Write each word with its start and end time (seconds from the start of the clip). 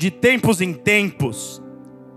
de 0.00 0.10
tempos 0.10 0.62
em 0.62 0.72
tempos, 0.72 1.62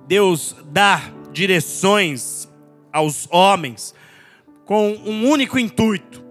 Deus 0.08 0.56
dá 0.72 1.02
direções 1.34 2.48
aos 2.94 3.28
homens 3.30 3.94
com 4.64 4.94
um 5.06 5.30
único 5.30 5.60
intuito: 5.60 6.24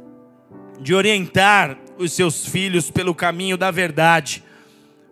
de 0.80 0.95
orientar 0.95 1.77
os 1.99 2.15
seus 2.15 2.46
filhos 2.46 2.91
pelo 2.91 3.15
caminho 3.15 3.59
da 3.59 3.71
verdade. 3.71 4.43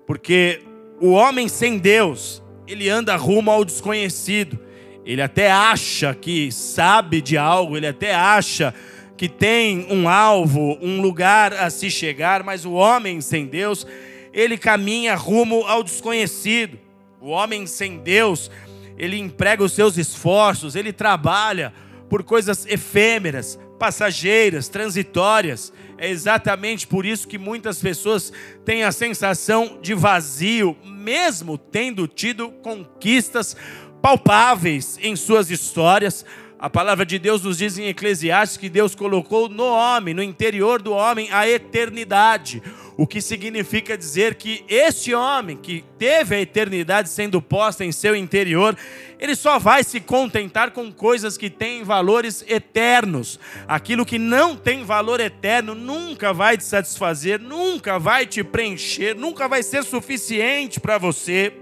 Porque 0.07 0.63
o 0.99 1.11
homem 1.11 1.47
sem 1.47 1.77
Deus, 1.77 2.43
ele 2.67 2.89
anda 2.89 3.17
rumo 3.17 3.51
ao 3.51 3.63
desconhecido. 3.63 4.59
Ele 5.05 5.21
até 5.21 5.53
acha 5.53 6.15
que 6.15 6.51
sabe 6.51 7.21
de 7.21 7.37
algo, 7.37 7.77
ele 7.77 7.87
até 7.87 8.15
acha 8.15 8.75
que 9.15 9.29
tem 9.29 9.87
um 9.91 10.09
alvo, 10.09 10.79
um 10.81 11.03
lugar 11.03 11.53
a 11.53 11.69
se 11.69 11.91
chegar, 11.91 12.43
mas 12.43 12.65
o 12.65 12.73
homem 12.73 13.21
sem 13.21 13.45
Deus, 13.45 13.87
ele 14.33 14.57
caminha 14.57 15.15
rumo 15.15 15.65
ao 15.67 15.83
desconhecido. 15.83 16.79
O 17.21 17.29
homem 17.31 17.67
sem 17.67 17.99
Deus, 17.99 18.51
ele 18.97 19.19
emprega 19.19 19.63
os 19.63 19.73
seus 19.73 19.99
esforços, 19.99 20.75
ele 20.75 20.93
trabalha 20.93 21.73
por 22.09 22.23
coisas 22.23 22.67
efêmeras, 22.67 23.59
passageiras, 23.79 24.69
transitórias. 24.69 25.73
É 25.97 26.09
exatamente 26.09 26.87
por 26.87 27.05
isso 27.05 27.29
que 27.29 27.39
muitas 27.39 27.81
pessoas 27.81 28.33
têm 28.65 28.85
a 28.85 28.93
sensação 28.93 29.79
de 29.83 29.95
vazio, 29.95 30.77
mesmo 30.85 31.57
tendo 31.59 32.07
tido 32.07 32.51
conquistas 32.63 33.57
palpáveis 34.01 34.99
em 35.03 35.15
suas 35.15 35.51
histórias. 35.51 36.25
A 36.63 36.69
palavra 36.69 37.07
de 37.07 37.19
Deus 37.19 37.43
nos 37.43 37.57
diz 37.57 37.79
em 37.79 37.87
Eclesiastes 37.87 38.59
que 38.59 38.69
Deus 38.69 38.95
colocou 38.95 39.49
no 39.49 39.65
homem, 39.65 40.13
no 40.13 40.23
interior 40.23 40.83
do 40.83 40.93
homem, 40.93 41.27
a 41.33 41.49
eternidade. 41.49 42.63
O 42.99 43.07
que 43.07 43.23
significa 43.23 43.97
dizer 43.97 44.35
que 44.35 44.63
este 44.69 45.15
homem 45.15 45.57
que 45.57 45.83
teve 45.99 46.35
a 46.35 46.41
eternidade 46.43 47.09
sendo 47.09 47.41
posta 47.41 47.83
em 47.83 47.91
seu 47.91 48.15
interior, 48.15 48.77
ele 49.19 49.35
só 49.35 49.59
vai 49.59 49.83
se 49.83 50.01
contentar 50.01 50.73
com 50.73 50.93
coisas 50.93 51.39
que 51.39 51.49
têm 51.49 51.83
valores 51.83 52.45
eternos. 52.47 53.41
Aquilo 53.67 54.05
que 54.05 54.19
não 54.19 54.55
tem 54.55 54.85
valor 54.85 55.19
eterno 55.19 55.75
nunca 55.75 56.31
vai 56.31 56.59
te 56.59 56.65
satisfazer, 56.65 57.41
nunca 57.41 57.99
vai 57.99 58.27
te 58.27 58.45
preencher, 58.45 59.17
nunca 59.17 59.49
vai 59.49 59.63
ser 59.63 59.83
suficiente 59.83 60.79
para 60.79 60.99
você. 60.99 61.55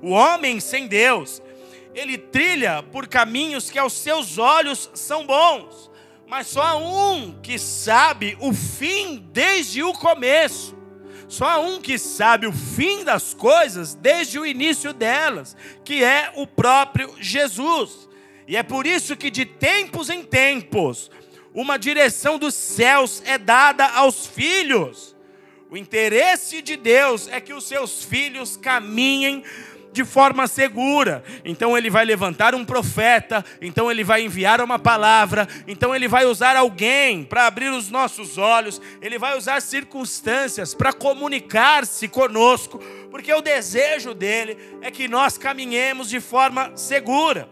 O 0.00 0.12
homem 0.12 0.58
sem 0.58 0.86
Deus, 0.86 1.42
ele 1.94 2.16
trilha 2.16 2.82
por 2.82 3.06
caminhos 3.06 3.70
que 3.70 3.78
aos 3.78 3.92
seus 3.92 4.38
olhos 4.38 4.90
são 4.94 5.26
bons, 5.26 5.90
mas 6.26 6.46
só 6.46 6.62
há 6.62 6.76
um 6.76 7.40
que 7.40 7.58
sabe 7.58 8.36
o 8.40 8.52
fim 8.52 9.28
desde 9.32 9.82
o 9.82 9.92
começo. 9.92 10.78
Só 11.28 11.44
há 11.46 11.58
um 11.58 11.80
que 11.80 11.96
sabe 11.96 12.46
o 12.46 12.52
fim 12.52 13.04
das 13.04 13.34
coisas 13.34 13.94
desde 13.94 14.38
o 14.38 14.44
início 14.44 14.92
delas, 14.92 15.56
que 15.84 16.02
é 16.02 16.32
o 16.34 16.46
próprio 16.46 17.14
Jesus. 17.20 18.08
E 18.48 18.56
é 18.56 18.64
por 18.64 18.84
isso 18.84 19.16
que 19.16 19.30
de 19.30 19.44
tempos 19.44 20.10
em 20.10 20.24
tempos, 20.24 21.08
uma 21.54 21.78
direção 21.78 22.38
dos 22.38 22.54
céus 22.54 23.22
é 23.24 23.38
dada 23.38 23.86
aos 23.86 24.26
filhos. 24.26 25.16
O 25.70 25.76
interesse 25.76 26.60
de 26.60 26.76
Deus 26.76 27.28
é 27.28 27.40
que 27.40 27.52
os 27.52 27.62
seus 27.62 28.02
filhos 28.02 28.56
caminhem 28.56 29.44
de 29.92 30.04
forma 30.04 30.46
segura. 30.46 31.22
Então 31.44 31.76
ele 31.76 31.90
vai 31.90 32.04
levantar 32.04 32.54
um 32.54 32.64
profeta, 32.64 33.44
então 33.60 33.90
ele 33.90 34.04
vai 34.04 34.22
enviar 34.22 34.60
uma 34.60 34.78
palavra, 34.78 35.48
então 35.66 35.94
ele 35.94 36.08
vai 36.08 36.24
usar 36.24 36.56
alguém 36.56 37.24
para 37.24 37.46
abrir 37.46 37.70
os 37.70 37.90
nossos 37.90 38.38
olhos, 38.38 38.80
ele 39.00 39.18
vai 39.18 39.36
usar 39.36 39.60
circunstâncias 39.60 40.74
para 40.74 40.92
comunicar-se 40.92 42.08
conosco, 42.08 42.78
porque 43.10 43.32
o 43.32 43.42
desejo 43.42 44.14
dele 44.14 44.56
é 44.80 44.90
que 44.90 45.08
nós 45.08 45.36
caminhemos 45.36 46.08
de 46.08 46.20
forma 46.20 46.76
segura. 46.76 47.48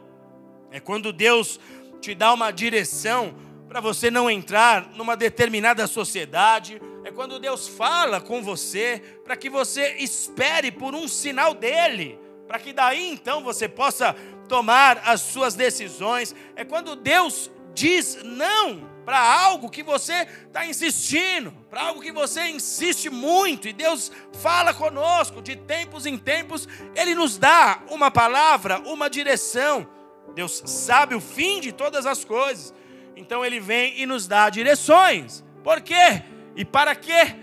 É 0.70 0.80
quando 0.80 1.12
Deus 1.12 1.58
te 2.00 2.14
dá 2.14 2.32
uma 2.32 2.50
direção 2.50 3.34
para 3.68 3.80
você 3.80 4.10
não 4.10 4.30
entrar 4.30 4.90
numa 4.94 5.16
determinada 5.16 5.86
sociedade, 5.86 6.80
é 7.04 7.10
quando 7.10 7.38
Deus 7.38 7.66
fala 7.68 8.20
com 8.20 8.42
você 8.42 9.02
para 9.24 9.36
que 9.36 9.50
você 9.50 9.96
espere 9.98 10.70
por 10.70 10.94
um 10.94 11.08
sinal 11.08 11.54
dele 11.54 12.18
para 12.48 12.58
que 12.58 12.72
daí 12.72 13.12
então 13.12 13.44
você 13.44 13.68
possa 13.68 14.16
tomar 14.48 15.02
as 15.04 15.20
suas 15.20 15.54
decisões. 15.54 16.34
É 16.56 16.64
quando 16.64 16.96
Deus 16.96 17.50
diz 17.74 18.18
não 18.24 18.88
para 19.04 19.20
algo 19.20 19.70
que 19.70 19.82
você 19.82 20.26
está 20.46 20.66
insistindo, 20.66 21.52
para 21.70 21.82
algo 21.82 22.00
que 22.00 22.12
você 22.12 22.48
insiste 22.48 23.08
muito, 23.08 23.68
e 23.68 23.72
Deus 23.72 24.10
fala 24.40 24.74
conosco 24.74 25.40
de 25.40 25.56
tempos 25.56 26.04
em 26.04 26.18
tempos, 26.18 26.68
Ele 26.94 27.14
nos 27.14 27.38
dá 27.38 27.82
uma 27.90 28.10
palavra, 28.10 28.80
uma 28.80 29.08
direção. 29.08 29.88
Deus 30.34 30.62
sabe 30.66 31.14
o 31.14 31.20
fim 31.20 31.60
de 31.60 31.72
todas 31.72 32.04
as 32.04 32.24
coisas, 32.24 32.74
então 33.16 33.44
Ele 33.44 33.60
vem 33.60 33.98
e 33.98 34.04
nos 34.04 34.26
dá 34.26 34.50
direções. 34.50 35.44
Por 35.64 35.80
quê? 35.80 36.22
E 36.54 36.64
para 36.64 36.94
quê? 36.94 37.34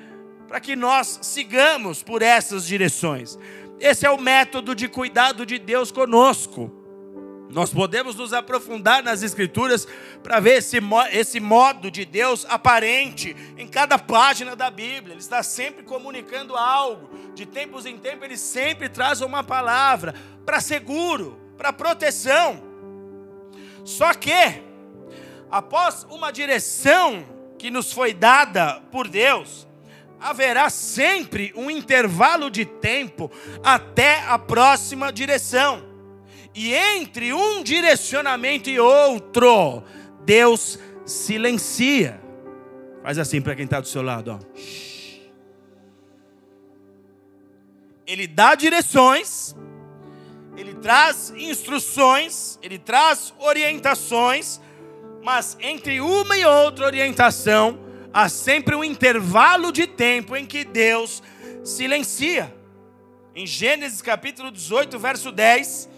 Para 0.47 0.59
que 0.59 0.75
nós 0.75 1.19
sigamos 1.23 2.03
por 2.03 2.21
essas 2.21 2.67
direções. 2.67 3.39
Esse 3.79 4.05
é 4.05 4.09
o 4.09 4.19
método 4.19 4.73
de 4.73 4.87
cuidado 4.87 5.45
de 5.45 5.59
Deus 5.59 5.91
conosco. 5.91 6.71
Nós 7.49 7.73
podemos 7.73 8.15
nos 8.15 8.33
aprofundar 8.33 9.03
nas 9.03 9.23
Escrituras 9.23 9.87
para 10.21 10.39
ver 10.39 10.57
esse, 10.57 10.77
esse 11.11 11.39
modo 11.39 11.91
de 11.91 12.03
Deus 12.03 12.45
aparente 12.49 13.35
em 13.57 13.67
cada 13.67 13.97
página 13.97 14.55
da 14.55 14.69
Bíblia. 14.69 15.13
Ele 15.13 15.21
está 15.21 15.41
sempre 15.43 15.83
comunicando 15.83 16.55
algo. 16.55 17.09
De 17.33 17.45
tempos 17.45 17.85
em 17.85 17.97
tempos, 17.97 18.25
ele 18.25 18.37
sempre 18.37 18.89
traz 18.89 19.21
uma 19.21 19.43
palavra 19.43 20.15
para 20.45 20.59
seguro, 20.59 21.39
para 21.57 21.71
proteção. 21.71 22.61
Só 23.83 24.13
que, 24.13 24.61
após 25.49 26.05
uma 26.09 26.31
direção 26.31 27.25
que 27.57 27.69
nos 27.69 27.93
foi 27.93 28.13
dada 28.13 28.81
por 28.91 29.07
Deus, 29.07 29.64
haverá 30.25 30.71
sempre 30.71 31.53
um 31.55 31.69
intervalo 31.69 32.49
de 32.49 32.65
tempo 32.65 33.31
até 33.63 34.21
a 34.21 34.39
próxima 34.39 35.13
direção. 35.13 35.85
E 36.55 36.73
entre 36.73 37.31
um 37.31 37.61
direcionamento 37.61 38.67
e 38.67 38.79
outro, 38.79 39.83
Deus 40.25 40.79
silencia. 41.05 42.19
Faz 43.03 43.19
assim 43.19 43.39
para 43.39 43.55
quem 43.55 43.65
está 43.65 43.79
do 43.79 43.87
seu 43.87 44.01
lado. 44.01 44.31
Ó. 44.31 44.39
Ele 48.07 48.25
dá 48.25 48.55
direções, 48.55 49.55
ele 50.57 50.73
traz 50.73 51.31
instruções, 51.37 52.57
ele 52.63 52.79
traz 52.79 53.31
orientações, 53.37 54.59
mas 55.23 55.55
entre 55.59 56.01
uma 56.01 56.35
e 56.35 56.43
outra 56.45 56.87
orientação, 56.87 57.84
há 58.15 58.29
sempre 58.29 58.73
um 58.73 58.83
intervalo 58.83 59.73
de 59.73 59.85
tempo 59.85 60.37
em 60.37 60.45
que 60.45 60.63
Deus 60.63 61.21
silencia. 61.65 62.55
Em 63.35 63.45
Gênesis 63.45 64.01
capítulo 64.01 64.49
18, 64.49 64.97
verso 64.97 65.33
10, 65.33 65.89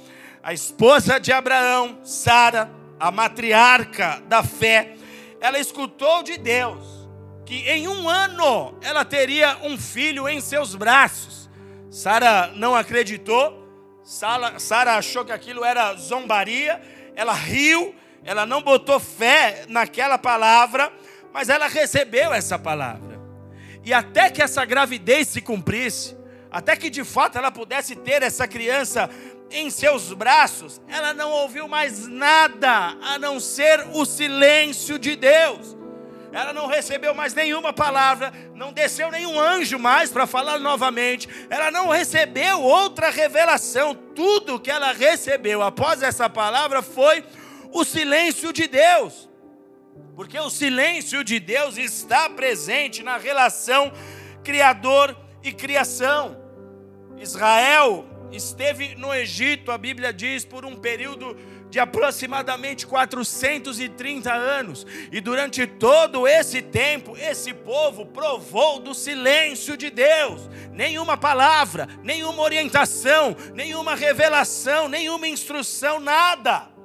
a 0.42 0.52
esposa 0.52 1.20
de 1.20 1.32
Abraão, 1.32 2.00
Sara, 2.04 2.72
a 3.00 3.12
matriarca 3.12 4.20
da 4.28 4.42
fé, 4.42 4.96
ela 5.40 5.60
escutou 5.60 6.24
de 6.24 6.40
Deus 6.40 7.08
que 7.46 7.70
em 7.70 7.88
um 7.88 8.10
ano 8.10 8.76
ela 8.82 9.06
teria 9.06 9.60
um 9.62 9.78
filho 9.78 10.28
em 10.28 10.42
seus 10.42 10.74
braços. 10.74 11.48
Sara 11.92 12.52
não 12.56 12.76
acreditou, 12.76 13.64
Sara 14.04 14.98
achou 14.98 15.24
que 15.24 15.32
aquilo 15.32 15.64
era 15.64 15.94
zombaria, 15.94 16.82
ela 17.16 17.34
riu, 17.34 17.94
ela 18.24 18.44
não 18.44 18.64
botou 18.64 19.00
fé 19.00 19.66
naquela 19.70 20.18
palavra, 20.18 20.92
mas 21.34 21.50
ela 21.50 21.68
recebeu 21.68 22.34
essa 22.34 22.58
palavra. 22.58 23.20
E 23.84 23.94
até 23.94 24.30
que 24.30 24.42
essa 24.42 24.66
gravidez 24.66 25.30
se 25.30 25.42
cumprisse, 25.42 26.18
até 26.52 26.76
que 26.76 26.90
de 26.90 27.04
fato 27.04 27.38
ela 27.38 27.52
pudesse 27.52 27.96
ter 27.96 28.22
essa 28.22 28.48
criança 28.48 29.10
em 29.50 29.70
seus 29.70 30.12
braços, 30.12 30.82
ela 30.88 31.14
não 31.14 31.32
ouviu 31.32 31.68
mais 31.68 32.08
nada 32.08 32.98
a 33.02 33.18
não 33.18 33.40
ser 33.40 33.88
o 33.94 34.06
silêncio 34.06 35.00
de 35.00 35.16
Deus. 35.16 35.78
Ela 36.34 36.52
não 36.52 36.68
recebeu 36.68 37.14
mais 37.14 37.34
nenhuma 37.34 37.72
palavra, 37.72 38.34
não 38.54 38.74
desceu 38.74 39.10
nenhum 39.10 39.40
anjo 39.40 39.80
mais 39.80 40.12
para 40.12 40.28
falar 40.28 40.60
novamente. 40.60 41.28
Ela 41.50 41.72
não 41.72 41.88
recebeu 41.88 42.62
outra 42.62 43.10
revelação. 43.10 43.96
Tudo 43.96 44.60
que 44.60 44.70
ela 44.70 44.92
recebeu 44.92 45.62
após 45.64 46.04
essa 46.04 46.30
palavra 46.30 46.82
foi 46.82 47.24
o 47.72 47.86
silêncio 47.86 48.52
de 48.52 48.68
Deus 48.68 49.27
porque 50.16 50.40
o 50.40 50.50
silêncio 50.50 51.24
de 51.24 51.40
Deus 51.40 51.78
está 51.78 52.30
presente 52.30 53.04
na 53.04 53.18
relação 53.18 53.92
Criador 54.44 55.16
e 55.44 55.52
criação. 55.52 56.38
Israel 57.18 58.06
esteve 58.32 58.96
no 58.96 59.14
Egito, 59.14 59.72
a 59.72 59.78
Bíblia 59.78 60.14
diz, 60.14 60.46
por 60.46 60.66
um 60.66 60.76
período 60.76 61.38
de 61.70 61.80
aproximadamente 61.80 62.88
430 62.88 64.34
anos. 64.34 64.86
E 65.12 65.20
durante 65.20 65.68
todo 65.68 66.28
esse 66.28 66.62
tempo, 66.62 67.16
esse 67.18 67.54
povo 67.54 68.06
provou 68.06 68.80
do 68.80 68.94
silêncio 68.94 69.76
de 69.76 69.90
Deus. 69.90 70.50
Nenhuma 70.72 71.18
palavra, 71.18 71.88
nenhuma 72.04 72.42
orientação, 72.42 73.36
nenhuma 73.54 73.96
revelação, 73.96 74.88
nenhuma 74.88 75.28
instrução, 75.28 76.00
nada. 76.00 76.77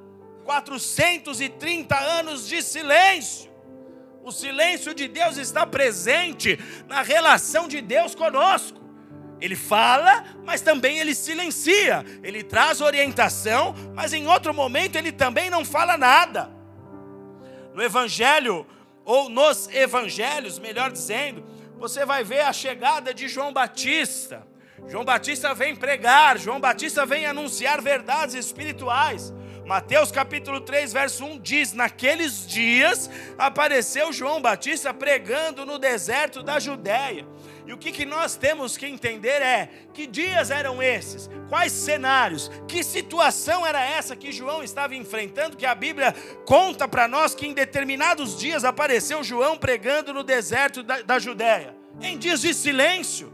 430 0.44 1.98
anos 1.98 2.48
de 2.48 2.62
silêncio. 2.62 3.50
O 4.22 4.30
silêncio 4.30 4.94
de 4.94 5.08
Deus 5.08 5.36
está 5.36 5.66
presente 5.66 6.58
na 6.86 7.02
relação 7.02 7.66
de 7.66 7.80
Deus 7.80 8.14
conosco. 8.14 8.80
Ele 9.40 9.56
fala, 9.56 10.24
mas 10.44 10.60
também 10.60 11.00
ele 11.00 11.14
silencia. 11.14 12.04
Ele 12.22 12.44
traz 12.44 12.80
orientação, 12.80 13.74
mas 13.92 14.12
em 14.12 14.28
outro 14.28 14.54
momento 14.54 14.94
ele 14.94 15.10
também 15.10 15.50
não 15.50 15.64
fala 15.64 15.96
nada. 15.96 16.48
No 17.74 17.82
Evangelho, 17.82 18.64
ou 19.04 19.28
nos 19.28 19.68
Evangelhos, 19.74 20.60
melhor 20.60 20.92
dizendo, 20.92 21.44
você 21.76 22.06
vai 22.06 22.22
ver 22.22 22.42
a 22.42 22.52
chegada 22.52 23.12
de 23.12 23.26
João 23.26 23.52
Batista. 23.52 24.46
João 24.86 25.04
Batista 25.04 25.52
vem 25.52 25.74
pregar, 25.74 26.38
João 26.38 26.60
Batista 26.60 27.04
vem 27.04 27.26
anunciar 27.26 27.82
verdades 27.82 28.36
espirituais. 28.36 29.34
Mateus 29.72 30.12
capítulo 30.12 30.60
3, 30.60 30.92
verso 30.92 31.24
1 31.24 31.38
diz: 31.38 31.72
Naqueles 31.72 32.46
dias 32.46 33.08
apareceu 33.38 34.12
João 34.12 34.38
Batista 34.38 34.92
pregando 34.92 35.64
no 35.64 35.78
deserto 35.78 36.42
da 36.42 36.60
Judéia. 36.60 37.26
E 37.66 37.72
o 37.72 37.78
que, 37.78 37.90
que 37.90 38.04
nós 38.04 38.36
temos 38.36 38.76
que 38.76 38.84
entender 38.84 39.40
é: 39.40 39.70
que 39.94 40.06
dias 40.06 40.50
eram 40.50 40.82
esses? 40.82 41.30
Quais 41.48 41.72
cenários? 41.72 42.50
Que 42.68 42.84
situação 42.84 43.64
era 43.64 43.82
essa 43.82 44.14
que 44.14 44.30
João 44.30 44.62
estava 44.62 44.94
enfrentando? 44.94 45.56
Que 45.56 45.64
a 45.64 45.74
Bíblia 45.74 46.14
conta 46.44 46.86
para 46.86 47.08
nós 47.08 47.34
que 47.34 47.46
em 47.46 47.54
determinados 47.54 48.38
dias 48.38 48.66
apareceu 48.66 49.24
João 49.24 49.56
pregando 49.56 50.12
no 50.12 50.22
deserto 50.22 50.82
da, 50.82 51.00
da 51.00 51.18
Judéia, 51.18 51.74
em 51.98 52.18
dias 52.18 52.42
de 52.42 52.52
silêncio, 52.52 53.32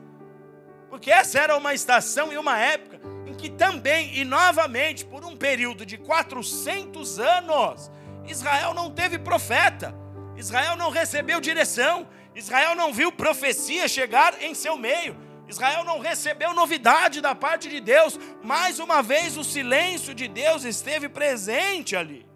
porque 0.88 1.10
essa 1.10 1.40
era 1.40 1.56
uma 1.56 1.74
estação 1.74 2.32
e 2.32 2.38
uma 2.38 2.56
época 2.56 3.17
que 3.38 3.48
também 3.48 4.18
e 4.18 4.24
novamente 4.24 5.04
por 5.04 5.24
um 5.24 5.36
período 5.36 5.86
de 5.86 5.96
400 5.96 7.20
anos, 7.20 7.90
Israel 8.26 8.74
não 8.74 8.90
teve 8.90 9.18
profeta, 9.18 9.94
Israel 10.36 10.76
não 10.76 10.90
recebeu 10.90 11.40
direção, 11.40 12.06
Israel 12.34 12.74
não 12.74 12.92
viu 12.92 13.10
profecia 13.10 13.88
chegar 13.88 14.42
em 14.42 14.54
seu 14.54 14.76
meio, 14.76 15.16
Israel 15.48 15.84
não 15.84 16.00
recebeu 16.00 16.52
novidade 16.52 17.20
da 17.20 17.34
parte 17.34 17.68
de 17.68 17.80
Deus, 17.80 18.18
mais 18.42 18.78
uma 18.78 19.02
vez 19.02 19.36
o 19.36 19.44
silêncio 19.44 20.14
de 20.14 20.28
Deus 20.28 20.64
esteve 20.64 21.08
presente 21.08 21.96
ali. 21.96 22.26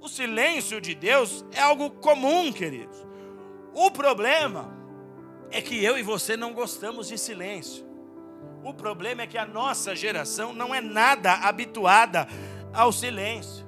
O 0.00 0.08
silêncio 0.08 0.80
de 0.80 0.94
Deus 0.94 1.44
é 1.52 1.60
algo 1.60 1.90
comum, 1.90 2.50
queridos. 2.50 2.96
O 3.74 3.90
problema 3.90 4.74
é 5.50 5.60
que 5.60 5.84
eu 5.84 5.98
e 5.98 6.02
você 6.02 6.36
não 6.36 6.54
gostamos 6.54 7.08
de 7.08 7.18
silêncio. 7.18 7.89
O 8.62 8.74
problema 8.74 9.22
é 9.22 9.26
que 9.26 9.38
a 9.38 9.46
nossa 9.46 9.96
geração 9.96 10.52
não 10.52 10.74
é 10.74 10.80
nada 10.80 11.32
habituada 11.32 12.28
ao 12.72 12.92
silêncio. 12.92 13.66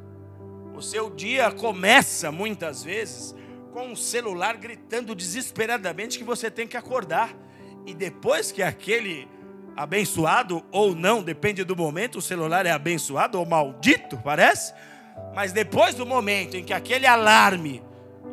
O 0.74 0.82
seu 0.82 1.08
dia 1.08 1.50
começa 1.50 2.30
muitas 2.30 2.82
vezes 2.82 3.34
com 3.72 3.92
o 3.92 3.96
celular 3.96 4.56
gritando 4.56 5.14
desesperadamente 5.14 6.18
que 6.18 6.24
você 6.24 6.50
tem 6.50 6.66
que 6.66 6.76
acordar. 6.76 7.34
E 7.86 7.94
depois 7.94 8.52
que 8.52 8.62
aquele 8.62 9.26
abençoado 9.74 10.62
ou 10.70 10.94
não, 10.94 11.22
depende 11.22 11.64
do 11.64 11.74
momento, 11.74 12.18
o 12.18 12.22
celular 12.22 12.66
é 12.66 12.70
abençoado 12.70 13.38
ou 13.38 13.46
maldito, 13.46 14.18
parece. 14.18 14.74
Mas 15.34 15.52
depois 15.52 15.94
do 15.94 16.04
momento 16.04 16.56
em 16.56 16.64
que 16.64 16.72
aquele 16.72 17.06
alarme 17.06 17.82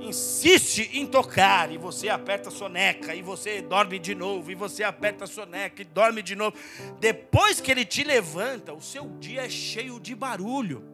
insiste 0.01 0.89
em 0.93 1.05
tocar, 1.05 1.71
e 1.71 1.77
você 1.77 2.09
aperta 2.09 2.49
a 2.49 2.51
soneca, 2.51 3.13
e 3.13 3.21
você 3.21 3.61
dorme 3.61 3.99
de 3.99 4.15
novo, 4.15 4.51
e 4.51 4.55
você 4.55 4.83
aperta 4.83 5.25
a 5.25 5.27
soneca 5.27 5.81
e 5.81 5.85
dorme 5.85 6.21
de 6.21 6.35
novo. 6.35 6.55
Depois 6.99 7.61
que 7.61 7.71
ele 7.71 7.85
te 7.85 8.03
levanta, 8.03 8.73
o 8.73 8.81
seu 8.81 9.07
dia 9.19 9.45
é 9.45 9.49
cheio 9.49 9.99
de 9.99 10.15
barulho 10.15 10.88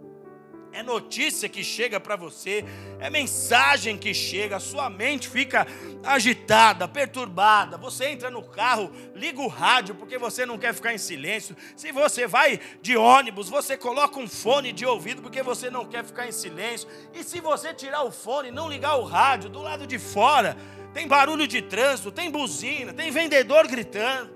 é 0.76 0.84
notícia 0.84 1.48
que 1.48 1.64
chega 1.64 2.02
para 2.02 2.18
você, 2.18 2.66
é 3.00 3.10
mensagem 3.10 3.98
que 3.98 4.14
chega, 4.14 4.58
a 4.58 4.60
sua 4.60 4.90
mente 4.90 5.30
fica 5.30 5.66
agitada, 6.04 6.86
perturbada. 6.86 7.78
Você 7.78 8.10
entra 8.10 8.30
no 8.30 8.44
carro, 8.44 8.92
liga 9.16 9.40
o 9.40 9.48
rádio 9.48 9.96
porque 9.96 10.18
você 10.18 10.46
não 10.46 10.58
quer 10.58 10.74
ficar 10.74 10.94
em 10.94 10.98
silêncio. 10.98 11.56
Se 11.78 11.94
você 11.94 12.28
vai 12.28 12.60
de 12.82 12.98
ônibus, 12.98 13.48
você 13.48 13.78
coloca 13.78 14.20
um 14.20 14.28
fone 14.28 14.74
de 14.74 14.86
ouvido 14.86 15.22
porque 15.22 15.42
você 15.42 15.70
não 15.70 15.86
quer 15.86 16.04
ficar 16.04 16.28
em 16.28 16.34
silêncio. 16.34 16.90
E 17.14 17.24
se 17.24 17.40
você 17.40 17.74
tirar 17.74 18.04
o 18.04 18.12
fone, 18.12 18.52
não 18.52 18.68
ligar 18.68 18.98
o 18.98 19.06
rádio, 19.06 19.50
do 19.50 19.62
lado 19.62 19.88
de 19.88 19.98
fora, 19.98 20.58
tem 20.94 21.08
barulho 21.08 21.48
de 21.48 21.62
trânsito, 21.62 22.12
tem 22.12 22.30
buzina, 22.30 22.92
tem 22.92 23.12
vendedor 23.12 23.66
gritando. 23.66 24.36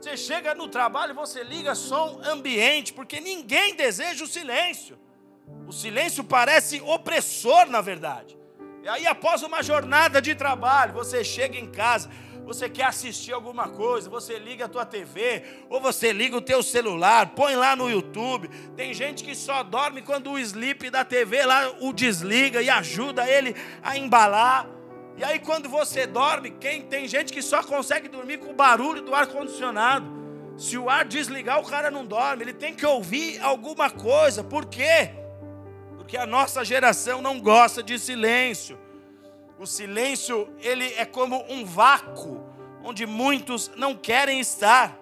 Você 0.00 0.16
chega 0.16 0.52
no 0.52 0.66
trabalho, 0.66 1.14
você 1.14 1.44
liga 1.44 1.76
som 1.76 2.20
ambiente, 2.24 2.92
porque 2.92 3.20
ninguém 3.20 3.76
deseja 3.76 4.24
o 4.24 4.26
silêncio. 4.26 4.98
O 5.66 5.72
silêncio 5.72 6.22
parece 6.22 6.80
opressor, 6.80 7.66
na 7.66 7.80
verdade. 7.80 8.38
E 8.82 8.88
aí, 8.88 9.06
após 9.06 9.42
uma 9.42 9.62
jornada 9.62 10.22
de 10.22 10.34
trabalho, 10.34 10.92
você 10.92 11.24
chega 11.24 11.58
em 11.58 11.66
casa, 11.66 12.08
você 12.44 12.68
quer 12.68 12.84
assistir 12.84 13.32
alguma 13.32 13.68
coisa, 13.68 14.08
você 14.08 14.38
liga 14.38 14.66
a 14.66 14.68
tua 14.68 14.86
TV, 14.86 15.42
ou 15.68 15.80
você 15.80 16.12
liga 16.12 16.36
o 16.36 16.40
teu 16.40 16.62
celular, 16.62 17.30
põe 17.34 17.56
lá 17.56 17.74
no 17.74 17.90
YouTube. 17.90 18.48
Tem 18.76 18.94
gente 18.94 19.24
que 19.24 19.34
só 19.34 19.64
dorme 19.64 20.02
quando 20.02 20.30
o 20.30 20.38
sleep 20.38 20.88
da 20.88 21.04
TV 21.04 21.44
lá 21.44 21.74
o 21.80 21.92
desliga 21.92 22.62
e 22.62 22.70
ajuda 22.70 23.28
ele 23.28 23.56
a 23.82 23.98
embalar. 23.98 24.68
E 25.16 25.24
aí 25.24 25.40
quando 25.40 25.68
você 25.68 26.06
dorme, 26.06 26.52
quem 26.52 26.82
tem 26.82 27.08
gente 27.08 27.32
que 27.32 27.42
só 27.42 27.64
consegue 27.64 28.08
dormir 28.08 28.38
com 28.38 28.52
o 28.52 28.54
barulho 28.54 29.02
do 29.02 29.12
ar 29.12 29.26
condicionado. 29.26 30.06
Se 30.56 30.78
o 30.78 30.88
ar 30.88 31.04
desligar, 31.04 31.58
o 31.58 31.66
cara 31.66 31.90
não 31.90 32.06
dorme, 32.06 32.44
ele 32.44 32.52
tem 32.52 32.72
que 32.72 32.86
ouvir 32.86 33.40
alguma 33.42 33.90
coisa. 33.90 34.44
Por 34.44 34.66
quê? 34.66 35.10
Porque 36.06 36.16
a 36.16 36.24
nossa 36.24 36.64
geração 36.64 37.20
não 37.20 37.40
gosta 37.40 37.82
de 37.82 37.98
silêncio. 37.98 38.78
O 39.58 39.66
silêncio, 39.66 40.48
ele 40.60 40.94
é 40.94 41.04
como 41.04 41.44
um 41.48 41.64
vácuo 41.64 42.46
onde 42.84 43.04
muitos 43.04 43.72
não 43.74 43.92
querem 43.92 44.38
estar. 44.38 44.96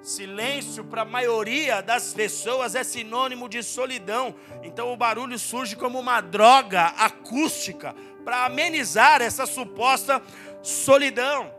Silêncio 0.00 0.82
para 0.82 1.02
a 1.02 1.04
maioria 1.04 1.82
das 1.82 2.14
pessoas 2.14 2.74
é 2.74 2.82
sinônimo 2.82 3.50
de 3.50 3.62
solidão. 3.62 4.34
Então 4.62 4.90
o 4.90 4.96
barulho 4.96 5.38
surge 5.38 5.76
como 5.76 6.00
uma 6.00 6.22
droga 6.22 6.86
acústica 6.96 7.94
para 8.24 8.46
amenizar 8.46 9.20
essa 9.20 9.44
suposta 9.44 10.22
solidão. 10.62 11.52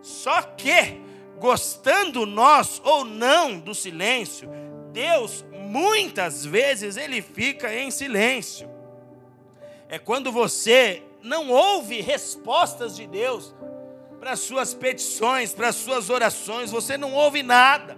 Só 0.00 0.40
que, 0.40 1.02
gostando 1.38 2.24
nós 2.24 2.80
ou 2.82 3.04
não 3.04 3.58
do 3.58 3.74
silêncio, 3.74 4.48
Deus 4.90 5.44
muitas 5.72 6.44
vezes 6.44 6.98
ele 6.98 7.22
fica 7.22 7.74
em 7.74 7.90
silêncio. 7.90 8.68
É 9.88 9.98
quando 9.98 10.30
você 10.30 11.02
não 11.22 11.48
ouve 11.48 12.02
respostas 12.02 12.94
de 12.94 13.06
Deus 13.06 13.54
para 14.20 14.36
suas 14.36 14.74
petições, 14.74 15.54
para 15.54 15.72
suas 15.72 16.10
orações, 16.10 16.70
você 16.70 16.98
não 16.98 17.14
ouve 17.14 17.42
nada. 17.42 17.96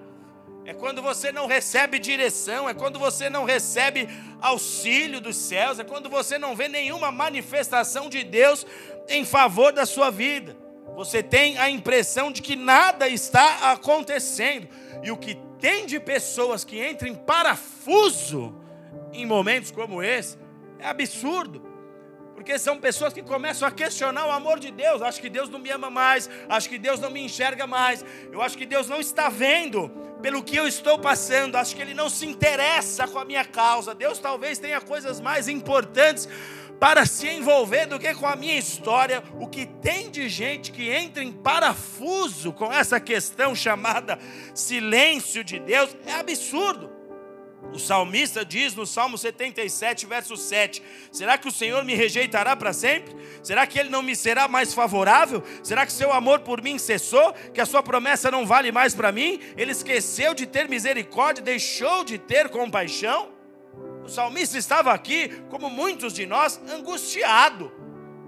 É 0.64 0.72
quando 0.72 1.02
você 1.02 1.32
não 1.32 1.46
recebe 1.46 1.98
direção, 1.98 2.68
é 2.68 2.72
quando 2.72 2.98
você 2.98 3.28
não 3.28 3.44
recebe 3.44 4.08
auxílio 4.40 5.20
dos 5.20 5.36
céus, 5.36 5.80
é 5.80 5.84
quando 5.84 6.08
você 6.08 6.38
não 6.38 6.54
vê 6.54 6.68
nenhuma 6.68 7.10
manifestação 7.10 8.08
de 8.08 8.22
Deus 8.22 8.64
em 9.08 9.24
favor 9.24 9.72
da 9.72 9.84
sua 9.84 10.10
vida. 10.10 10.56
Você 10.94 11.24
tem 11.24 11.58
a 11.58 11.68
impressão 11.68 12.30
de 12.30 12.40
que 12.40 12.54
nada 12.54 13.08
está 13.08 13.72
acontecendo. 13.72 14.68
E 15.02 15.10
o 15.10 15.16
que 15.16 15.34
tem 15.60 15.86
de 15.86 15.98
pessoas 15.98 16.64
que 16.64 16.84
entram 16.86 17.08
em 17.08 17.14
parafuso 17.14 18.54
em 19.12 19.24
momentos 19.24 19.70
como 19.70 20.02
esse, 20.02 20.38
é 20.78 20.86
absurdo. 20.86 21.74
Porque 22.34 22.58
são 22.58 22.78
pessoas 22.78 23.12
que 23.12 23.22
começam 23.22 23.66
a 23.66 23.70
questionar 23.70 24.26
o 24.26 24.30
amor 24.30 24.58
de 24.58 24.70
Deus. 24.70 25.00
Acho 25.00 25.20
que 25.20 25.30
Deus 25.30 25.48
não 25.48 25.58
me 25.58 25.70
ama 25.70 25.88
mais, 25.88 26.28
acho 26.48 26.68
que 26.68 26.78
Deus 26.78 26.98
não 26.98 27.10
me 27.10 27.20
enxerga 27.20 27.66
mais, 27.66 28.04
eu 28.32 28.42
acho 28.42 28.58
que 28.58 28.66
Deus 28.66 28.88
não 28.88 29.00
está 29.00 29.28
vendo 29.28 29.88
pelo 30.20 30.42
que 30.42 30.56
eu 30.56 30.66
estou 30.66 30.98
passando, 30.98 31.56
acho 31.56 31.76
que 31.76 31.82
Ele 31.82 31.94
não 31.94 32.08
se 32.08 32.26
interessa 32.26 33.06
com 33.06 33.18
a 33.18 33.24
minha 33.24 33.44
causa. 33.44 33.94
Deus 33.94 34.18
talvez 34.18 34.58
tenha 34.58 34.80
coisas 34.80 35.20
mais 35.20 35.48
importantes 35.48 36.28
para 36.78 37.06
se 37.06 37.28
envolver 37.28 37.86
do 37.86 37.98
que 37.98 38.14
com 38.14 38.26
a 38.26 38.36
minha 38.36 38.58
história. 38.58 39.22
O 39.40 39.46
que 39.46 39.66
tem 39.66 40.10
de 40.10 40.28
gente 40.28 40.72
que 40.72 40.90
entra 40.90 41.22
em 41.22 41.32
parafuso 41.32 42.52
com 42.52 42.72
essa 42.72 43.00
questão 43.00 43.54
chamada 43.54 44.18
silêncio 44.54 45.42
de 45.42 45.58
Deus 45.58 45.96
é 46.06 46.12
absurdo. 46.12 46.94
O 47.72 47.78
salmista 47.78 48.44
diz 48.44 48.74
no 48.74 48.86
Salmo 48.86 49.18
77, 49.18 50.06
verso 50.06 50.36
7: 50.36 50.82
Será 51.10 51.36
que 51.36 51.48
o 51.48 51.52
Senhor 51.52 51.84
me 51.84 51.94
rejeitará 51.94 52.54
para 52.54 52.72
sempre? 52.72 53.16
Será 53.42 53.66
que 53.66 53.78
ele 53.78 53.88
não 53.88 54.02
me 54.02 54.14
será 54.14 54.46
mais 54.46 54.72
favorável? 54.72 55.42
Será 55.62 55.84
que 55.84 55.92
seu 55.92 56.12
amor 56.12 56.40
por 56.40 56.62
mim 56.62 56.78
cessou? 56.78 57.32
Que 57.52 57.60
a 57.60 57.66
sua 57.66 57.82
promessa 57.82 58.30
não 58.30 58.46
vale 58.46 58.70
mais 58.70 58.94
para 58.94 59.10
mim? 59.10 59.40
Ele 59.56 59.72
esqueceu 59.72 60.34
de 60.34 60.46
ter 60.46 60.68
misericórdia, 60.68 61.42
deixou 61.42 62.04
de 62.04 62.16
ter 62.16 62.48
compaixão? 62.48 63.33
O 64.04 64.08
salmista 64.08 64.58
estava 64.58 64.92
aqui, 64.92 65.28
como 65.48 65.70
muitos 65.70 66.12
de 66.12 66.26
nós, 66.26 66.60
angustiado. 66.70 67.72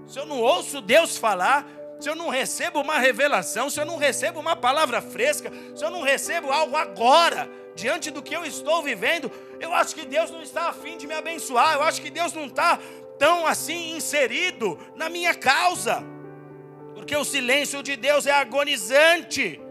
Se 0.07 0.17
eu 0.19 0.25
não 0.25 0.41
ouço 0.41 0.81
Deus 0.81 1.17
falar, 1.17 1.67
se 1.99 2.09
eu 2.09 2.15
não 2.15 2.29
recebo 2.29 2.81
uma 2.81 2.97
revelação, 2.97 3.69
se 3.69 3.79
eu 3.79 3.85
não 3.85 3.97
recebo 3.97 4.39
uma 4.39 4.55
palavra 4.55 5.01
fresca, 5.01 5.51
se 5.75 5.85
eu 5.85 5.91
não 5.91 6.01
recebo 6.01 6.51
algo 6.51 6.75
agora, 6.75 7.47
diante 7.75 8.09
do 8.09 8.23
que 8.23 8.35
eu 8.35 8.43
estou 8.43 8.81
vivendo, 8.81 9.31
eu 9.59 9.71
acho 9.71 9.93
que 9.93 10.05
Deus 10.05 10.31
não 10.31 10.41
está 10.41 10.69
afim 10.69 10.97
de 10.97 11.05
me 11.05 11.13
abençoar, 11.13 11.75
eu 11.75 11.83
acho 11.83 12.01
que 12.01 12.09
Deus 12.09 12.33
não 12.33 12.47
está 12.47 12.79
tão 13.19 13.45
assim 13.45 13.95
inserido 13.95 14.79
na 14.95 15.09
minha 15.09 15.35
causa, 15.35 16.03
porque 16.95 17.15
o 17.15 17.23
silêncio 17.23 17.83
de 17.83 17.95
Deus 17.95 18.25
é 18.25 18.31
agonizante, 18.31 19.61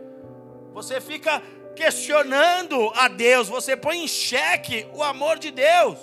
você 0.73 1.01
fica 1.01 1.43
questionando 1.77 2.91
a 2.97 3.07
Deus, 3.07 3.49
você 3.49 3.77
põe 3.77 4.03
em 4.03 4.09
xeque 4.09 4.89
o 4.95 5.03
amor 5.03 5.39
de 5.39 5.51
Deus. 5.51 5.99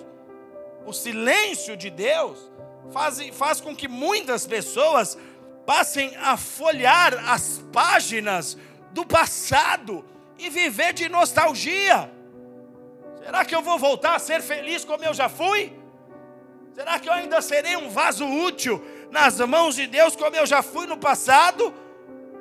O 0.85 0.93
silêncio 0.93 1.75
de 1.75 1.89
Deus 1.89 2.37
faz, 2.91 3.19
faz 3.33 3.59
com 3.59 3.75
que 3.75 3.87
muitas 3.87 4.45
pessoas 4.45 5.17
passem 5.65 6.15
a 6.17 6.37
folhar 6.37 7.13
as 7.27 7.61
páginas 7.73 8.57
do 8.91 9.05
passado 9.05 10.05
e 10.37 10.49
viver 10.49 10.93
de 10.93 11.09
nostalgia. 11.09 12.11
Será 13.23 13.43
que 13.43 13.55
eu 13.55 13.61
vou 13.61 13.79
voltar 13.79 14.15
a 14.15 14.19
ser 14.19 14.41
feliz 14.41 14.85
como 14.85 15.03
eu 15.03 15.13
já 15.13 15.27
fui? 15.27 15.73
Será 16.75 16.99
que 16.99 17.07
eu 17.07 17.13
ainda 17.13 17.41
serei 17.41 17.75
um 17.75 17.89
vaso 17.89 18.25
útil 18.25 18.83
nas 19.09 19.39
mãos 19.39 19.75
de 19.75 19.87
Deus 19.87 20.15
como 20.15 20.35
eu 20.35 20.45
já 20.45 20.61
fui 20.61 20.85
no 20.85 20.97
passado? 20.97 21.73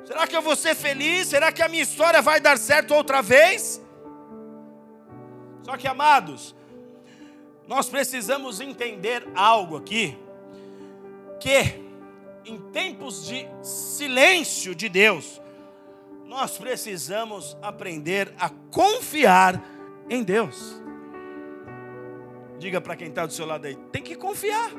Será 0.05 0.27
que 0.27 0.35
eu 0.35 0.41
vou 0.41 0.55
ser 0.55 0.75
feliz? 0.75 1.27
Será 1.27 1.51
que 1.51 1.61
a 1.61 1.69
minha 1.69 1.83
história 1.83 2.21
vai 2.21 2.39
dar 2.39 2.57
certo 2.57 2.93
outra 2.93 3.21
vez? 3.21 3.81
Só 5.63 5.77
que, 5.77 5.87
amados, 5.87 6.53
nós 7.67 7.87
precisamos 7.87 8.59
entender 8.59 9.25
algo 9.33 9.77
aqui, 9.77 10.17
que 11.39 11.81
em 12.45 12.59
tempos 12.71 13.25
de 13.25 13.47
silêncio 13.61 14.75
de 14.75 14.89
Deus, 14.89 15.41
nós 16.25 16.57
precisamos 16.57 17.57
aprender 17.61 18.33
a 18.37 18.49
confiar 18.49 19.63
em 20.09 20.21
Deus. 20.21 20.81
Diga 22.59 22.81
para 22.81 22.97
quem 22.97 23.07
está 23.07 23.25
do 23.25 23.31
seu 23.31 23.45
lado 23.45 23.65
aí, 23.65 23.75
tem 23.91 24.01
que 24.01 24.15
confiar. 24.15 24.71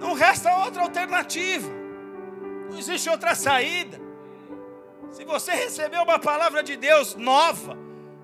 Não 0.00 0.14
resta 0.14 0.64
outra 0.64 0.82
alternativa. 0.82 1.85
Não 2.70 2.78
existe 2.78 3.08
outra 3.08 3.34
saída. 3.34 4.00
Se 5.10 5.24
você 5.24 5.52
recebeu 5.52 6.02
uma 6.02 6.18
palavra 6.18 6.62
de 6.62 6.76
Deus 6.76 7.14
nova, 7.14 7.76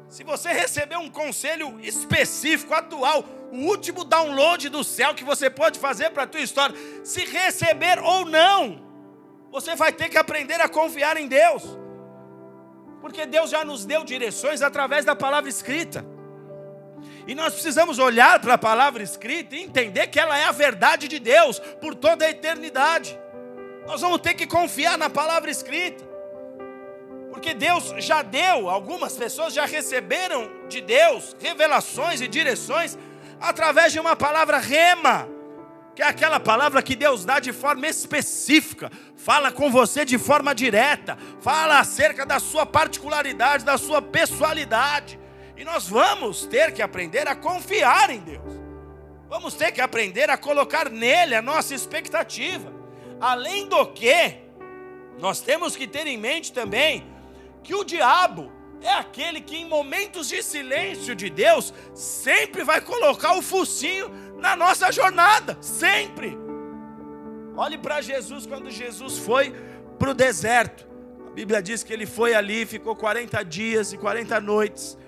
se 0.09 0.25
você 0.25 0.53
recebeu 0.53 0.99
um 1.01 1.09
conselho 1.09 1.81
específico, 1.81 2.75
atual, 2.75 3.25
o 3.51 3.67
último 3.67 4.05
download 4.05 4.69
do 4.69 4.85
céu 4.85 5.15
que 5.15 5.25
você 5.25 5.49
pode 5.49 5.79
fazer 5.79 6.11
para 6.11 6.25
a 6.25 6.27
tua 6.27 6.41
história, 6.41 6.77
se 7.05 7.25
receber 7.25 7.99
ou 7.99 8.25
não, 8.25 8.83
você 9.51 9.75
vai 9.75 9.93
ter 9.93 10.09
que 10.09 10.19
aprender 10.19 10.61
a 10.61 10.69
confiar 10.69 11.17
em 11.17 11.27
Deus. 11.27 11.63
Porque 13.01 13.27
Deus 13.27 13.51
já 13.51 13.65
nos 13.65 13.85
deu 13.85 14.05
direções 14.05 14.63
através 14.63 15.05
da 15.05 15.17
palavra 15.17 15.49
escrita. 15.49 16.05
E 17.27 17.35
nós 17.35 17.55
precisamos 17.55 17.99
olhar 17.99 18.41
para 18.41 18.55
a 18.55 18.59
palavra 18.59 19.03
escrita 19.03 19.57
e 19.57 19.63
entender 19.63 20.09
que 20.09 20.19
ela 20.21 20.37
é 20.37 20.45
a 20.45 20.53
verdade 20.53 21.09
de 21.09 21.19
Deus 21.19 21.59
por 21.81 21.95
toda 21.95 22.25
a 22.25 22.31
eternidade. 22.31 23.19
Nós 23.87 24.01
vamos 24.01 24.21
ter 24.21 24.35
que 24.35 24.47
confiar 24.47 24.97
na 24.97 25.11
palavra 25.11 25.51
escrita. 25.51 26.13
Porque 27.31 27.55
Deus 27.55 27.95
já 27.99 28.23
deu, 28.23 28.69
algumas 28.69 29.15
pessoas 29.15 29.53
já 29.53 29.65
receberam 29.65 30.51
de 30.69 30.81
Deus 30.81 31.35
revelações 31.41 32.21
e 32.21 32.29
direções 32.29 32.97
através 33.41 33.93
de 33.93 33.99
uma 33.99 34.15
palavra 34.15 34.59
rema, 34.59 35.29
que 35.95 36.03
é 36.03 36.07
aquela 36.07 36.39
palavra 36.39 36.83
que 36.83 36.95
Deus 36.95 37.25
dá 37.25 37.41
de 37.41 37.53
forma 37.53 37.87
específica, 37.89 38.91
fala 39.17 39.51
com 39.51 39.71
você 39.71 40.05
de 40.05 40.17
forma 40.19 40.55
direta, 40.55 41.19
fala 41.41 41.81
acerca 41.81 42.25
da 42.25 42.39
sua 42.39 42.65
particularidade, 42.65 43.65
da 43.65 43.77
sua 43.77 44.01
pessoalidade. 44.01 45.19
E 45.57 45.65
nós 45.65 45.89
vamos 45.89 46.47
ter 46.47 46.73
que 46.73 46.81
aprender 46.81 47.27
a 47.27 47.35
confiar 47.35 48.11
em 48.11 48.21
Deus. 48.21 48.61
Vamos 49.29 49.55
ter 49.55 49.73
que 49.73 49.81
aprender 49.81 50.31
a 50.31 50.37
colocar 50.37 50.89
nele 50.89 51.35
a 51.35 51.43
nossa 51.43 51.75
expectativa. 51.75 52.82
Além 53.23 53.69
do 53.69 53.87
que, 53.87 54.35
nós 55.21 55.41
temos 55.41 55.77
que 55.77 55.87
ter 55.87 56.09
em 56.09 56.19
mente 56.19 56.53
também 56.53 57.07
que 57.63 57.73
o 57.73 57.85
diabo 57.85 58.51
é 58.81 58.91
aquele 58.95 59.41
que, 59.41 59.59
em 59.59 59.65
momentos 59.65 60.29
de 60.29 60.43
silêncio 60.43 61.15
de 61.15 61.31
Deus, 61.31 61.73
sempre 61.95 62.65
vai 62.65 62.81
colocar 62.81 63.39
o 63.39 63.41
focinho 63.41 64.11
na 64.39 64.57
nossa 64.57 64.91
jornada, 64.91 65.57
sempre. 65.61 66.37
Olhe 67.57 67.79
para 67.79 68.01
Jesus 68.01 68.45
quando 68.45 68.69
Jesus 68.69 69.19
foi 69.19 69.55
para 70.01 70.11
o 70.11 70.15
deserto. 70.15 70.85
A 71.29 71.31
Bíblia 71.31 71.63
diz 71.63 71.85
que 71.85 71.93
ele 71.93 72.07
foi 72.07 72.35
ali, 72.35 72.67
ficou 72.67 72.97
40 72.97 73.41
dias 73.45 73.93
e 73.93 73.99
40 73.99 74.41
noites 74.41 74.99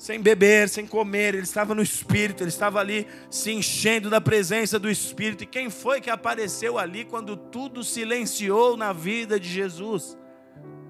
sem 0.00 0.18
beber, 0.18 0.66
sem 0.70 0.86
comer, 0.86 1.34
ele 1.34 1.42
estava 1.42 1.74
no 1.74 1.82
Espírito, 1.82 2.42
ele 2.42 2.48
estava 2.48 2.80
ali 2.80 3.06
se 3.28 3.52
enchendo 3.52 4.08
da 4.08 4.18
presença 4.18 4.78
do 4.78 4.88
Espírito. 4.88 5.44
E 5.44 5.46
quem 5.46 5.68
foi 5.68 6.00
que 6.00 6.08
apareceu 6.08 6.78
ali 6.78 7.04
quando 7.04 7.36
tudo 7.36 7.84
silenciou 7.84 8.78
na 8.78 8.94
vida 8.94 9.38
de 9.38 9.46
Jesus? 9.46 10.16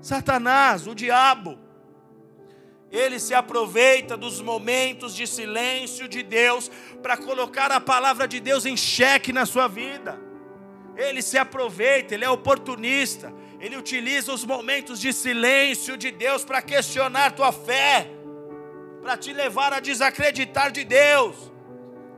Satanás, 0.00 0.86
o 0.86 0.94
diabo. 0.94 1.58
Ele 2.88 3.18
se 3.18 3.34
aproveita 3.34 4.16
dos 4.16 4.40
momentos 4.40 5.12
de 5.12 5.26
silêncio 5.26 6.06
de 6.08 6.22
Deus 6.22 6.70
para 7.02 7.16
colocar 7.16 7.72
a 7.72 7.80
palavra 7.80 8.28
de 8.28 8.38
Deus 8.38 8.64
em 8.64 8.76
xeque 8.76 9.32
na 9.32 9.44
sua 9.44 9.66
vida. 9.66 10.20
Ele 10.96 11.20
se 11.20 11.36
aproveita, 11.36 12.14
ele 12.14 12.24
é 12.24 12.30
oportunista, 12.30 13.34
ele 13.58 13.76
utiliza 13.76 14.32
os 14.32 14.44
momentos 14.44 15.00
de 15.00 15.12
silêncio 15.12 15.96
de 15.96 16.12
Deus 16.12 16.44
para 16.44 16.62
questionar 16.62 17.32
tua 17.32 17.50
fé 17.50 18.19
para 19.00 19.16
te 19.16 19.32
levar 19.32 19.72
a 19.72 19.80
desacreditar 19.80 20.70
de 20.70 20.84
Deus. 20.84 21.50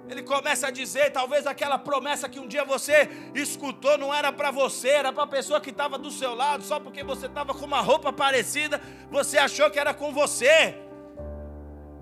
Ele 0.08 0.22
começa 0.22 0.66
a 0.66 0.70
dizer, 0.70 1.10
talvez 1.10 1.46
aquela 1.46 1.78
promessa 1.78 2.28
que 2.28 2.38
um 2.38 2.46
dia 2.46 2.64
você 2.64 3.08
escutou 3.34 3.96
não 3.96 4.12
era 4.12 4.32
para 4.32 4.50
você, 4.50 4.88
era 4.88 5.12
para 5.12 5.22
a 5.22 5.26
pessoa 5.26 5.60
que 5.60 5.70
estava 5.70 5.96
do 5.96 6.10
seu 6.10 6.34
lado, 6.34 6.62
só 6.64 6.78
porque 6.78 7.02
você 7.02 7.26
estava 7.26 7.54
com 7.54 7.64
uma 7.64 7.80
roupa 7.80 8.12
parecida, 8.12 8.80
você 9.10 9.38
achou 9.38 9.70
que 9.70 9.78
era 9.78 9.94
com 9.94 10.12
você. 10.12 10.76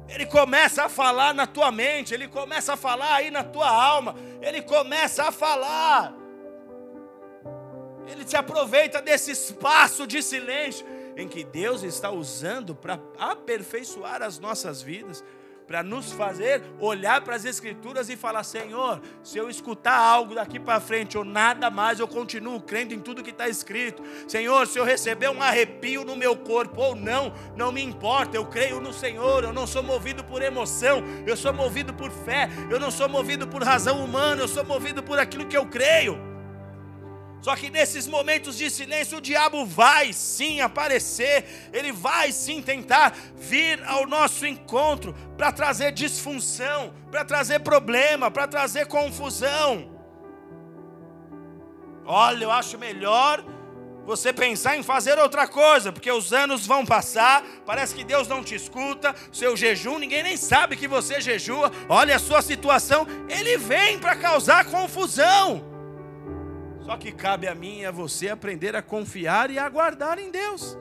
Ele 0.08 0.26
começa 0.26 0.84
a 0.84 0.88
falar 0.88 1.32
na 1.32 1.46
tua 1.46 1.70
mente, 1.70 2.12
ele 2.12 2.26
começa 2.26 2.72
a 2.72 2.76
falar 2.76 3.14
aí 3.14 3.30
na 3.30 3.44
tua 3.44 3.68
alma, 3.68 4.16
ele 4.40 4.60
começa 4.62 5.28
a 5.28 5.30
falar. 5.30 6.12
Ele 8.08 8.26
se 8.26 8.36
aproveita 8.36 9.00
desse 9.00 9.30
espaço 9.30 10.04
de 10.04 10.20
silêncio 10.20 10.84
em 11.16 11.28
que 11.28 11.44
Deus 11.44 11.82
está 11.82 12.10
usando 12.10 12.74
para 12.74 12.98
aperfeiçoar 13.18 14.22
as 14.22 14.38
nossas 14.38 14.82
vidas, 14.82 15.24
para 15.70 15.84
nos 15.84 16.10
fazer 16.10 16.64
olhar 16.80 17.20
para 17.20 17.36
as 17.36 17.44
Escrituras 17.44 18.10
e 18.10 18.16
falar: 18.16 18.42
Senhor, 18.42 19.00
se 19.22 19.38
eu 19.38 19.48
escutar 19.48 19.96
algo 19.96 20.34
daqui 20.34 20.58
para 20.58 20.80
frente 20.80 21.16
ou 21.16 21.24
nada 21.24 21.70
mais, 21.70 22.00
eu 22.00 22.08
continuo 22.08 22.60
crendo 22.60 22.92
em 22.92 22.98
tudo 22.98 23.22
que 23.22 23.30
está 23.30 23.48
escrito. 23.48 24.02
Senhor, 24.26 24.66
se 24.66 24.80
eu 24.80 24.84
receber 24.84 25.30
um 25.30 25.40
arrepio 25.40 26.04
no 26.04 26.16
meu 26.16 26.36
corpo 26.36 26.80
ou 26.80 26.96
não, 26.96 27.32
não 27.56 27.70
me 27.70 27.80
importa, 27.80 28.36
eu 28.36 28.46
creio 28.46 28.80
no 28.80 28.92
Senhor, 28.92 29.44
eu 29.44 29.52
não 29.52 29.64
sou 29.64 29.80
movido 29.80 30.24
por 30.24 30.42
emoção, 30.42 31.04
eu 31.24 31.36
sou 31.36 31.52
movido 31.52 31.94
por 31.94 32.10
fé, 32.10 32.48
eu 32.68 32.80
não 32.80 32.90
sou 32.90 33.08
movido 33.08 33.46
por 33.46 33.62
razão 33.62 34.04
humana, 34.04 34.42
eu 34.42 34.48
sou 34.48 34.64
movido 34.64 35.04
por 35.04 35.20
aquilo 35.20 35.46
que 35.46 35.56
eu 35.56 35.66
creio. 35.66 36.29
Só 37.40 37.56
que 37.56 37.70
nesses 37.70 38.06
momentos 38.06 38.56
de 38.56 38.70
silêncio, 38.70 39.18
o 39.18 39.20
diabo 39.20 39.64
vai 39.64 40.12
sim 40.12 40.60
aparecer, 40.60 41.70
ele 41.72 41.90
vai 41.90 42.32
sim 42.32 42.60
tentar 42.60 43.16
vir 43.34 43.82
ao 43.86 44.06
nosso 44.06 44.46
encontro 44.46 45.14
para 45.38 45.50
trazer 45.50 45.92
disfunção, 45.92 46.92
para 47.10 47.24
trazer 47.24 47.60
problema, 47.60 48.30
para 48.30 48.46
trazer 48.46 48.86
confusão. 48.86 49.90
Olha, 52.04 52.44
eu 52.44 52.50
acho 52.50 52.76
melhor 52.76 53.42
você 54.04 54.32
pensar 54.32 54.76
em 54.76 54.82
fazer 54.82 55.18
outra 55.18 55.46
coisa, 55.46 55.92
porque 55.92 56.10
os 56.10 56.32
anos 56.32 56.66
vão 56.66 56.84
passar, 56.84 57.42
parece 57.64 57.94
que 57.94 58.02
Deus 58.02 58.26
não 58.26 58.42
te 58.42 58.54
escuta, 58.54 59.14
seu 59.32 59.56
jejum, 59.56 59.98
ninguém 59.98 60.22
nem 60.22 60.36
sabe 60.36 60.76
que 60.76 60.88
você 60.88 61.20
jejua, 61.20 61.70
olha 61.88 62.16
a 62.16 62.18
sua 62.18 62.42
situação, 62.42 63.06
ele 63.28 63.56
vem 63.56 63.98
para 63.98 64.16
causar 64.16 64.64
confusão. 64.64 65.69
Só 66.90 66.96
que 66.96 67.12
cabe 67.12 67.46
a 67.46 67.54
mim 67.54 67.82
e 67.82 67.86
a 67.86 67.92
você 67.92 68.30
aprender 68.30 68.74
a 68.74 68.82
confiar 68.82 69.48
e 69.48 69.60
aguardar 69.60 70.18
em 70.18 70.28
Deus. 70.28 70.76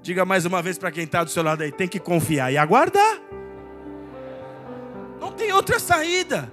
Diga 0.00 0.24
mais 0.24 0.46
uma 0.46 0.62
vez 0.62 0.78
para 0.78 0.92
quem 0.92 1.02
está 1.02 1.24
do 1.24 1.30
seu 1.30 1.42
lado 1.42 1.64
aí: 1.64 1.72
tem 1.72 1.88
que 1.88 1.98
confiar 1.98 2.52
e 2.52 2.56
aguardar. 2.56 3.20
Não 5.18 5.32
tem 5.32 5.52
outra 5.52 5.80
saída. 5.80 6.52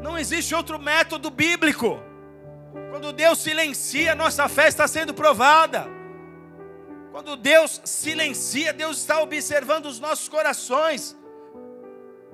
Não 0.00 0.16
existe 0.16 0.54
outro 0.54 0.78
método 0.78 1.28
bíblico. 1.28 2.00
Quando 2.88 3.12
Deus 3.12 3.40
silencia, 3.40 4.14
nossa 4.14 4.48
fé 4.48 4.68
está 4.68 4.86
sendo 4.86 5.12
provada. 5.12 5.88
Quando 7.10 7.34
Deus 7.34 7.80
silencia, 7.84 8.72
Deus 8.72 8.98
está 8.98 9.20
observando 9.20 9.86
os 9.86 9.98
nossos 9.98 10.28
corações. 10.28 11.18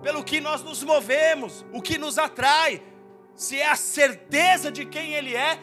pelo 0.02 0.22
que 0.22 0.42
nós 0.42 0.62
nos 0.62 0.84
movemos, 0.84 1.64
o 1.72 1.80
que 1.80 1.96
nos 1.96 2.18
atrai, 2.18 2.82
se 3.36 3.60
é 3.60 3.68
a 3.68 3.76
certeza 3.76 4.72
de 4.72 4.84
quem 4.84 5.12
Ele 5.12 5.36
é 5.36 5.58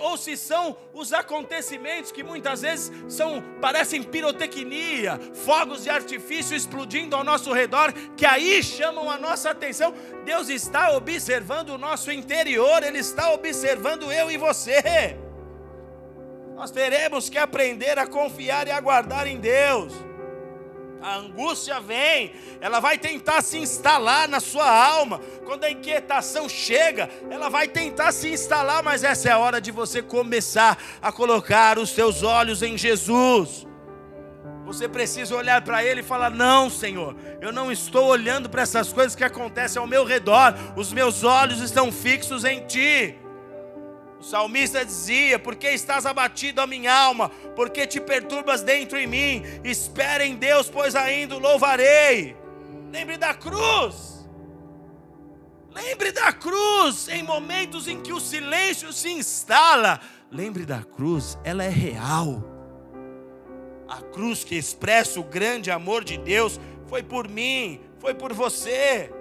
ou 0.00 0.16
se 0.16 0.36
são 0.36 0.76
os 0.92 1.12
acontecimentos 1.12 2.10
que 2.10 2.24
muitas 2.24 2.62
vezes 2.62 2.90
são 3.08 3.40
parecem 3.60 4.02
pirotecnia, 4.02 5.20
fogos 5.44 5.84
de 5.84 5.90
artifício 5.90 6.56
explodindo 6.56 7.14
ao 7.14 7.22
nosso 7.22 7.52
redor, 7.52 7.92
que 8.16 8.26
aí 8.26 8.60
chamam 8.62 9.08
a 9.08 9.16
nossa 9.16 9.50
atenção. 9.50 9.94
Deus 10.24 10.48
está 10.48 10.90
observando 10.90 11.70
o 11.70 11.78
nosso 11.78 12.10
interior, 12.10 12.82
Ele 12.82 12.98
está 12.98 13.30
observando 13.32 14.10
eu 14.10 14.30
e 14.30 14.36
você. 14.36 15.16
Nós 16.56 16.70
teremos 16.70 17.28
que 17.28 17.38
aprender 17.38 17.98
a 17.98 18.06
confiar 18.06 18.66
e 18.66 18.72
aguardar 18.72 19.26
em 19.28 19.38
Deus. 19.38 19.92
A 21.02 21.16
angústia 21.16 21.80
vem, 21.80 22.32
ela 22.60 22.80
vai 22.80 22.98
tentar 22.98 23.42
se 23.42 23.58
instalar 23.58 24.28
na 24.28 24.40
sua 24.40 24.68
alma. 24.68 25.20
Quando 25.44 25.64
a 25.64 25.70
inquietação 25.70 26.48
chega, 26.48 27.08
ela 27.30 27.48
vai 27.48 27.68
tentar 27.68 28.12
se 28.12 28.28
instalar, 28.28 28.82
mas 28.82 29.04
essa 29.04 29.28
é 29.28 29.32
a 29.32 29.38
hora 29.38 29.60
de 29.60 29.70
você 29.70 30.02
começar 30.02 30.78
a 31.00 31.12
colocar 31.12 31.78
os 31.78 31.90
seus 31.90 32.22
olhos 32.22 32.62
em 32.62 32.76
Jesus. 32.76 33.66
Você 34.64 34.88
precisa 34.88 35.36
olhar 35.36 35.62
para 35.62 35.84
Ele 35.84 36.00
e 36.00 36.04
falar: 36.04 36.30
Não, 36.30 36.68
Senhor, 36.68 37.14
eu 37.40 37.52
não 37.52 37.70
estou 37.70 38.06
olhando 38.06 38.50
para 38.50 38.62
essas 38.62 38.92
coisas 38.92 39.14
que 39.14 39.22
acontecem 39.22 39.80
ao 39.80 39.86
meu 39.86 40.04
redor, 40.04 40.54
os 40.76 40.92
meus 40.92 41.22
olhos 41.22 41.60
estão 41.60 41.92
fixos 41.92 42.44
em 42.44 42.66
Ti. 42.66 43.16
O 44.18 44.22
salmista 44.22 44.84
dizia: 44.84 45.38
Por 45.38 45.56
que 45.56 45.68
estás 45.68 46.06
abatido 46.06 46.60
a 46.60 46.66
minha 46.66 46.92
alma? 46.92 47.28
Por 47.54 47.70
que 47.70 47.86
te 47.86 48.00
perturbas 48.00 48.62
dentro 48.62 48.98
em 48.98 49.06
mim? 49.06 49.42
Espera 49.62 50.24
em 50.24 50.36
Deus, 50.36 50.68
pois 50.68 50.94
ainda 50.94 51.36
o 51.36 51.38
louvarei. 51.38 52.36
Lembre 52.90 53.16
da 53.16 53.34
cruz. 53.34 54.16
Lembre 55.74 56.10
da 56.10 56.32
cruz 56.32 57.08
em 57.08 57.22
momentos 57.22 57.86
em 57.86 58.00
que 58.00 58.12
o 58.12 58.20
silêncio 58.20 58.92
se 58.92 59.10
instala. 59.10 60.00
Lembre 60.30 60.64
da 60.64 60.82
cruz, 60.82 61.38
ela 61.44 61.62
é 61.62 61.68
real. 61.68 62.42
A 63.86 64.00
cruz 64.00 64.42
que 64.42 64.56
expressa 64.56 65.20
o 65.20 65.24
grande 65.24 65.70
amor 65.70 66.02
de 66.02 66.16
Deus 66.16 66.58
foi 66.88 67.02
por 67.02 67.28
mim, 67.28 67.80
foi 67.98 68.14
por 68.14 68.32
você. 68.32 69.12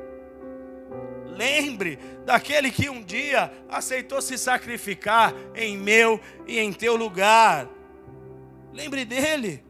Lembre 1.35 1.97
daquele 2.25 2.71
que 2.71 2.89
um 2.89 3.03
dia 3.03 3.51
aceitou 3.69 4.21
se 4.21 4.37
sacrificar 4.37 5.33
em 5.53 5.77
meu 5.77 6.19
e 6.47 6.59
em 6.59 6.71
teu 6.71 6.95
lugar. 6.95 7.67
Lembre 8.73 9.05
dele. 9.05 9.63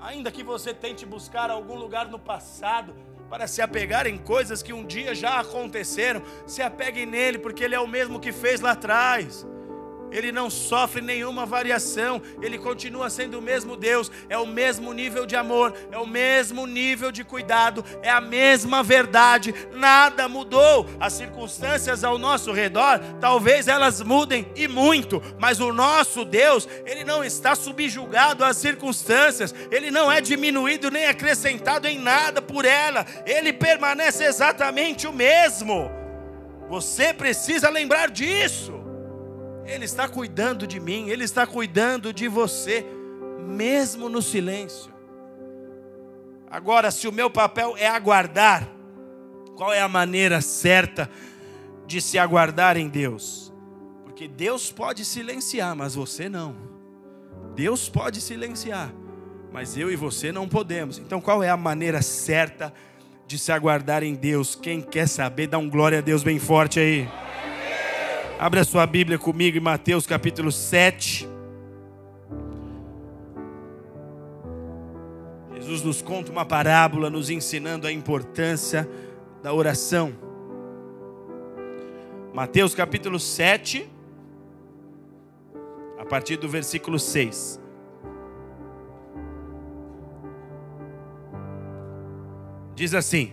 Ainda 0.00 0.30
que 0.30 0.42
você 0.42 0.74
tente 0.74 1.06
buscar 1.06 1.50
algum 1.50 1.76
lugar 1.76 2.08
no 2.08 2.18
passado 2.18 2.94
para 3.28 3.46
se 3.46 3.62
apegar 3.62 4.06
em 4.06 4.18
coisas 4.18 4.62
que 4.62 4.72
um 4.72 4.84
dia 4.84 5.14
já 5.14 5.40
aconteceram, 5.40 6.22
se 6.46 6.62
apegue 6.62 7.06
nele, 7.06 7.38
porque 7.38 7.64
ele 7.64 7.74
é 7.74 7.80
o 7.80 7.88
mesmo 7.88 8.20
que 8.20 8.32
fez 8.32 8.60
lá 8.60 8.72
atrás 8.72 9.46
ele 10.14 10.30
não 10.30 10.48
sofre 10.48 11.02
nenhuma 11.02 11.44
variação, 11.44 12.22
ele 12.40 12.56
continua 12.56 13.10
sendo 13.10 13.40
o 13.40 13.42
mesmo 13.42 13.76
Deus, 13.76 14.10
é 14.28 14.38
o 14.38 14.46
mesmo 14.46 14.92
nível 14.92 15.26
de 15.26 15.34
amor, 15.34 15.74
é 15.90 15.98
o 15.98 16.06
mesmo 16.06 16.66
nível 16.66 17.10
de 17.10 17.24
cuidado, 17.24 17.84
é 18.00 18.10
a 18.10 18.20
mesma 18.20 18.80
verdade, 18.80 19.52
nada 19.72 20.28
mudou. 20.28 20.86
As 21.00 21.14
circunstâncias 21.14 22.04
ao 22.04 22.16
nosso 22.16 22.52
redor, 22.52 23.00
talvez 23.20 23.66
elas 23.66 24.00
mudem 24.00 24.46
e 24.54 24.68
muito, 24.68 25.20
mas 25.38 25.58
o 25.58 25.72
nosso 25.72 26.24
Deus, 26.24 26.68
ele 26.86 27.02
não 27.02 27.24
está 27.24 27.56
subjugado 27.56 28.44
às 28.44 28.56
circunstâncias, 28.56 29.52
ele 29.70 29.90
não 29.90 30.10
é 30.10 30.20
diminuído 30.20 30.92
nem 30.92 31.06
acrescentado 31.06 31.88
em 31.88 31.98
nada 31.98 32.40
por 32.40 32.64
ela, 32.64 33.04
ele 33.26 33.52
permanece 33.52 34.22
exatamente 34.24 35.08
o 35.08 35.12
mesmo. 35.12 35.90
Você 36.68 37.12
precisa 37.12 37.68
lembrar 37.68 38.10
disso. 38.10 38.83
Ele 39.66 39.84
está 39.84 40.08
cuidando 40.08 40.66
de 40.66 40.78
mim, 40.78 41.08
Ele 41.08 41.24
está 41.24 41.46
cuidando 41.46 42.12
de 42.12 42.28
você, 42.28 42.84
mesmo 43.46 44.08
no 44.08 44.20
silêncio. 44.20 44.92
Agora, 46.50 46.90
se 46.90 47.08
o 47.08 47.12
meu 47.12 47.30
papel 47.30 47.74
é 47.76 47.88
aguardar, 47.88 48.68
qual 49.56 49.72
é 49.72 49.80
a 49.80 49.88
maneira 49.88 50.40
certa 50.40 51.10
de 51.86 52.00
se 52.00 52.18
aguardar 52.18 52.76
em 52.76 52.88
Deus? 52.88 53.52
Porque 54.04 54.28
Deus 54.28 54.70
pode 54.70 55.04
silenciar, 55.04 55.74
mas 55.74 55.94
você 55.94 56.28
não. 56.28 56.54
Deus 57.54 57.88
pode 57.88 58.20
silenciar, 58.20 58.92
mas 59.52 59.76
eu 59.76 59.90
e 59.90 59.96
você 59.96 60.30
não 60.30 60.48
podemos. 60.48 60.98
Então, 60.98 61.20
qual 61.20 61.42
é 61.42 61.48
a 61.48 61.56
maneira 61.56 62.02
certa 62.02 62.72
de 63.26 63.38
se 63.38 63.50
aguardar 63.50 64.02
em 64.02 64.14
Deus? 64.14 64.54
Quem 64.54 64.80
quer 64.80 65.08
saber, 65.08 65.46
dá 65.46 65.58
um 65.58 65.68
glória 65.68 65.98
a 65.98 66.02
Deus 66.02 66.22
bem 66.22 66.38
forte 66.38 66.78
aí. 66.78 67.08
Abra 68.44 68.62
sua 68.62 68.86
Bíblia 68.86 69.18
comigo 69.18 69.56
em 69.56 69.60
Mateus 69.60 70.06
capítulo 70.06 70.52
7. 70.52 71.26
Jesus 75.54 75.82
nos 75.82 76.02
conta 76.02 76.30
uma 76.30 76.44
parábola 76.44 77.08
nos 77.08 77.30
ensinando 77.30 77.86
a 77.86 77.90
importância 77.90 78.86
da 79.42 79.50
oração. 79.50 80.12
Mateus 82.34 82.74
capítulo 82.74 83.18
7, 83.18 83.90
a 85.98 86.04
partir 86.04 86.36
do 86.36 86.46
versículo 86.46 86.98
6. 86.98 87.58
Diz 92.74 92.92
assim: 92.92 93.32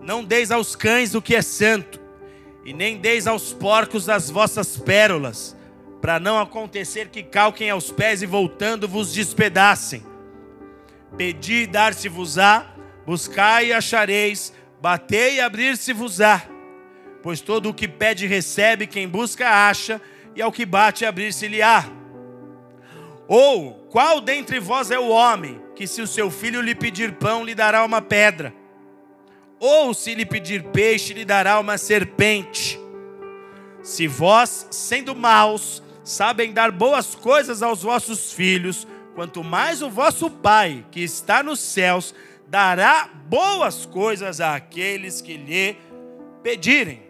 Não 0.00 0.24
deis 0.24 0.50
aos 0.50 0.74
cães 0.74 1.14
o 1.14 1.20
que 1.20 1.34
é 1.34 1.42
santo, 1.42 2.03
e 2.64 2.72
nem 2.72 2.98
deis 2.98 3.26
aos 3.26 3.52
porcos 3.52 4.08
as 4.08 4.30
vossas 4.30 4.76
pérolas, 4.76 5.56
para 6.00 6.18
não 6.18 6.38
acontecer 6.38 7.08
que 7.08 7.22
calquem 7.22 7.70
aos 7.70 7.90
pés 7.90 8.22
e 8.22 8.26
voltando 8.26 8.88
vos 8.88 9.12
despedacem. 9.12 10.02
Pedi 11.16 11.62
e 11.62 11.66
dar-se-vos-á, 11.66 12.74
buscai 13.06 13.66
e 13.66 13.72
achareis, 13.72 14.52
batei 14.80 15.36
e 15.36 15.40
abrir-se-vos-á. 15.40 16.42
Pois 17.22 17.40
todo 17.40 17.70
o 17.70 17.74
que 17.74 17.88
pede 17.88 18.26
recebe, 18.26 18.86
quem 18.86 19.08
busca 19.08 19.48
acha, 19.48 20.00
e 20.34 20.42
ao 20.42 20.52
que 20.52 20.66
bate 20.66 21.06
abrir-se-lhe-á. 21.06 21.84
Ou 23.26 23.86
qual 23.90 24.20
dentre 24.20 24.60
vós 24.60 24.90
é 24.90 24.98
o 24.98 25.08
homem 25.08 25.62
que, 25.74 25.86
se 25.86 26.02
o 26.02 26.06
seu 26.06 26.30
filho 26.30 26.60
lhe 26.60 26.74
pedir 26.74 27.12
pão, 27.12 27.44
lhe 27.44 27.54
dará 27.54 27.84
uma 27.84 28.02
pedra? 28.02 28.52
Ou 29.58 29.94
se 29.94 30.14
lhe 30.14 30.26
pedir 30.26 30.62
peixe, 30.64 31.14
lhe 31.14 31.24
dará 31.24 31.58
uma 31.60 31.78
serpente. 31.78 32.78
Se 33.82 34.06
vós, 34.06 34.66
sendo 34.70 35.14
maus, 35.14 35.82
sabem 36.02 36.52
dar 36.52 36.70
boas 36.70 37.14
coisas 37.14 37.62
aos 37.62 37.82
vossos 37.82 38.32
filhos, 38.32 38.86
quanto 39.14 39.44
mais 39.44 39.82
o 39.82 39.90
vosso 39.90 40.30
Pai, 40.30 40.84
que 40.90 41.00
está 41.00 41.42
nos 41.42 41.60
céus, 41.60 42.14
dará 42.46 43.08
boas 43.26 43.86
coisas 43.86 44.40
àqueles 44.40 45.20
que 45.20 45.36
lhe 45.36 45.76
pedirem. 46.42 47.02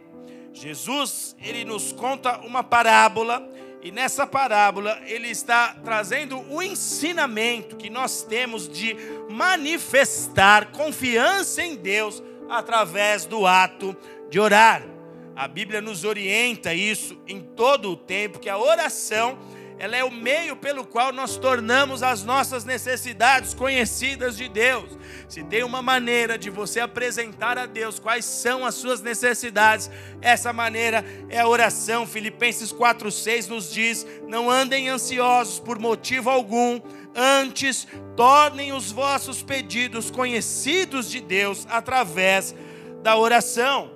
Jesus, 0.53 1.35
ele 1.43 1.65
nos 1.65 1.93
conta 1.93 2.39
uma 2.41 2.63
parábola, 2.63 3.49
e 3.83 3.91
nessa 3.91 4.27
parábola 4.27 4.99
ele 5.05 5.29
está 5.29 5.77
trazendo 5.85 6.41
o 6.51 6.63
ensinamento 6.63 7.77
que 7.77 7.91
nós 7.91 8.23
temos 8.23 8.69
de 8.69 8.97
manifestar 9.29 10.73
confiança 10.73 11.63
em 11.63 11.75
Deus 11.75 12.23
através 12.49 13.25
do 13.25 13.47
ato 13.47 13.97
de 14.31 14.39
orar. 14.39 14.83
A 15.37 15.49
Bíblia 15.49 15.81
nos 15.81 16.05
orienta 16.05 16.73
isso 16.73 17.19
em 17.27 17.41
todo 17.41 17.91
o 17.91 17.97
tempo, 17.97 18.39
que 18.39 18.49
a 18.49 18.59
oração 18.59 19.39
ela 19.77 19.97
é 19.97 20.05
o 20.05 20.11
meio 20.11 20.55
pelo 20.55 20.85
qual 20.87 21.13
nós 21.13 21.37
tornamos 21.37 22.03
as 22.03 22.23
nossas 22.23 22.65
necessidades 22.65 23.55
conhecidas 23.55 24.37
de 24.37 24.49
Deus. 24.49 24.97
Se 25.29 25.43
tem 25.43 25.65
uma 25.65 25.83
maneira 25.83 26.39
de 26.39 26.49
você 26.49 26.79
apresentar 26.79 27.59
a 27.59 27.67
Deus 27.67 27.99
quais 27.99 28.25
são 28.25 28.65
as 28.65 28.77
suas 28.77 29.01
necessidades, 29.01 29.91
essa 30.23 30.53
maneira 30.53 31.05
é 31.29 31.41
a 31.41 31.49
oração. 31.49 32.07
Filipenses 32.07 32.73
4:6 32.73 33.49
nos 33.49 33.73
diz: 33.73 34.07
"Não 34.29 34.49
andem 34.49 34.89
ansiosos 34.89 35.59
por 35.59 35.79
motivo 35.79 36.31
algum, 36.31 36.81
Antes, 37.15 37.87
tornem 38.17 38.73
os 38.73 38.91
vossos 38.91 39.43
pedidos 39.43 40.11
conhecidos 40.11 41.11
de 41.11 41.21
Deus 41.21 41.67
através 41.71 42.55
da 43.03 43.17
oração. 43.17 43.94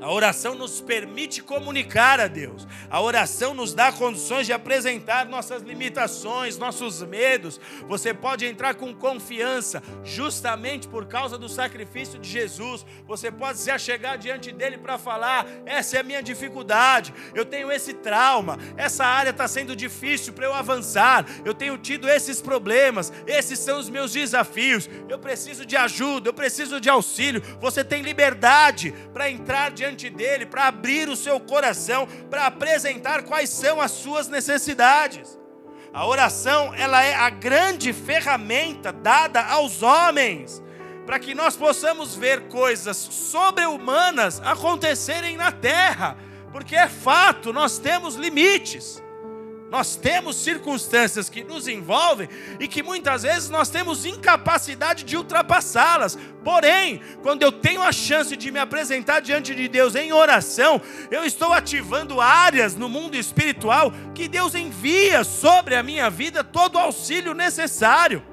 A 0.00 0.10
oração 0.10 0.54
nos 0.54 0.80
permite 0.80 1.42
comunicar 1.42 2.20
a 2.20 2.26
Deus. 2.26 2.66
A 2.88 3.00
oração 3.02 3.52
nos 3.52 3.74
dá 3.74 3.92
condições 3.92 4.46
de 4.46 4.52
apresentar 4.52 5.26
nossas 5.26 5.62
limitações, 5.62 6.56
nossos 6.56 7.02
medos. 7.02 7.60
Você 7.86 8.14
pode 8.14 8.46
entrar 8.46 8.74
com 8.76 8.94
confiança, 8.94 9.82
justamente 10.02 10.88
por 10.88 11.04
causa 11.06 11.36
do 11.36 11.50
sacrifício 11.50 12.18
de 12.18 12.30
Jesus. 12.30 12.84
Você 13.06 13.30
pode 13.30 13.58
se 13.58 13.70
achegar 13.70 14.16
diante 14.16 14.50
dele 14.50 14.78
para 14.78 14.96
falar: 14.96 15.46
essa 15.66 15.98
é 15.98 16.00
a 16.00 16.04
minha 16.04 16.22
dificuldade, 16.22 17.12
eu 17.34 17.44
tenho 17.44 17.70
esse 17.70 17.92
trauma, 17.92 18.58
essa 18.78 19.04
área 19.04 19.30
está 19.30 19.46
sendo 19.46 19.76
difícil 19.76 20.32
para 20.32 20.46
eu 20.46 20.54
avançar, 20.54 21.26
eu 21.44 21.52
tenho 21.52 21.76
tido 21.76 22.08
esses 22.08 22.40
problemas, 22.40 23.12
esses 23.26 23.58
são 23.58 23.78
os 23.78 23.90
meus 23.90 24.12
desafios, 24.12 24.88
eu 25.08 25.18
preciso 25.18 25.66
de 25.66 25.76
ajuda, 25.76 26.30
eu 26.30 26.34
preciso 26.34 26.80
de 26.80 26.88
auxílio. 26.88 27.42
Você 27.60 27.84
tem 27.84 28.00
liberdade 28.00 28.94
para 29.12 29.30
entrar 29.30 29.70
diante 29.70 29.89
diante 29.90 30.10
dele, 30.10 30.46
para 30.46 30.66
abrir 30.66 31.08
o 31.08 31.16
seu 31.16 31.38
coração, 31.40 32.06
para 32.28 32.46
apresentar 32.46 33.22
quais 33.22 33.50
são 33.50 33.80
as 33.80 33.90
suas 33.90 34.28
necessidades. 34.28 35.38
A 35.92 36.06
oração, 36.06 36.72
ela 36.74 37.02
é 37.02 37.14
a 37.14 37.30
grande 37.30 37.92
ferramenta 37.92 38.92
dada 38.92 39.42
aos 39.42 39.82
homens 39.82 40.62
para 41.04 41.18
que 41.18 41.34
nós 41.34 41.56
possamos 41.56 42.14
ver 42.14 42.42
coisas 42.42 42.96
sobre-humanas 42.96 44.40
acontecerem 44.44 45.36
na 45.36 45.50
terra, 45.50 46.16
porque 46.52 46.76
é 46.76 46.88
fato, 46.88 47.52
nós 47.52 47.78
temos 47.78 48.14
limites. 48.14 49.02
Nós 49.70 49.94
temos 49.94 50.34
circunstâncias 50.34 51.30
que 51.30 51.44
nos 51.44 51.68
envolvem 51.68 52.28
e 52.58 52.66
que 52.66 52.82
muitas 52.82 53.22
vezes 53.22 53.48
nós 53.48 53.70
temos 53.70 54.04
incapacidade 54.04 55.04
de 55.04 55.16
ultrapassá-las. 55.16 56.18
Porém, 56.42 57.00
quando 57.22 57.42
eu 57.42 57.52
tenho 57.52 57.80
a 57.80 57.92
chance 57.92 58.36
de 58.36 58.50
me 58.50 58.58
apresentar 58.58 59.20
diante 59.20 59.54
de 59.54 59.68
Deus 59.68 59.94
em 59.94 60.12
oração, 60.12 60.82
eu 61.08 61.24
estou 61.24 61.52
ativando 61.52 62.20
áreas 62.20 62.74
no 62.74 62.88
mundo 62.88 63.14
espiritual 63.16 63.92
que 64.12 64.26
Deus 64.26 64.56
envia 64.56 65.22
sobre 65.22 65.76
a 65.76 65.84
minha 65.84 66.10
vida 66.10 66.42
todo 66.42 66.74
o 66.74 66.78
auxílio 66.78 67.32
necessário. 67.32 68.24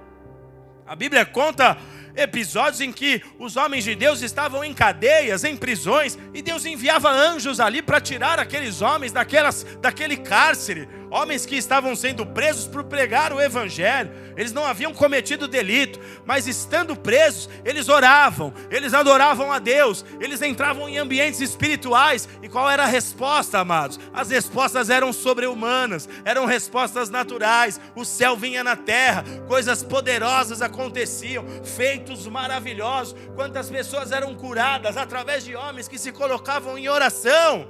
A 0.87 0.95
Bíblia 0.95 1.23
conta 1.23 1.77
episódios 2.15 2.81
em 2.81 2.91
que 2.91 3.21
os 3.37 3.55
homens 3.57 3.83
de 3.83 3.93
Deus 3.93 4.23
estavam 4.23 4.63
em 4.63 4.73
cadeias, 4.73 5.43
em 5.43 5.55
prisões, 5.55 6.17
e 6.33 6.41
Deus 6.41 6.65
enviava 6.65 7.11
anjos 7.11 7.59
ali 7.59 7.79
para 7.81 8.01
tirar 8.01 8.39
aqueles 8.39 8.81
homens 8.81 9.11
daquelas, 9.11 9.63
daquele 9.79 10.17
cárcere 10.17 10.89
homens 11.09 11.45
que 11.45 11.55
estavam 11.55 11.95
sendo 11.95 12.25
presos 12.25 12.67
por 12.67 12.83
pregar 12.83 13.33
o 13.33 13.41
evangelho. 13.41 14.11
Eles 14.35 14.51
não 14.51 14.65
haviam 14.65 14.93
cometido 14.93 15.47
delito, 15.47 15.99
mas 16.25 16.47
estando 16.47 16.95
presos, 16.95 17.49
eles 17.65 17.89
oravam, 17.89 18.53
eles 18.69 18.93
adoravam 18.93 19.51
a 19.51 19.59
Deus, 19.59 20.05
eles 20.19 20.41
entravam 20.41 20.87
em 20.87 20.97
ambientes 20.97 21.41
espirituais. 21.41 22.27
E 22.41 22.49
qual 22.49 22.69
era 22.69 22.83
a 22.83 22.87
resposta, 22.87 23.59
amados? 23.59 23.99
As 24.13 24.29
respostas 24.29 24.89
eram 24.89 25.11
sobre-humanas, 25.11 26.07
eram 26.23 26.45
respostas 26.45 27.09
naturais. 27.09 27.79
O 27.95 28.05
céu 28.05 28.35
vinha 28.35 28.63
na 28.63 28.75
terra, 28.75 29.23
coisas 29.47 29.83
poderosas 29.83 30.61
aconteciam, 30.61 31.45
feitos 31.63 32.27
maravilhosos. 32.27 33.15
Quantas 33.35 33.69
pessoas 33.69 34.11
eram 34.11 34.35
curadas 34.35 34.97
através 34.97 35.43
de 35.43 35.55
homens 35.55 35.87
que 35.87 35.97
se 35.97 36.11
colocavam 36.11 36.77
em 36.77 36.87
oração. 36.87 37.67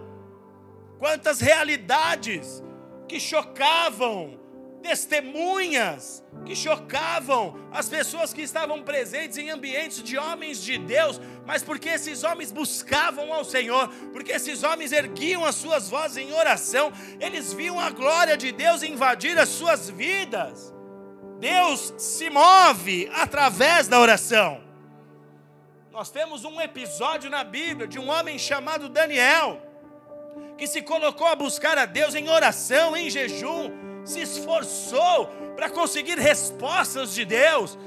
Quantas 0.99 1.39
realidades 1.39 2.63
que 3.07 3.19
chocavam, 3.19 4.39
testemunhas 4.81 6.23
que 6.45 6.55
chocavam 6.55 7.59
as 7.71 7.89
pessoas 7.89 8.33
que 8.33 8.41
estavam 8.41 8.83
presentes 8.83 9.37
em 9.37 9.49
ambientes 9.49 10.01
de 10.01 10.17
homens 10.17 10.63
de 10.63 10.77
Deus, 10.77 11.19
mas 11.45 11.63
porque 11.63 11.89
esses 11.89 12.23
homens 12.23 12.51
buscavam 12.51 13.33
ao 13.33 13.43
Senhor, 13.43 13.89
porque 14.13 14.31
esses 14.31 14.63
homens 14.63 14.91
erguiam 14.91 15.43
as 15.43 15.55
suas 15.55 15.89
vozes 15.89 16.17
em 16.17 16.31
oração, 16.31 16.91
eles 17.19 17.53
viam 17.53 17.79
a 17.79 17.89
glória 17.89 18.37
de 18.37 18.51
Deus 18.51 18.83
invadir 18.83 19.37
as 19.37 19.49
suas 19.49 19.89
vidas. 19.89 20.73
Deus 21.39 21.93
se 21.97 22.29
move 22.29 23.09
através 23.13 23.87
da 23.87 23.99
oração. 23.99 24.63
Nós 25.91 26.09
temos 26.09 26.45
um 26.45 26.61
episódio 26.61 27.29
na 27.29 27.43
Bíblia 27.43 27.87
de 27.87 27.99
um 27.99 28.09
homem 28.09 28.37
chamado 28.37 28.87
Daniel 28.87 29.66
que 30.57 30.67
se 30.67 30.81
colocou 30.81 31.27
a 31.27 31.35
buscar 31.35 31.77
a 31.77 31.85
Deus 31.85 32.15
em 32.15 32.29
oração, 32.29 32.97
em 32.97 33.09
jejum, 33.09 33.71
se 34.03 34.21
esforçou 34.21 35.27
para 35.55 35.69
conseguir 35.69 36.17
respostas 36.17 37.13
de 37.13 37.25
Deus. 37.25 37.77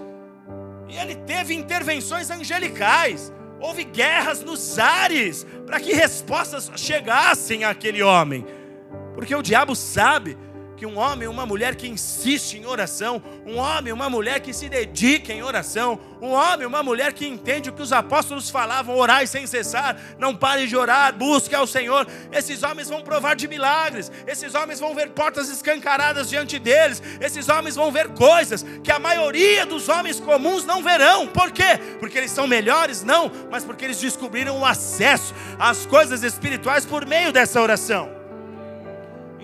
E 0.88 0.96
ele 0.96 1.16
teve 1.16 1.54
intervenções 1.54 2.30
angelicais. 2.30 3.32
Houve 3.60 3.84
guerras 3.84 4.42
nos 4.42 4.78
ares 4.78 5.46
para 5.66 5.80
que 5.80 5.92
respostas 5.92 6.70
chegassem 6.76 7.64
àquele 7.64 8.02
homem. 8.02 8.46
Porque 9.14 9.34
o 9.34 9.42
diabo 9.42 9.74
sabe 9.74 10.36
que 10.80 10.86
um 10.86 10.96
homem, 10.96 11.28
uma 11.28 11.44
mulher 11.44 11.74
que 11.74 11.86
insiste 11.86 12.54
em 12.54 12.64
oração, 12.64 13.22
um 13.44 13.58
homem, 13.58 13.92
uma 13.92 14.08
mulher 14.08 14.40
que 14.40 14.50
se 14.50 14.66
dedica 14.66 15.30
em 15.30 15.42
oração, 15.42 16.00
um 16.22 16.30
homem, 16.30 16.66
uma 16.66 16.82
mulher 16.82 17.12
que 17.12 17.26
entende 17.26 17.68
o 17.68 17.72
que 17.74 17.82
os 17.82 17.92
apóstolos 17.92 18.48
falavam, 18.48 18.96
orai 18.96 19.26
sem 19.26 19.46
cessar, 19.46 19.94
não 20.18 20.34
pare 20.34 20.66
de 20.66 20.74
orar, 20.74 21.14
busque 21.14 21.54
ao 21.54 21.66
Senhor. 21.66 22.06
Esses 22.32 22.62
homens 22.62 22.88
vão 22.88 23.02
provar 23.02 23.36
de 23.36 23.46
milagres, 23.46 24.10
esses 24.26 24.54
homens 24.54 24.80
vão 24.80 24.94
ver 24.94 25.10
portas 25.10 25.50
escancaradas 25.50 26.30
diante 26.30 26.58
deles, 26.58 27.02
esses 27.20 27.50
homens 27.50 27.76
vão 27.76 27.92
ver 27.92 28.08
coisas 28.14 28.64
que 28.82 28.90
a 28.90 28.98
maioria 28.98 29.66
dos 29.66 29.86
homens 29.90 30.18
comuns 30.18 30.64
não 30.64 30.82
verão. 30.82 31.26
Por 31.26 31.50
quê? 31.50 31.78
Porque 31.98 32.16
eles 32.16 32.30
são 32.30 32.46
melhores? 32.46 33.04
Não, 33.04 33.30
mas 33.50 33.64
porque 33.64 33.84
eles 33.84 34.00
descobriram 34.00 34.58
o 34.58 34.64
acesso 34.64 35.34
às 35.58 35.84
coisas 35.84 36.22
espirituais 36.22 36.86
por 36.86 37.04
meio 37.04 37.34
dessa 37.34 37.60
oração. 37.60 38.19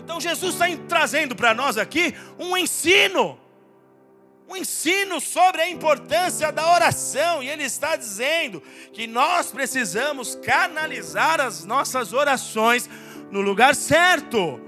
Então 0.07 0.21
Jesus 0.21 0.55
está 0.55 0.67
trazendo 0.87 1.35
para 1.35 1.53
nós 1.53 1.77
aqui 1.77 2.15
um 2.39 2.57
ensino, 2.57 3.37
um 4.49 4.55
ensino 4.55 5.21
sobre 5.21 5.61
a 5.61 5.69
importância 5.69 6.53
da 6.53 6.73
oração, 6.73 7.43
e 7.43 7.51
Ele 7.51 7.65
está 7.65 7.97
dizendo 7.97 8.63
que 8.93 9.09
nós 9.09 9.51
precisamos 9.51 10.37
canalizar 10.37 11.41
as 11.41 11.65
nossas 11.65 12.13
orações 12.13 12.89
no 13.33 13.41
lugar 13.41 13.75
certo. 13.75 14.61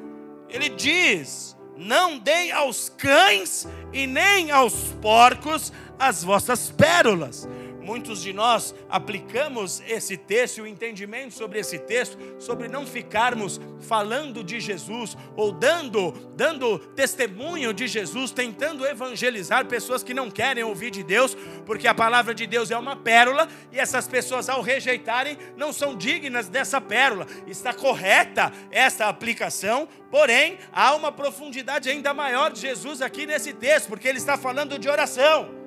Ele 0.49 0.71
diz: 0.71 1.57
Não 1.77 2.19
dei 2.19 2.51
aos 2.51 2.89
cães 2.89 3.65
e 3.93 4.09
nem 4.09 4.51
aos 4.51 4.75
porcos 5.01 5.73
as 6.01 6.25
vossas 6.25 6.69
pérolas 6.69 7.49
Muitos 7.89 8.21
de 8.21 8.35
nós 8.35 8.75
aplicamos 8.91 9.83
esse 9.89 10.15
texto, 10.15 10.61
o 10.61 10.67
entendimento 10.67 11.33
sobre 11.33 11.59
esse 11.59 11.79
texto, 11.79 12.19
sobre 12.39 12.69
não 12.69 12.87
ficarmos 12.87 13.59
falando 13.81 14.45
de 14.45 14.61
Jesus 14.61 15.17
ou 15.35 15.51
dando, 15.51 16.13
dando 16.37 16.79
testemunho 16.79 17.73
de 17.73 17.89
Jesus, 17.89 18.31
tentando 18.31 18.85
evangelizar 18.87 19.65
pessoas 19.65 20.03
que 20.03 20.13
não 20.13 20.31
querem 20.31 20.63
ouvir 20.63 20.91
de 20.91 21.03
Deus, 21.03 21.35
porque 21.65 21.89
a 21.89 21.95
palavra 21.95 22.35
de 22.35 22.47
Deus 22.47 22.71
é 22.71 22.77
uma 22.77 22.95
pérola 22.95 23.49
e 23.73 23.79
essas 23.79 24.07
pessoas, 24.07 24.51
ao 24.51 24.61
rejeitarem, 24.61 25.39
não 25.57 25.73
são 25.73 25.97
dignas 25.97 26.47
dessa 26.47 26.83
pérola. 26.83 27.27
Está 27.47 27.73
correta 27.73 28.53
essa 28.71 29.07
aplicação, 29.07 29.89
porém, 30.11 30.59
há 30.71 30.95
uma 30.95 31.11
profundidade 31.11 31.89
ainda 31.89 32.13
maior 32.13 32.51
de 32.51 32.61
Jesus 32.61 33.01
aqui 33.01 33.25
nesse 33.25 33.55
texto, 33.55 33.89
porque 33.89 34.07
ele 34.07 34.19
está 34.19 34.37
falando 34.37 34.79
de 34.79 34.91
oração. 34.91 35.58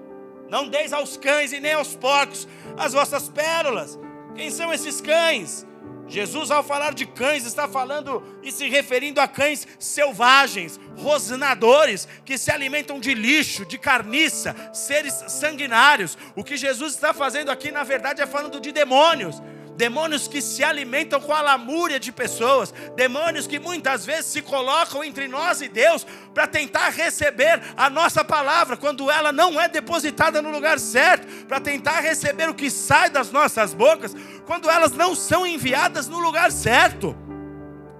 Não 0.51 0.67
deis 0.67 0.91
aos 0.91 1.15
cães 1.15 1.53
e 1.53 1.61
nem 1.61 1.71
aos 1.71 1.95
porcos 1.95 2.45
as 2.77 2.91
vossas 2.91 3.29
pérolas. 3.29 3.97
Quem 4.35 4.51
são 4.51 4.73
esses 4.73 4.99
cães? 4.99 5.65
Jesus, 6.09 6.51
ao 6.51 6.61
falar 6.61 6.93
de 6.93 7.05
cães, 7.05 7.45
está 7.45 7.69
falando 7.69 8.21
e 8.43 8.51
se 8.51 8.67
referindo 8.67 9.21
a 9.21 9.29
cães 9.29 9.65
selvagens, 9.79 10.77
rosnadores, 10.97 12.05
que 12.25 12.37
se 12.37 12.51
alimentam 12.51 12.99
de 12.99 13.13
lixo, 13.13 13.65
de 13.65 13.77
carniça, 13.77 14.53
seres 14.73 15.13
sanguinários. 15.29 16.17
O 16.35 16.43
que 16.43 16.57
Jesus 16.57 16.95
está 16.95 17.13
fazendo 17.13 17.49
aqui, 17.49 17.71
na 17.71 17.85
verdade, 17.85 18.21
é 18.21 18.27
falando 18.27 18.59
de 18.59 18.73
demônios 18.73 19.41
demônios 19.81 20.27
que 20.27 20.43
se 20.43 20.63
alimentam 20.63 21.19
com 21.19 21.33
a 21.33 21.41
lamúria 21.41 21.99
de 21.99 22.11
pessoas, 22.11 22.71
demônios 22.95 23.47
que 23.47 23.57
muitas 23.57 24.05
vezes 24.05 24.27
se 24.27 24.39
colocam 24.39 25.03
entre 25.03 25.27
nós 25.27 25.59
e 25.59 25.67
Deus 25.67 26.05
para 26.35 26.45
tentar 26.45 26.89
receber 26.89 27.59
a 27.75 27.89
nossa 27.89 28.23
palavra 28.23 28.77
quando 28.77 29.09
ela 29.09 29.31
não 29.31 29.59
é 29.59 29.67
depositada 29.67 30.39
no 30.39 30.51
lugar 30.51 30.79
certo, 30.79 31.25
para 31.47 31.59
tentar 31.59 31.99
receber 31.99 32.47
o 32.47 32.53
que 32.53 32.69
sai 32.69 33.09
das 33.09 33.31
nossas 33.31 33.73
bocas 33.73 34.15
quando 34.45 34.69
elas 34.69 34.91
não 34.91 35.15
são 35.15 35.47
enviadas 35.47 36.07
no 36.07 36.19
lugar 36.19 36.51
certo. 36.51 37.17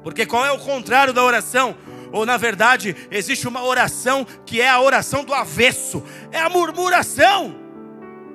Porque 0.04 0.24
qual 0.28 0.46
é 0.46 0.52
o 0.52 0.60
contrário 0.60 1.13
da 1.13 1.24
oração? 1.24 1.76
Ou 2.12 2.28
na 2.28 2.38
verdade, 2.38 2.96
existe 3.10 3.48
uma 3.48 3.63
oração 3.63 4.24
que 4.46 4.62
é 4.62 4.70
a 4.70 4.80
oração 4.80 5.24
do 5.24 5.34
avesso, 5.34 6.04
é 6.32 6.39
a 6.39 6.48
murmuração. 6.48 7.56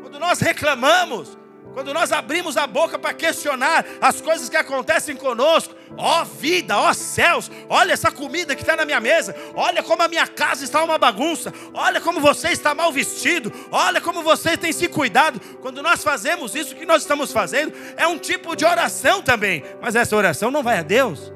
Quando 0.02 0.18
nós 0.18 0.40
reclamamos, 0.40 1.38
quando 1.76 1.92
nós 1.92 2.10
abrimos 2.10 2.56
a 2.56 2.66
boca 2.66 2.98
para 2.98 3.12
questionar 3.12 3.84
as 4.00 4.18
coisas 4.22 4.48
que 4.48 4.56
acontecem 4.56 5.14
conosco, 5.14 5.74
ó 5.94 6.24
vida, 6.24 6.74
ó 6.74 6.90
céus, 6.94 7.50
olha 7.68 7.92
essa 7.92 8.10
comida 8.10 8.56
que 8.56 8.62
está 8.62 8.74
na 8.74 8.86
minha 8.86 8.98
mesa, 8.98 9.36
olha 9.54 9.82
como 9.82 10.02
a 10.02 10.08
minha 10.08 10.26
casa 10.26 10.64
está 10.64 10.82
uma 10.82 10.96
bagunça, 10.96 11.52
olha 11.74 12.00
como 12.00 12.18
você 12.18 12.48
está 12.48 12.74
mal 12.74 12.90
vestido, 12.90 13.52
olha 13.70 14.00
como 14.00 14.22
você 14.22 14.56
tem 14.56 14.72
se 14.72 14.88
cuidado. 14.88 15.38
Quando 15.60 15.82
nós 15.82 16.02
fazemos 16.02 16.54
isso, 16.54 16.74
que 16.74 16.86
nós 16.86 17.02
estamos 17.02 17.30
fazendo 17.30 17.74
é 17.98 18.06
um 18.06 18.16
tipo 18.16 18.56
de 18.56 18.64
oração 18.64 19.20
também, 19.20 19.62
mas 19.78 19.94
essa 19.94 20.16
oração 20.16 20.50
não 20.50 20.62
vai 20.62 20.78
a 20.78 20.82
Deus, 20.82 21.30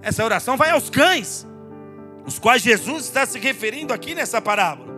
essa 0.00 0.24
oração 0.24 0.56
vai 0.56 0.70
aos 0.70 0.88
cães, 0.88 1.46
os 2.24 2.38
quais 2.38 2.62
Jesus 2.62 3.04
está 3.04 3.26
se 3.26 3.38
referindo 3.38 3.92
aqui 3.92 4.14
nessa 4.14 4.40
parábola. 4.40 4.90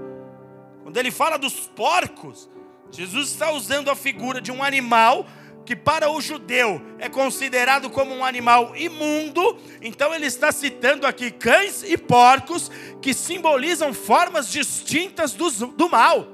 Quando 0.84 0.96
ele 0.98 1.10
fala 1.10 1.36
dos 1.36 1.66
porcos, 1.66 2.48
Jesus 2.92 3.30
está 3.30 3.50
usando 3.50 3.90
a 3.90 3.96
figura 3.96 4.40
de 4.40 4.52
um 4.52 4.62
animal 4.62 5.26
que 5.64 5.74
para 5.74 6.10
o 6.10 6.20
judeu 6.20 6.82
é 6.98 7.08
considerado 7.08 7.88
como 7.88 8.14
um 8.14 8.24
animal 8.24 8.76
imundo, 8.76 9.56
então 9.80 10.12
ele 10.14 10.26
está 10.26 10.52
citando 10.52 11.06
aqui 11.06 11.30
cães 11.30 11.82
e 11.82 11.96
porcos 11.96 12.70
que 13.00 13.14
simbolizam 13.14 13.94
formas 13.94 14.48
distintas 14.48 15.32
do, 15.32 15.50
do 15.68 15.88
mal. 15.88 16.26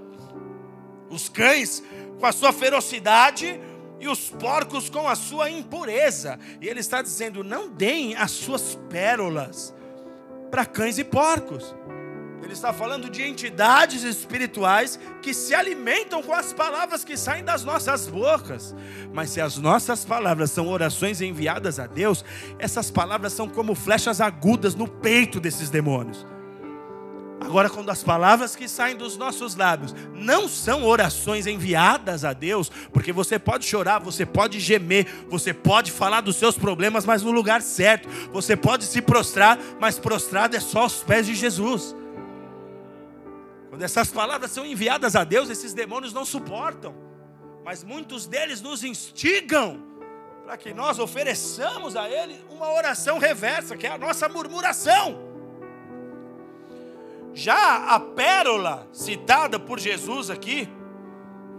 Os 1.10 1.28
cães 1.28 1.82
com 2.18 2.26
a 2.26 2.32
sua 2.32 2.52
ferocidade 2.52 3.60
e 4.00 4.08
os 4.08 4.30
porcos 4.30 4.88
com 4.88 5.08
a 5.08 5.14
sua 5.14 5.50
impureza. 5.50 6.38
E 6.60 6.68
ele 6.68 6.80
está 6.80 7.02
dizendo: 7.02 7.44
não 7.44 7.68
deem 7.68 8.16
as 8.16 8.30
suas 8.30 8.78
pérolas 8.88 9.74
para 10.50 10.66
cães 10.66 10.98
e 10.98 11.04
porcos. 11.04 11.74
Ele 12.42 12.52
está 12.52 12.72
falando 12.72 13.10
de 13.10 13.22
entidades 13.22 14.02
espirituais 14.04 14.98
que 15.20 15.34
se 15.34 15.54
alimentam 15.54 16.22
com 16.22 16.32
as 16.32 16.52
palavras 16.52 17.04
que 17.04 17.16
saem 17.16 17.44
das 17.44 17.64
nossas 17.64 18.06
bocas. 18.06 18.74
Mas 19.12 19.30
se 19.30 19.40
as 19.40 19.58
nossas 19.58 20.04
palavras 20.04 20.50
são 20.50 20.68
orações 20.68 21.20
enviadas 21.20 21.78
a 21.78 21.86
Deus, 21.86 22.24
essas 22.58 22.90
palavras 22.90 23.32
são 23.32 23.48
como 23.48 23.74
flechas 23.74 24.20
agudas 24.20 24.74
no 24.74 24.86
peito 24.86 25.40
desses 25.40 25.68
demônios. 25.68 26.26
Agora, 27.40 27.70
quando 27.70 27.90
as 27.90 28.02
palavras 28.02 28.56
que 28.56 28.68
saem 28.68 28.96
dos 28.96 29.16
nossos 29.16 29.54
lábios 29.54 29.94
não 30.12 30.48
são 30.48 30.84
orações 30.84 31.46
enviadas 31.46 32.24
a 32.24 32.32
Deus, 32.32 32.70
porque 32.92 33.12
você 33.12 33.38
pode 33.38 33.64
chorar, 33.64 34.00
você 34.00 34.26
pode 34.26 34.58
gemer, 34.58 35.06
você 35.28 35.54
pode 35.54 35.92
falar 35.92 36.20
dos 36.20 36.36
seus 36.36 36.58
problemas, 36.58 37.06
mas 37.06 37.22
no 37.22 37.30
lugar 37.30 37.62
certo, 37.62 38.08
você 38.32 38.56
pode 38.56 38.84
se 38.84 39.00
prostrar, 39.00 39.58
mas 39.80 39.98
prostrado 39.98 40.56
é 40.56 40.60
só 40.60 40.80
aos 40.80 41.02
pés 41.02 41.26
de 41.26 41.34
Jesus. 41.34 41.94
Quando 43.78 43.84
essas 43.84 44.10
palavras 44.10 44.50
são 44.50 44.66
enviadas 44.66 45.14
a 45.14 45.22
Deus, 45.22 45.48
esses 45.48 45.72
demônios 45.72 46.12
não 46.12 46.24
suportam, 46.24 46.92
mas 47.64 47.84
muitos 47.84 48.26
deles 48.26 48.60
nos 48.60 48.82
instigam 48.82 49.80
para 50.44 50.56
que 50.56 50.74
nós 50.74 50.98
ofereçamos 50.98 51.94
a 51.94 52.10
Ele 52.10 52.44
uma 52.50 52.72
oração 52.72 53.18
reversa, 53.18 53.76
que 53.76 53.86
é 53.86 53.90
a 53.90 53.96
nossa 53.96 54.28
murmuração. 54.28 55.20
Já 57.32 57.94
a 57.94 58.00
pérola 58.00 58.88
citada 58.92 59.60
por 59.60 59.78
Jesus 59.78 60.28
aqui, 60.28 60.68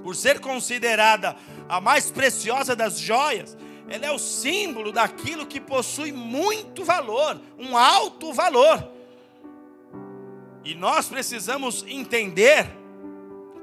por 0.03 0.13
ser 0.13 0.41
considerada 0.41 1.38
a 1.69 1.79
mais 1.79 2.12
preciosa 2.12 2.75
das 2.75 2.99
joias, 2.99 3.58
ela 3.88 4.08
é 4.08 4.12
o 4.12 4.19
símbolo 4.19 4.91
daquilo 4.91 5.45
que 5.45 5.62
possui 5.62 6.12
muito 6.12 6.84
valor, 6.84 7.39
um 7.58 7.77
alto 7.77 8.34
valor. 8.34 8.99
E 10.69 10.75
nós 10.75 11.10
precisamos 11.10 11.84
entender 11.88 12.69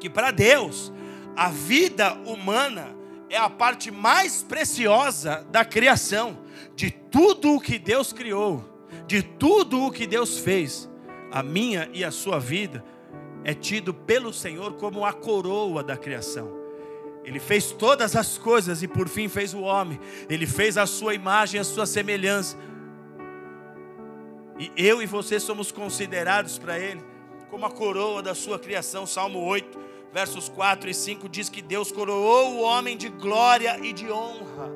que 0.00 0.10
para 0.10 0.32
Deus, 0.32 0.92
a 1.36 1.50
vida 1.50 2.14
humana 2.26 2.96
é 3.30 3.36
a 3.36 3.48
parte 3.48 3.92
mais 3.92 4.42
preciosa 4.42 5.46
da 5.52 5.64
criação, 5.64 6.36
de 6.74 6.90
tudo 6.90 7.54
o 7.54 7.60
que 7.60 7.78
Deus 7.78 8.12
criou, 8.12 8.64
de 9.06 9.22
tudo 9.22 9.84
o 9.84 9.92
que 9.92 10.04
Deus 10.04 10.40
fez. 10.40 10.90
A 11.30 11.44
minha 11.44 11.88
e 11.92 12.02
a 12.02 12.10
sua 12.10 12.40
vida 12.40 12.84
é 13.44 13.54
tido 13.54 13.94
pelo 13.94 14.32
Senhor 14.32 14.72
como 14.72 15.06
a 15.06 15.12
coroa 15.12 15.84
da 15.84 15.96
criação. 15.96 16.52
Ele 17.24 17.38
fez 17.38 17.70
todas 17.70 18.16
as 18.16 18.36
coisas 18.36 18.82
e 18.82 18.88
por 18.88 19.08
fim 19.08 19.28
fez 19.28 19.54
o 19.54 19.60
homem. 19.60 20.00
Ele 20.28 20.44
fez 20.44 20.76
a 20.76 20.86
sua 20.86 21.14
imagem, 21.14 21.60
a 21.60 21.64
sua 21.64 21.86
semelhança. 21.86 22.58
E 24.58 24.72
eu 24.76 25.02
e 25.02 25.06
você 25.06 25.38
somos 25.38 25.70
considerados 25.70 26.58
para 26.58 26.78
Ele 26.78 27.02
como 27.50 27.66
a 27.66 27.70
coroa 27.70 28.22
da 28.22 28.34
sua 28.34 28.58
criação. 28.58 29.06
Salmo 29.06 29.40
8, 29.40 29.78
versos 30.12 30.48
4 30.48 30.90
e 30.90 30.94
5 30.94 31.28
diz 31.28 31.48
que 31.48 31.62
Deus 31.62 31.92
coroou 31.92 32.54
o 32.54 32.60
homem 32.60 32.96
de 32.96 33.08
glória 33.08 33.78
e 33.82 33.92
de 33.92 34.10
honra. 34.10 34.70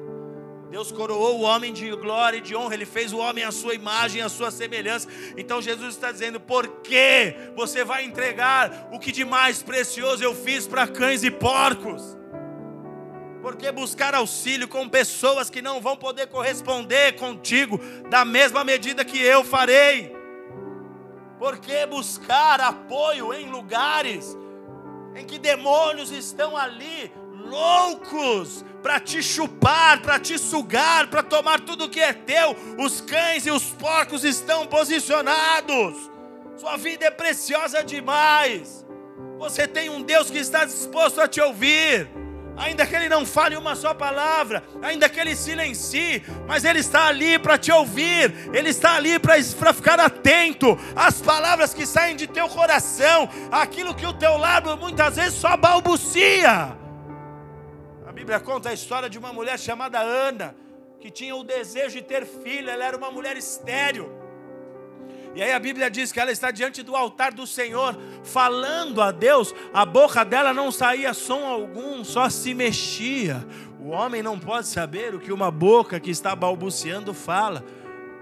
Deus 0.71 0.93
coroou 0.93 1.41
o 1.41 1.43
homem 1.43 1.73
de 1.73 1.91
glória 1.97 2.37
e 2.39 2.41
de 2.41 2.55
honra, 2.55 2.75
Ele 2.75 2.87
fez 2.87 3.13
o 3.13 3.19
homem 3.19 3.43
à 3.43 3.51
sua 3.51 3.75
imagem, 3.75 4.23
à 4.23 4.29
sua 4.29 4.53
semelhança. 4.53 5.09
Então 5.37 5.61
Jesus 5.61 5.95
está 5.95 6.13
dizendo: 6.13 6.39
por 6.39 6.69
que 6.83 7.35
você 7.57 7.85
vai 7.85 8.05
entregar 8.05 8.89
o 8.93 8.99
que 8.99 9.11
de 9.11 9.25
mais 9.25 9.63
precioso 9.63 10.23
eu 10.23 10.35
fiz 10.35 10.69
para 10.69 10.87
cães 10.87 11.25
e 11.25 11.31
porcos? 11.31 12.20
Por 13.41 13.57
que 13.57 13.73
buscar 13.73 14.15
auxílio 14.15 14.69
com 14.69 14.89
pessoas 14.89 15.49
que 15.49 15.63
não 15.63 15.81
vão 15.81 15.97
poder 15.97 16.27
corresponder 16.27 17.17
contigo 17.17 17.81
da 18.11 18.25
mesma 18.25 18.63
medida 18.65 19.05
que 19.05 19.19
eu 19.19 19.43
farei? 19.43 20.15
Por 21.39 21.59
que 21.59 21.87
buscar 21.87 22.61
apoio 22.61 23.33
em 23.33 23.49
lugares 23.49 24.37
em 25.17 25.25
que 25.25 25.39
demônios 25.39 26.11
estão 26.13 26.55
ali, 26.55 27.11
loucos, 27.33 28.63
para 28.83 29.01
te 29.01 29.23
chupar, 29.23 30.03
para 30.03 30.21
te 30.21 30.39
sugar, 30.39 31.09
para 31.09 31.23
tomar 31.23 31.61
tudo 31.61 31.89
que 31.89 32.01
é 32.01 32.13
teu? 32.13 32.55
Os 32.79 33.01
cães 33.01 33.47
e 33.47 33.51
os 33.51 33.71
porcos 33.73 34.23
estão 34.23 34.67
posicionados. 34.67 36.11
Sua 36.59 36.77
vida 36.77 37.07
é 37.07 37.11
preciosa 37.11 37.83
demais. 37.83 38.85
Você 39.39 39.67
tem 39.67 39.89
um 39.89 40.03
Deus 40.03 40.31
que 40.31 40.37
está 40.37 40.67
disposto 40.67 41.23
a 41.23 41.27
te 41.27 41.41
ouvir 41.41 42.07
ainda 42.57 42.87
que 42.87 42.95
ele 42.95 43.09
não 43.09 43.25
fale 43.25 43.57
uma 43.57 43.75
só 43.75 43.95
palavra, 43.95 44.63
ainda 44.83 45.09
que 45.09 45.19
ele 45.19 45.35
silencie, 45.35 46.23
mas 46.47 46.65
ele 46.65 46.81
está 46.81 47.07
ali 47.07 47.39
para 47.39 47.59
te 47.59 47.73
ouvir, 47.73 48.33
ele 48.53 48.71
está 48.71 48.97
ali 48.97 49.19
para 49.19 49.73
ficar 49.73 49.99
atento 49.99 50.79
às 50.95 51.21
palavras 51.21 51.73
que 51.73 51.87
saem 51.87 52.17
de 52.17 52.27
teu 52.27 52.49
coração, 52.49 53.29
aquilo 53.51 53.95
que 53.95 54.07
o 54.07 54.13
teu 54.13 54.37
lábio 54.37 54.77
muitas 54.77 55.17
vezes 55.17 55.35
só 55.35 55.57
balbucia. 55.57 56.77
A 58.07 58.13
Bíblia 58.13 58.41
conta 58.41 58.71
a 58.71 58.75
história 58.75 59.09
de 59.09 59.19
uma 59.19 59.33
mulher 59.33 59.59
chamada 59.59 60.01
Ana, 60.01 60.55
que 61.01 61.11
tinha 61.11 61.35
o 61.35 61.43
desejo 61.43 61.97
de 61.97 62.03
ter 62.03 62.27
filho, 62.27 62.69
ela 62.69 62.85
era 62.85 62.97
uma 62.97 63.11
mulher 63.11 63.37
estéril. 63.37 64.20
E 65.35 65.43
aí 65.43 65.53
a 65.53 65.59
Bíblia 65.59 65.89
diz 65.89 66.11
que 66.11 66.19
ela 66.19 66.33
está 66.33 66.51
diante 66.51 66.83
do 66.83 66.97
altar 66.97 67.33
do 67.33 67.47
Senhor, 67.47 67.97
falando 68.25 69.01
a 69.01 69.13
Deus, 69.13 69.55
a 69.73 69.87
boca 69.87 70.25
dela 70.25 70.53
não 70.53 70.73
saía 70.73 71.15
som 71.15 71.47
algum, 71.47 72.03
só 72.03 72.29
se 72.29 72.53
mexia. 72.53 73.47
O 73.79 73.91
homem 73.91 74.23
não 74.23 74.39
pode 74.39 74.67
saber 74.67 75.15
o 75.15 75.21
que 75.21 75.33
uma 75.33 75.51
boca 75.51 76.01
que 76.01 76.11
está 76.11 76.35
balbuciando 76.35 77.15
fala. 77.15 77.65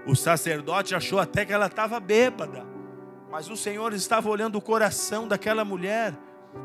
O 0.05 0.15
sacerdote 0.15 0.93
achou 0.93 1.19
até 1.19 1.45
que 1.45 1.51
ela 1.51 1.65
estava 1.65 1.99
bêbada, 1.99 2.65
mas 3.29 3.49
o 3.49 3.57
Senhor 3.57 3.93
estava 3.93 4.29
olhando 4.29 4.57
o 4.57 4.61
coração 4.61 5.27
daquela 5.27 5.65
mulher 5.65 6.13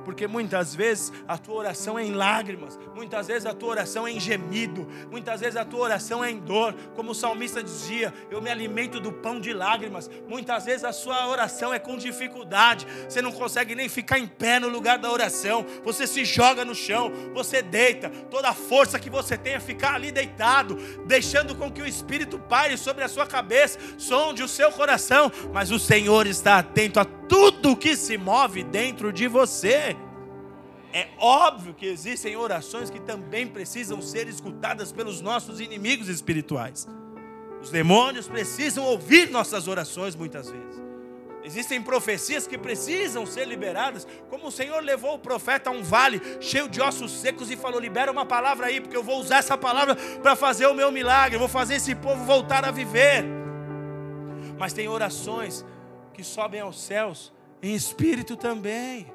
porque 0.05 0.27
muitas 0.27 0.75
vezes 0.75 1.13
a 1.27 1.37
tua 1.37 1.55
oração 1.55 1.99
é 1.99 2.05
em 2.05 2.13
lágrimas, 2.13 2.79
muitas 2.95 3.27
vezes 3.27 3.47
a 3.47 3.55
tua 3.55 3.71
oração 3.71 4.07
é 4.07 4.13
em 4.13 4.21
gemido, 4.21 4.87
muitas 5.11 5.41
vezes 5.41 5.57
a 5.57 5.65
tua 5.65 5.81
oração 5.81 6.25
é 6.25 6.31
em 6.31 6.39
dor, 6.39 6.75
como 6.95 7.13
o 7.13 7.15
salmista 7.15 7.63
dizia: 7.63 8.13
Eu 8.31 8.41
me 8.41 8.51
alimento 8.51 9.01
do 9.01 9.13
pão 9.13 9.41
de 9.41 9.53
lágrimas. 9.53 10.11
Muitas 10.29 10.65
vezes 10.65 10.85
a 10.85 10.93
sua 10.93 11.27
oração 11.29 11.73
é 11.73 11.79
com 11.79 11.97
dificuldade, 11.97 12.87
você 13.09 13.21
não 13.21 13.33
consegue 13.33 13.75
nem 13.75 13.89
ficar 13.89 14.19
em 14.19 14.27
pé 14.27 14.59
no 14.59 14.69
lugar 14.69 14.99
da 14.99 15.11
oração, 15.11 15.65
você 15.83 16.07
se 16.07 16.25
joga 16.25 16.65
no 16.65 16.75
chão, 16.75 17.13
você 17.35 17.63
deita, 17.63 18.11
toda 18.31 18.49
a 18.49 18.55
força 18.55 18.99
que 18.99 19.11
você 19.11 19.37
tem 19.37 19.55
é 19.55 19.61
ficar 19.61 19.95
ali 19.95 20.11
deitado, 20.11 20.77
deixando 21.07 21.55
com 21.55 21.71
que 21.71 21.83
o 21.83 21.87
Espírito 21.87 22.39
pare 22.39 22.77
sobre 22.77 23.05
a 23.05 23.09
sua 23.09 23.27
cabeça, 23.27 23.79
sonde 23.99 24.43
o 24.43 24.49
seu 24.49 24.71
coração, 24.73 25.31
mas 25.53 25.71
o 25.71 25.79
Senhor 25.79 26.27
está 26.27 26.59
atento 26.59 27.01
a 27.01 27.05
tudo 27.05 27.77
que 27.77 27.97
se 27.97 28.17
move 28.17 28.63
dentro 28.63 29.13
de 29.13 29.27
você. 29.27 29.74
É 30.93 31.09
óbvio 31.19 31.75
que 31.75 31.87
existem 31.87 32.37
orações 32.37 32.89
que 32.89 33.01
também 33.01 33.47
precisam 33.47 34.01
ser 34.01 34.29
escutadas 34.29 34.93
pelos 34.93 35.21
nossos 35.21 35.59
inimigos 35.61 36.09
espirituais. 36.09 36.87
Os 37.61 37.71
demônios 37.71 38.29
precisam 38.29 38.85
ouvir 38.85 39.31
nossas 39.31 39.67
orações 39.67 40.15
muitas 40.15 40.51
vezes. 40.51 40.85
Existem 41.43 41.83
profecias 41.83 42.47
que 42.47 42.57
precisam 42.57 43.27
ser 43.27 43.47
liberadas, 43.47 44.07
como 44.31 44.47
o 44.47 44.53
Senhor 44.53 44.83
levou 44.83 45.15
o 45.15 45.19
profeta 45.19 45.69
a 45.69 45.73
um 45.73 45.83
vale 45.83 46.21
cheio 46.41 46.69
de 46.69 46.81
ossos 46.81 47.11
secos 47.13 47.51
e 47.51 47.57
falou: 47.57 47.79
libera 47.79 48.11
uma 48.11 48.25
palavra 48.25 48.67
aí, 48.67 48.81
porque 48.81 48.97
eu 48.97 49.03
vou 49.03 49.19
usar 49.19 49.39
essa 49.39 49.57
palavra 49.57 49.95
para 50.23 50.35
fazer 50.35 50.67
o 50.67 50.75
meu 50.75 50.91
milagre, 50.91 51.37
vou 51.37 51.49
fazer 51.49 51.75
esse 51.75 51.95
povo 51.95 52.25
voltar 52.25 52.65
a 52.65 52.71
viver. 52.71 53.25
Mas 54.59 54.73
tem 54.73 54.89
orações 54.89 55.65
que 56.15 56.25
sobem 56.25 56.61
aos 56.61 56.81
céus 56.81 57.31
em 57.63 57.75
espírito 57.75 58.37
também, 58.37 59.13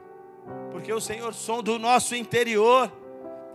porque 0.71 0.91
o 0.93 1.01
Senhor 1.01 1.33
som 1.33 1.61
do 1.61 1.77
nosso 1.77 2.15
interior. 2.15 2.91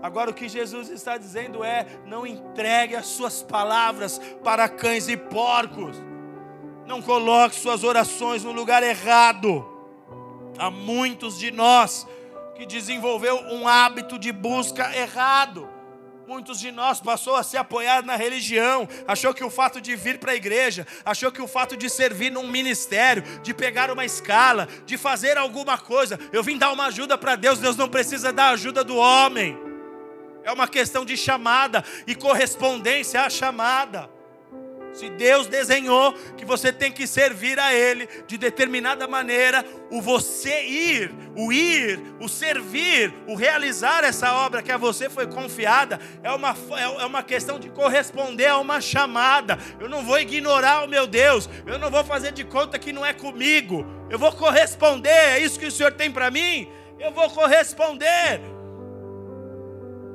Agora 0.02 0.30
o 0.30 0.34
que 0.34 0.48
Jesus 0.48 0.90
está 0.90 1.16
dizendo 1.16 1.64
é: 1.64 1.86
não 2.06 2.26
entregue 2.26 2.94
as 2.94 3.06
suas 3.06 3.42
palavras 3.42 4.20
para 4.42 4.68
cães 4.68 5.08
e 5.08 5.16
porcos. 5.16 5.96
Não 6.86 7.00
coloque 7.00 7.54
suas 7.54 7.82
orações 7.82 8.44
no 8.44 8.52
lugar 8.52 8.82
errado. 8.82 9.66
Há 10.58 10.70
muitos 10.70 11.38
de 11.38 11.50
nós 11.50 12.06
que 12.54 12.66
desenvolveu 12.66 13.36
um 13.50 13.66
hábito 13.66 14.18
de 14.18 14.30
busca 14.30 14.94
errado. 14.96 15.68
Muitos 16.26 16.58
de 16.58 16.72
nós 16.72 17.00
passou 17.00 17.36
a 17.36 17.42
se 17.42 17.56
apoiar 17.56 18.02
na 18.02 18.16
religião, 18.16 18.88
achou 19.06 19.34
que 19.34 19.44
o 19.44 19.50
fato 19.50 19.78
de 19.78 19.94
vir 19.94 20.18
para 20.18 20.32
a 20.32 20.34
igreja, 20.34 20.86
achou 21.04 21.30
que 21.30 21.42
o 21.42 21.46
fato 21.46 21.76
de 21.76 21.90
servir 21.90 22.30
num 22.30 22.48
ministério, 22.48 23.22
de 23.42 23.52
pegar 23.52 23.90
uma 23.90 24.06
escala, 24.06 24.66
de 24.86 24.96
fazer 24.96 25.36
alguma 25.36 25.76
coisa, 25.76 26.18
eu 26.32 26.42
vim 26.42 26.56
dar 26.56 26.72
uma 26.72 26.86
ajuda 26.86 27.18
para 27.18 27.36
Deus, 27.36 27.58
Deus 27.58 27.76
não 27.76 27.88
precisa 27.88 28.32
da 28.32 28.50
ajuda 28.50 28.82
do 28.82 28.96
homem. 28.96 29.58
É 30.42 30.50
uma 30.50 30.66
questão 30.66 31.04
de 31.04 31.16
chamada 31.16 31.84
e 32.06 32.14
correspondência 32.14 33.20
à 33.22 33.28
chamada. 33.28 34.13
Se 34.94 35.10
Deus 35.10 35.48
desenhou 35.48 36.12
que 36.36 36.44
você 36.44 36.72
tem 36.72 36.92
que 36.92 37.04
servir 37.06 37.58
a 37.58 37.74
Ele 37.74 38.08
de 38.28 38.38
determinada 38.38 39.08
maneira, 39.08 39.64
o 39.90 40.00
você 40.00 40.64
ir, 40.64 41.12
o 41.36 41.52
ir, 41.52 42.00
o 42.20 42.28
servir, 42.28 43.12
o 43.26 43.34
realizar 43.34 44.04
essa 44.04 44.32
obra 44.32 44.62
que 44.62 44.70
a 44.70 44.78
você 44.78 45.10
foi 45.10 45.26
confiada, 45.26 45.98
é 46.22 46.30
uma, 46.30 46.54
é 47.00 47.04
uma 47.04 47.24
questão 47.24 47.58
de 47.58 47.68
corresponder 47.68 48.46
a 48.46 48.58
uma 48.58 48.80
chamada. 48.80 49.58
Eu 49.80 49.88
não 49.88 50.04
vou 50.04 50.18
ignorar 50.18 50.84
o 50.84 50.88
meu 50.88 51.08
Deus, 51.08 51.50
eu 51.66 51.78
não 51.78 51.90
vou 51.90 52.04
fazer 52.04 52.30
de 52.30 52.44
conta 52.44 52.78
que 52.78 52.92
não 52.92 53.04
é 53.04 53.12
comigo, 53.12 53.84
eu 54.08 54.18
vou 54.18 54.32
corresponder. 54.32 55.10
É 55.10 55.40
isso 55.40 55.58
que 55.58 55.66
o 55.66 55.72
Senhor 55.72 55.92
tem 55.92 56.10
para 56.10 56.30
mim? 56.30 56.68
Eu 57.00 57.10
vou 57.10 57.28
corresponder 57.28 58.40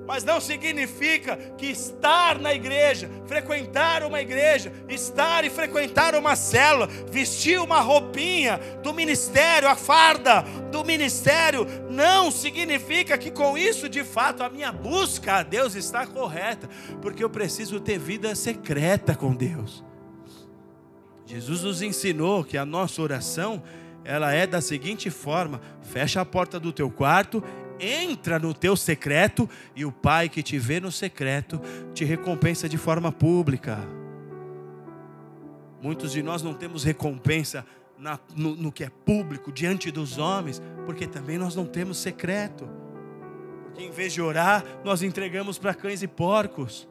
mas 0.10 0.24
não 0.24 0.42
significa 0.42 1.38
que 1.56 1.68
estar 1.68 2.40
na 2.40 2.52
igreja, 2.52 3.08
frequentar 3.28 4.02
uma 4.02 4.20
igreja, 4.20 4.74
estar 4.88 5.46
e 5.46 5.52
frequentar 5.52 6.16
uma 6.16 6.36
célula, 6.36 6.88
vestir 7.12 7.60
uma 7.60 7.80
roupinha 7.80 8.60
do 8.82 8.92
ministério, 8.92 9.70
a 9.70 9.76
farda 9.76 10.42
do 10.72 10.84
ministério, 10.84 11.64
não 11.92 12.32
significa 12.32 13.20
que 13.20 13.30
com 13.30 13.56
isso 13.56 13.88
de 13.88 14.04
fato 14.04 14.42
a 14.42 14.50
minha 14.50 14.72
busca 14.72 15.36
a 15.36 15.44
Deus 15.44 15.76
está 15.76 16.08
correta, 16.08 16.68
porque 17.04 17.24
eu 17.24 17.30
preciso 17.30 17.80
ter 17.80 18.00
vida 18.00 18.34
secreta 18.34 19.14
com 19.14 19.36
Deus. 19.36 19.86
Jesus 21.24 21.62
nos 21.62 21.84
ensinou 21.84 22.44
que 22.44 22.58
a 22.58 22.66
nossa 22.66 23.00
oração 23.00 23.62
ela 24.04 24.34
é 24.34 24.48
da 24.48 24.60
seguinte 24.60 25.12
forma: 25.12 25.62
fecha 25.84 26.20
a 26.20 26.26
porta 26.26 26.60
do 26.60 26.74
teu 26.74 26.90
quarto 26.90 27.44
entra 27.80 28.38
no 28.38 28.54
teu 28.54 28.76
secreto 28.76 29.50
e 29.76 29.86
o 29.86 29.92
Pai 29.92 30.30
que 30.30 30.44
te 30.44 30.58
vê 30.58 30.80
no 30.80 30.92
secreto 30.92 31.62
te 31.94 32.04
recompensa 32.04 32.68
de 32.68 32.78
forma 32.78 33.12
pública. 33.12 33.80
Muitos 35.82 36.12
de 36.12 36.22
nós 36.22 36.44
não 36.44 36.54
temos 36.54 36.84
recompensa 36.84 37.66
na, 37.98 38.20
no, 38.36 38.56
no 38.56 38.72
que 38.72 38.84
é 38.84 38.90
público 38.90 39.52
diante 39.52 39.92
dos 39.92 40.18
homens, 40.18 40.62
porque 40.86 41.08
também 41.08 41.38
nós 41.38 41.56
não 41.56 41.66
temos 41.66 41.98
secreto. 41.98 42.70
Porque 43.64 43.84
em 43.84 43.92
vez 43.92 44.14
de 44.14 44.22
orar, 44.22 44.64
nós 44.84 45.02
entregamos 45.02 45.58
para 45.58 45.74
cães 45.74 46.02
e 46.02 46.08
porcos. 46.08 46.88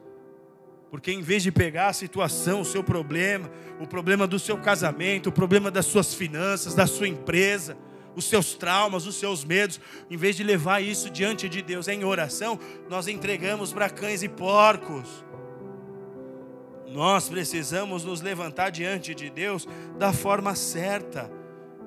Porque 0.89 1.11
em 1.11 1.21
vez 1.21 1.43
de 1.43 1.51
pegar 1.51 1.89
a 1.89 1.93
situação, 1.93 2.61
o 2.61 2.65
seu 2.65 2.83
problema, 2.83 3.49
o 3.79 3.85
problema 3.85 4.25
do 4.25 4.39
seu 4.39 4.57
casamento, 4.57 5.29
o 5.29 5.31
problema 5.31 5.69
das 5.69 5.85
suas 5.85 6.13
finanças, 6.15 6.73
da 6.73 6.87
sua 6.87 7.07
empresa, 7.07 7.77
os 8.15 8.25
seus 8.25 8.53
traumas, 8.53 9.05
os 9.05 9.15
seus 9.15 9.43
medos, 9.43 9.79
em 10.09 10.17
vez 10.17 10.35
de 10.35 10.43
levar 10.43 10.81
isso 10.81 11.09
diante 11.09 11.47
de 11.47 11.61
Deus 11.61 11.87
em 11.87 12.03
oração, 12.03 12.59
nós 12.89 13.07
entregamos 13.07 13.71
para 13.71 13.89
cães 13.89 14.23
e 14.23 14.29
porcos. 14.29 15.23
Nós 16.87 17.29
precisamos 17.29 18.03
nos 18.03 18.21
levantar 18.21 18.71
diante 18.71 19.13
de 19.13 19.29
Deus 19.29 19.67
da 19.97 20.11
forma 20.11 20.55
certa. 20.55 21.29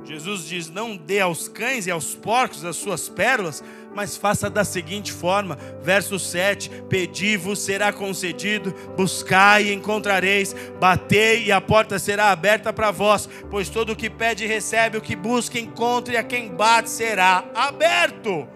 Jesus 0.05 0.45
diz: 0.45 0.69
Não 0.69 0.97
dê 0.97 1.21
aos 1.21 1.49
cães 1.49 1.87
e 1.87 1.91
aos 1.91 2.15
porcos 2.15 2.65
as 2.65 2.77
suas 2.77 3.09
pérolas, 3.09 3.63
mas 3.95 4.17
faça 4.17 4.49
da 4.49 4.65
seguinte 4.65 5.13
forma, 5.13 5.59
verso 5.83 6.19
7: 6.19 6.71
Pedi-vos 6.89 7.59
será 7.61 7.93
concedido, 7.93 8.75
buscai 8.97 9.65
e 9.65 9.73
encontrareis, 9.73 10.55
batei 10.79 11.45
e 11.45 11.53
a 11.53 11.61
porta 11.61 11.99
será 11.99 12.31
aberta 12.31 12.73
para 12.73 12.91
vós, 12.91 13.29
pois 13.51 13.69
todo 13.69 13.93
o 13.93 13.97
que 13.97 14.09
pede 14.09 14.47
recebe, 14.47 14.99
o 14.99 15.03
que 15.03 15.17
busca 15.17 15.59
encontra 15.59 16.15
e 16.15 16.17
a 16.17 16.25
quem 16.25 16.49
bate 16.55 16.91
será 16.91 17.45
aberto. 17.55 18.49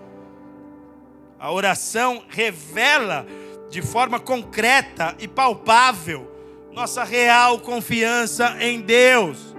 A 1.38 1.52
oração 1.52 2.22
revela 2.28 3.26
de 3.70 3.82
forma 3.82 4.18
concreta 4.18 5.14
e 5.18 5.28
palpável 5.28 6.36
nossa 6.76 7.04
real 7.04 7.58
confiança 7.58 8.54
em 8.60 8.82
Deus. 8.82 9.56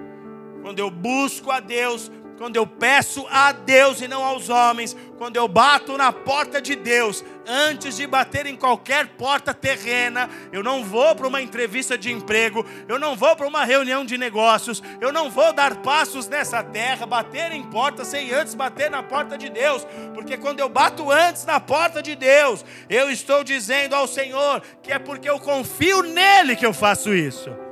Quando 0.62 0.78
eu 0.78 0.92
busco 0.92 1.50
a 1.50 1.60
Deus, 1.60 2.12
quando 2.38 2.56
eu 2.56 2.67
peço 2.67 3.26
a 3.30 3.52
Deus 3.52 4.00
e 4.00 4.08
não 4.08 4.23
aos 4.23 4.47
homens, 4.50 4.95
quando 5.17 5.36
eu 5.36 5.47
bato 5.47 5.97
na 5.97 6.13
porta 6.13 6.62
de 6.62 6.76
Deus, 6.76 7.26
antes 7.47 7.97
de 7.97 8.06
bater 8.06 8.45
em 8.45 8.56
qualquer 8.56 9.08
porta 9.08 9.54
terrena, 9.54 10.30
eu 10.52 10.62
não 10.62 10.84
vou 10.84 11.15
para 11.15 11.28
uma 11.28 11.41
entrevista 11.41 11.97
de 11.97 12.12
emprego, 12.12 12.63
eu 12.88 13.00
não 13.00 13.15
vou 13.15 13.36
para 13.36 13.47
uma 13.47 13.65
reunião 13.65 14.06
de 14.06 14.17
negócios, 14.17 14.84
eu 15.02 15.12
não 15.12 15.32
vou 15.32 15.52
dar 15.52 15.78
passos 15.78 16.28
nessa 16.28 16.62
terra, 16.62 17.06
bater 17.08 17.52
em 17.52 17.63
porta 17.63 18.06
sem 18.06 18.32
antes 18.32 18.54
bater 18.54 18.91
na 18.91 19.02
porta 19.02 19.38
de 19.38 19.50
Deus, 19.50 19.86
porque 20.13 20.38
quando 20.38 20.60
eu 20.60 20.69
bato 20.69 21.12
antes 21.12 21.43
na 21.45 21.60
porta 21.60 22.04
de 22.04 22.15
Deus, 22.15 22.63
eu 22.88 23.10
estou 23.10 23.43
dizendo 23.43 23.95
ao 23.95 24.08
Senhor 24.08 24.62
que 24.84 24.91
é 24.91 25.00
porque 25.00 25.30
eu 25.30 25.39
confio 25.39 26.04
nele 26.04 26.56
que 26.56 26.65
eu 26.65 26.73
faço 26.73 27.13
isso. 27.13 27.66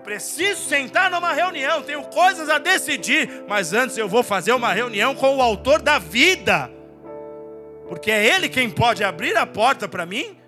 Eu 0.00 0.04
preciso 0.04 0.62
sentar 0.62 1.10
numa 1.10 1.30
reunião, 1.34 1.82
tenho 1.82 2.02
coisas 2.04 2.48
a 2.48 2.56
decidir, 2.56 3.44
mas 3.46 3.74
antes 3.74 3.98
eu 3.98 4.08
vou 4.08 4.22
fazer 4.22 4.52
uma 4.52 4.72
reunião 4.72 5.14
com 5.14 5.36
o 5.36 5.42
autor 5.42 5.82
da 5.82 5.98
vida, 5.98 6.70
porque 7.86 8.10
é 8.10 8.34
ele 8.34 8.48
quem 8.48 8.70
pode 8.70 9.04
abrir 9.04 9.36
a 9.36 9.46
porta 9.46 9.86
para 9.86 10.06
mim 10.06 10.38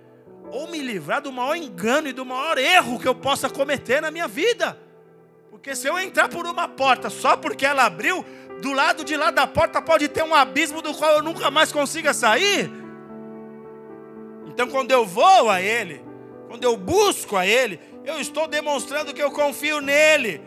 ou 0.50 0.68
me 0.68 0.78
livrar 0.78 1.20
do 1.20 1.30
maior 1.30 1.54
engano 1.54 2.08
e 2.08 2.14
do 2.14 2.24
maior 2.24 2.56
erro 2.56 2.98
que 2.98 3.06
eu 3.06 3.14
possa 3.14 3.50
cometer 3.50 4.00
na 4.00 4.10
minha 4.10 4.26
vida. 4.26 4.78
Porque 5.50 5.76
se 5.76 5.86
eu 5.86 5.98
entrar 5.98 6.30
por 6.30 6.46
uma 6.46 6.66
porta 6.66 7.10
só 7.10 7.36
porque 7.36 7.66
ela 7.66 7.84
abriu, 7.84 8.24
do 8.62 8.72
lado 8.72 9.04
de 9.04 9.18
lá 9.18 9.30
da 9.30 9.46
porta 9.46 9.82
pode 9.82 10.08
ter 10.08 10.24
um 10.24 10.34
abismo 10.34 10.80
do 10.80 10.94
qual 10.94 11.16
eu 11.16 11.22
nunca 11.22 11.50
mais 11.50 11.70
consiga 11.70 12.14
sair. 12.14 12.70
Então, 14.46 14.66
quando 14.66 14.92
eu 14.92 15.04
vou 15.04 15.50
a 15.50 15.60
Ele, 15.60 16.02
quando 16.52 16.64
eu 16.64 16.76
busco 16.76 17.34
a 17.34 17.46
Ele, 17.46 17.80
eu 18.04 18.20
estou 18.20 18.46
demonstrando 18.46 19.14
que 19.14 19.22
eu 19.22 19.30
confio 19.30 19.80
nele. 19.80 20.38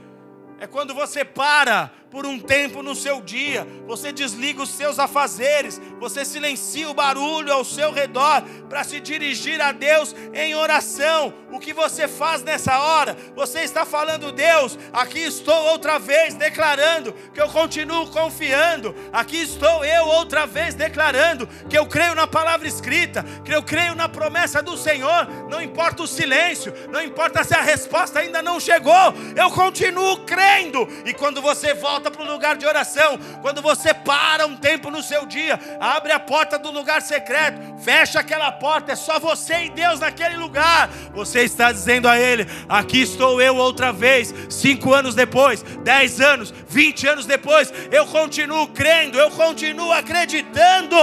É 0.60 0.68
quando 0.68 0.94
você 0.94 1.26
para 1.26 1.91
por 2.15 2.25
um 2.25 2.39
tempo 2.39 2.82
no 2.82 2.95
seu 2.95 3.19
dia, 3.19 3.67
você 3.86 4.10
desliga 4.10 4.63
os 4.63 4.69
seus 4.69 4.99
afazeres, 4.99 5.82
você 5.99 6.23
silencia 6.23 6.89
o 6.89 6.93
barulho 6.93 7.51
ao 7.51 7.65
seu 7.65 7.91
redor 7.91 8.41
para 8.69 8.86
se 8.86 9.01
dirigir 9.01 9.60
a 9.60 9.73
Deus 9.73 10.15
em 10.34 10.56
oração. 10.56 11.34
O 11.51 11.60
que 11.60 11.73
você 11.73 12.08
faz 12.08 12.41
nessa 12.41 12.80
hora? 12.80 13.17
Você 13.36 13.63
está 13.63 13.84
falando, 13.86 14.32
Deus, 14.32 14.80
aqui 14.93 15.19
estou 15.19 15.62
outra 15.65 15.99
vez 15.99 16.36
declarando 16.36 17.13
que 17.34 17.41
eu 17.41 17.49
continuo 17.49 18.08
confiando. 18.08 18.95
Aqui 19.12 19.41
estou 19.41 19.84
eu 19.84 20.06
outra 20.08 20.45
vez 20.45 20.73
declarando 20.73 21.45
que 21.69 21.78
eu 21.78 21.86
creio 21.86 22.15
na 22.15 22.28
palavra 22.28 22.65
escrita, 22.65 23.23
que 23.43 23.54
eu 23.54 23.62
creio 23.62 23.93
na 23.93 24.08
promessa 24.08 24.63
do 24.63 24.78
Senhor. 24.78 25.28
Não 25.49 25.62
importa 25.62 26.04
o 26.04 26.08
silêncio, 26.08 26.73
não 26.89 27.04
importa 27.04 27.43
se 27.43 27.54
a 27.54 27.62
resposta 27.62 28.19
ainda 28.19 28.41
não 28.41 28.58
chegou, 28.58 29.13
eu 29.36 29.51
continuo 29.51 30.19
crendo. 30.25 30.88
E 31.06 31.13
quando 31.13 31.41
você 31.41 31.73
volta 31.73 32.05
volta 32.06 32.12
para 32.12 32.24
o 32.24 32.32
lugar 32.32 32.58
de 32.58 32.65
oração, 32.65 33.18
quando 33.41 33.62
você 33.62 33.94
para 33.94 34.46
um 34.46 34.56
tempo 34.56 34.91
no 34.91 35.02
seu 35.02 35.26
dia, 35.26 35.60
abre 35.80 36.12
a 36.12 36.20
porta 36.20 36.60
do 36.60 36.70
lugar 36.72 37.02
secreto, 37.02 37.60
fecha 37.80 38.20
aquela 38.20 38.52
porta, 38.52 38.91
é 38.91 38.96
só 38.96 39.20
você 39.20 39.65
e 39.65 39.70
Deus 39.70 40.00
naquele 40.00 40.38
lugar. 40.38 40.89
Você 41.13 41.41
está 41.41 41.72
dizendo 41.72 42.08
a 42.08 42.20
Ele: 42.20 42.46
Aqui 42.70 43.02
estou 43.02 43.41
eu 43.41 43.56
outra 43.56 43.91
vez, 43.91 44.34
cinco 44.50 44.94
anos 44.94 45.15
depois, 45.15 45.63
dez 45.84 46.22
anos, 46.22 46.54
vinte 46.68 47.08
anos 47.08 47.26
depois, 47.26 47.74
eu 47.91 48.06
continuo 48.06 48.68
crendo, 48.68 49.18
eu 49.18 49.32
continuo 49.32 49.91
acreditando. 49.91 50.96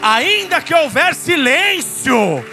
Ainda 0.00 0.62
que 0.62 0.72
houver 0.72 1.14
silêncio, 1.14 2.44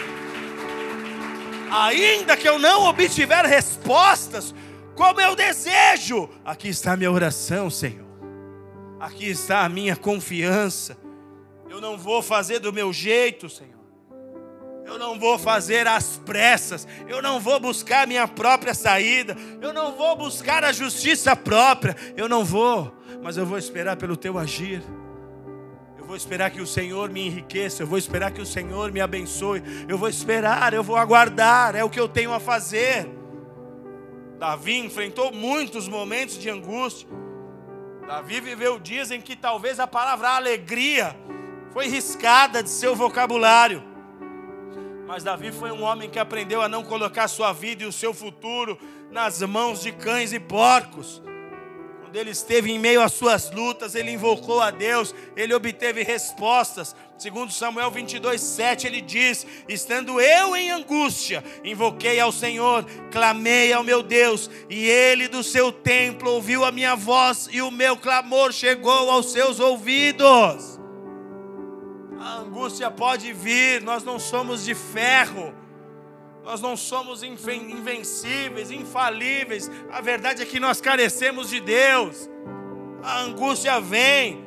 ainda 1.83 2.37
que 2.37 2.47
eu 2.47 2.57
não 2.57 2.85
obtiver 2.85 3.45
respostas, 3.45 4.53
como 4.95 5.19
eu 5.19 5.35
desejo, 5.35 6.29
aqui 6.43 6.69
está 6.69 6.93
a 6.93 6.97
minha 6.97 7.11
oração, 7.11 7.69
Senhor. 7.69 8.05
Aqui 8.99 9.29
está 9.29 9.65
a 9.65 9.69
minha 9.69 9.95
confiança. 9.95 10.97
Eu 11.69 11.81
não 11.81 11.97
vou 11.97 12.21
fazer 12.21 12.59
do 12.59 12.71
meu 12.71 12.93
jeito, 12.93 13.49
Senhor. 13.49 13.75
Eu 14.85 14.99
não 14.99 15.19
vou 15.19 15.37
fazer 15.37 15.87
às 15.87 16.17
pressas. 16.17 16.87
Eu 17.07 17.21
não 17.21 17.39
vou 17.39 17.59
buscar 17.59 18.07
minha 18.07 18.27
própria 18.27 18.73
saída. 18.73 19.35
Eu 19.59 19.73
não 19.73 19.95
vou 19.95 20.15
buscar 20.15 20.63
a 20.63 20.71
justiça 20.71 21.35
própria. 21.35 21.95
Eu 22.15 22.29
não 22.29 22.45
vou, 22.45 22.95
mas 23.21 23.35
eu 23.35 23.45
vou 23.45 23.57
esperar 23.57 23.97
pelo 23.97 24.15
teu 24.15 24.37
agir. 24.37 24.81
Vou 26.15 26.17
esperar 26.17 26.49
que 26.49 26.61
o 26.61 26.65
Senhor 26.65 27.09
me 27.09 27.27
enriqueça, 27.27 27.83
eu 27.83 27.87
vou 27.87 27.97
esperar 27.97 28.31
que 28.31 28.39
o 28.39 28.45
Senhor 28.45 28.89
me 28.89 29.01
abençoe, 29.01 29.61
eu 29.85 29.97
vou 29.97 30.07
esperar, 30.07 30.73
eu 30.73 30.81
vou 30.81 30.95
aguardar, 30.95 31.75
é 31.75 31.83
o 31.83 31.89
que 31.89 31.99
eu 31.99 32.07
tenho 32.07 32.31
a 32.31 32.39
fazer. 32.39 33.05
Davi 34.39 34.77
enfrentou 34.77 35.33
muitos 35.33 35.89
momentos 35.89 36.39
de 36.39 36.49
angústia. 36.49 37.05
Davi 38.07 38.39
viveu 38.39 38.79
dias 38.79 39.11
em 39.11 39.19
que 39.19 39.35
talvez 39.35 39.77
a 39.77 39.85
palavra 39.85 40.29
alegria 40.29 41.13
foi 41.73 41.87
riscada 41.87 42.63
de 42.63 42.69
seu 42.69 42.95
vocabulário. 42.95 43.83
Mas 45.05 45.21
Davi 45.21 45.51
foi 45.51 45.69
um 45.69 45.83
homem 45.83 46.09
que 46.09 46.17
aprendeu 46.17 46.61
a 46.61 46.69
não 46.69 46.81
colocar 46.81 47.27
sua 47.27 47.51
vida 47.51 47.83
e 47.83 47.87
o 47.87 47.91
seu 47.91 48.13
futuro 48.13 48.79
nas 49.11 49.41
mãos 49.41 49.81
de 49.81 49.91
cães 49.91 50.31
e 50.31 50.39
porcos. 50.39 51.21
Quando 52.15 52.21
ele 52.21 52.31
esteve 52.31 52.71
em 52.71 52.79
meio 52.79 53.01
às 53.01 53.11
suas 53.11 53.51
lutas, 53.51 53.93
ele 53.93 54.09
invocou 54.09 54.61
a 54.61 54.71
Deus, 54.71 55.13
ele 55.35 55.53
obteve 55.53 56.01
respostas. 56.01 56.95
Segundo 57.17 57.51
Samuel 57.51 57.91
22, 57.91 58.39
7, 58.39 58.87
ele 58.87 59.01
diz: 59.01 59.45
Estando 59.67 60.21
eu 60.21 60.55
em 60.55 60.71
angústia, 60.71 61.43
invoquei 61.61 62.17
ao 62.17 62.31
Senhor, 62.31 62.85
clamei 63.11 63.73
ao 63.73 63.83
meu 63.83 64.01
Deus, 64.01 64.49
e 64.69 64.85
ele 64.85 65.27
do 65.27 65.43
seu 65.43 65.73
templo 65.73 66.31
ouviu 66.31 66.63
a 66.63 66.71
minha 66.71 66.95
voz, 66.95 67.49
e 67.51 67.61
o 67.61 67.69
meu 67.69 67.97
clamor 67.97 68.53
chegou 68.53 69.11
aos 69.11 69.33
seus 69.33 69.59
ouvidos. 69.59 70.79
A 72.17 72.37
angústia 72.37 72.89
pode 72.89 73.33
vir, 73.33 73.81
nós 73.81 74.05
não 74.05 74.19
somos 74.19 74.63
de 74.63 74.73
ferro. 74.73 75.53
Nós 76.45 76.61
não 76.61 76.77
somos 76.77 77.23
invencíveis, 77.23 78.69
infalíveis. 78.69 79.69
A 79.91 79.99
verdade 79.99 80.43
é 80.43 80.45
que 80.45 80.59
nós 80.59 80.79
carecemos 80.79 81.49
de 81.49 81.59
Deus. 81.59 82.29
A 83.01 83.21
angústia 83.21 83.81
vem. 83.81 84.45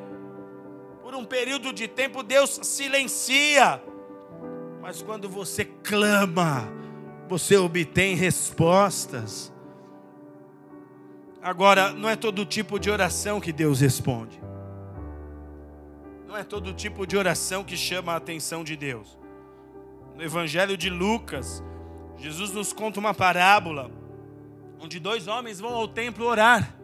Por 1.03 1.13
um 1.13 1.25
período 1.25 1.73
de 1.73 1.89
tempo, 1.89 2.23
Deus 2.23 2.57
silencia. 2.63 3.83
Mas 4.81 5.01
quando 5.01 5.27
você 5.27 5.65
clama, 5.65 6.71
você 7.27 7.57
obtém 7.57 8.15
respostas. 8.15 9.51
Agora, 11.41 11.91
não 11.91 12.07
é 12.07 12.15
todo 12.15 12.45
tipo 12.45 12.79
de 12.79 12.89
oração 12.89 13.41
que 13.41 13.51
Deus 13.51 13.81
responde. 13.81 14.39
Não 16.25 16.37
é 16.37 16.45
todo 16.45 16.73
tipo 16.73 17.05
de 17.05 17.17
oração 17.17 17.61
que 17.61 17.75
chama 17.75 18.13
a 18.13 18.15
atenção 18.15 18.63
de 18.63 18.77
Deus. 18.77 19.19
No 20.15 20.23
Evangelho 20.23 20.77
de 20.77 20.89
Lucas, 20.89 21.61
Jesus 22.19 22.51
nos 22.51 22.73
conta 22.73 22.99
uma 22.99 23.13
parábola 23.13 23.89
onde 24.79 24.99
dois 24.99 25.27
homens 25.27 25.59
vão 25.59 25.73
ao 25.73 25.87
templo 25.87 26.25
orar. 26.25 26.75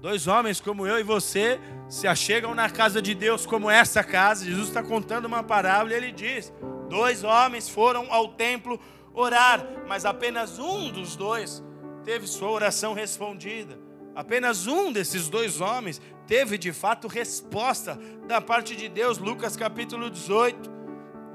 Dois 0.00 0.26
homens 0.26 0.60
como 0.60 0.86
eu 0.86 0.98
e 0.98 1.02
você 1.02 1.60
se 1.88 2.06
achegam 2.06 2.54
na 2.54 2.68
casa 2.68 3.00
de 3.00 3.14
Deus 3.14 3.46
como 3.46 3.70
essa 3.70 4.02
casa. 4.02 4.44
Jesus 4.44 4.68
está 4.68 4.82
contando 4.82 5.24
uma 5.24 5.42
parábola 5.42 5.92
e 5.92 5.96
ele 5.96 6.12
diz: 6.12 6.52
dois 6.88 7.24
homens 7.24 7.68
foram 7.68 8.12
ao 8.12 8.28
templo 8.28 8.78
orar, 9.14 9.64
mas 9.86 10.04
apenas 10.04 10.58
um 10.58 10.90
dos 10.90 11.16
dois 11.16 11.62
teve 12.04 12.26
sua 12.26 12.50
oração 12.50 12.92
respondida. 12.92 13.78
Apenas 14.14 14.66
um 14.66 14.92
desses 14.92 15.28
dois 15.28 15.60
homens 15.60 16.00
teve 16.26 16.58
de 16.58 16.72
fato 16.72 17.06
resposta 17.06 17.98
da 18.26 18.40
parte 18.40 18.74
de 18.74 18.88
Deus. 18.88 19.18
Lucas 19.18 19.56
capítulo 19.56 20.10
18 20.10 20.75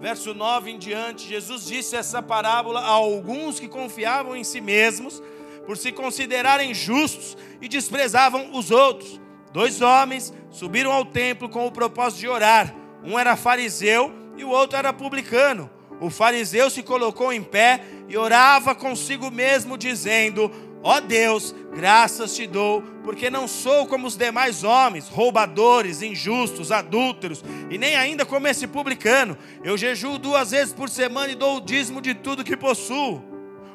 verso 0.02 0.34
9 0.34 0.72
em 0.72 0.80
diante, 0.80 1.30
Jesus 1.30 1.68
disse 1.68 1.96
essa 1.96 2.24
parábola 2.24 2.80
a 2.80 2.88
alguns 2.88 3.60
que 3.60 3.68
confiavam 3.68 4.36
em 4.36 4.44
si 4.44 4.60
mesmos, 4.60 5.22
por 5.64 5.78
se 5.78 5.92
considerarem 5.92 6.74
justos 6.74 7.38
e 7.62 7.68
desprezavam 7.68 8.50
os 8.52 8.72
outros. 8.72 9.22
Dois 9.54 9.80
homens 9.80 10.34
subiram 10.50 10.92
ao 10.92 11.06
templo 11.06 11.48
com 11.48 11.68
o 11.68 11.72
propósito 11.72 12.22
de 12.22 12.28
orar. 12.28 12.74
Um 13.04 13.18
era 13.18 13.36
fariseu 13.36 14.12
e 14.36 14.44
o 14.44 14.50
outro 14.50 14.76
era 14.76 14.92
publicano. 14.92 15.70
O 16.00 16.10
fariseu 16.10 16.72
se 16.72 16.82
colocou 16.82 17.32
em 17.32 17.44
pé 17.44 17.82
e 18.10 18.18
orava 18.18 18.74
consigo 18.74 19.30
mesmo, 19.30 19.78
dizendo: 19.78 20.50
Ó 20.84 21.00
Deus, 21.00 21.54
graças 21.74 22.36
te 22.36 22.48
dou, 22.48 22.82
porque 23.04 23.30
não 23.30 23.48
sou 23.48 23.86
como 23.86 24.08
os 24.08 24.18
demais 24.18 24.64
homens, 24.64 25.08
roubadores, 25.08 26.02
injustos, 26.02 26.72
adúlteros, 26.72 27.44
e 27.70 27.78
nem 27.78 27.96
ainda 27.96 28.26
como 28.26 28.48
esse 28.48 28.66
publicano. 28.66 29.38
Eu 29.64 29.78
jejuo 29.78 30.18
duas 30.18 30.52
vezes 30.52 30.74
por 30.74 30.90
semana 30.90 31.32
e 31.32 31.36
dou 31.36 31.58
o 31.58 31.62
dízimo 31.62 32.02
de 32.02 32.16
tudo 32.16 32.44
que 32.44 32.58
possuo. 32.58 33.24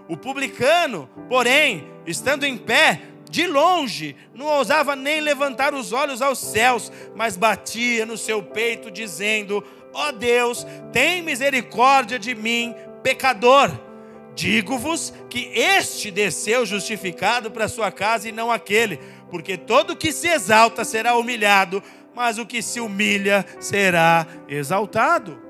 O 0.09 0.16
publicano, 0.16 1.09
porém, 1.28 1.86
estando 2.07 2.44
em 2.44 2.57
pé, 2.57 3.02
de 3.30 3.46
longe, 3.46 4.16
não 4.34 4.46
ousava 4.46 4.94
nem 4.94 5.20
levantar 5.20 5.74
os 5.74 5.92
olhos 5.92 6.22
aos 6.22 6.38
céus, 6.38 6.92
mas 7.14 7.36
batia 7.36 8.07
no 8.07 8.16
seu 8.16 8.42
peito, 8.42 8.90
dizendo: 8.90 9.64
Ó 9.92 10.12
Deus, 10.12 10.66
tem 10.92 11.22
misericórdia 11.22 12.18
de 12.18 12.34
mim, 12.34 12.74
pecador. 13.02 13.86
Digo-vos 14.37 15.14
que 15.30 15.51
este 15.55 16.11
desceu 16.11 16.66
justificado 16.66 17.51
para 17.51 17.68
sua 17.68 17.91
casa 17.91 18.28
e 18.28 18.32
não 18.32 18.53
aquele, 18.53 19.01
porque 19.30 19.57
todo 19.57 19.97
que 19.97 20.12
se 20.12 20.28
exalta 20.28 20.84
será 20.84 21.16
humilhado, 21.16 21.82
mas 22.14 22.37
o 22.37 22.45
que 22.45 22.61
se 22.61 22.78
humilha 22.78 23.47
será 23.59 24.26
exaltado. 24.47 25.41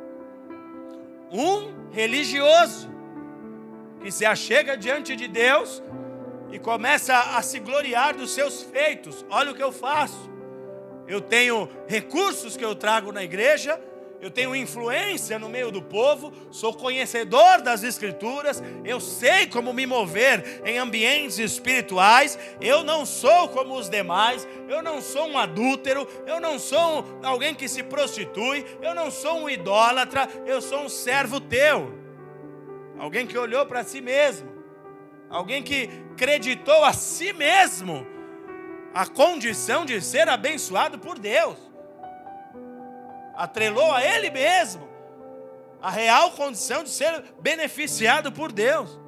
Um 1.33 1.91
religioso 1.91 2.89
que 4.01 4.13
se 4.13 4.25
achega 4.25 4.77
diante 4.77 5.17
de 5.17 5.27
Deus 5.27 5.83
e 6.53 6.59
começa 6.61 7.19
a 7.37 7.43
se 7.43 7.59
gloriar 7.59 8.15
dos 8.15 8.31
seus 8.31 8.63
feitos. 8.63 9.27
Olha 9.29 9.51
o 9.51 9.55
que 9.55 9.63
eu 9.63 9.73
faço. 9.73 10.31
Eu 11.09 11.21
tenho 11.21 11.69
recursos 11.89 12.57
que 12.57 12.65
eu 12.65 12.77
trago 12.77 13.11
na 13.11 13.25
igreja, 13.25 13.81
eu 14.27 14.31
tenho 14.31 14.57
influência 14.57 15.39
no 15.39 15.49
meio 15.49 15.71
do 15.71 15.81
povo, 15.81 16.33
sou 16.51 16.75
conhecedor 16.75 17.63
das 17.63 17.85
Escrituras, 17.85 18.61
eu 18.85 18.99
sei 18.99 19.47
como 19.47 19.73
me 19.73 19.87
mover 19.87 20.63
em 20.65 20.79
ambientes 20.79 21.39
espirituais, 21.39 22.37
eu 22.61 22.83
não 22.83 23.07
sou 23.07 23.49
como 23.51 23.79
os 23.79 23.89
demais, 23.89 24.47
eu 24.69 24.83
não 24.83 25.01
sou 25.01 25.29
um 25.29 25.39
adúltero, 25.39 26.09
eu 26.27 26.41
não 26.41 26.59
sou 26.59 27.05
alguém 27.23 27.55
que 27.55 27.69
se 27.69 27.85
prostitui, 27.85 28.67
eu 28.83 28.97
não 28.97 29.13
sou 29.13 29.39
um 29.45 29.49
idólatra, 29.49 30.29
eu 30.45 30.61
sou 30.61 30.81
um 30.81 30.89
servo 30.89 31.41
teu, 31.41 31.95
alguém 32.99 33.29
que 33.29 33.39
olhou 33.39 33.65
para 33.65 33.85
si 33.85 34.01
mesmo, 34.01 34.49
alguém 35.31 35.63
que 35.63 35.89
creditou 36.17 36.85
a 36.85 36.93
si 36.93 37.33
mesmo 37.33 38.05
a 38.93 39.07
condição 39.07 39.85
de 39.85 40.01
ser 40.01 40.29
abençoado 40.29 40.99
por 40.99 41.17
Deus 41.17 41.66
atrelou 43.37 43.93
a 43.93 44.05
ele 44.05 44.31
mesmo 44.31 44.89
a 45.81 45.91
real 45.91 46.33
condição 46.33 46.83
de 46.83 46.91
ser 46.91 47.23
beneficiado 47.41 48.33
por 48.33 48.51
Deus. 48.51 48.99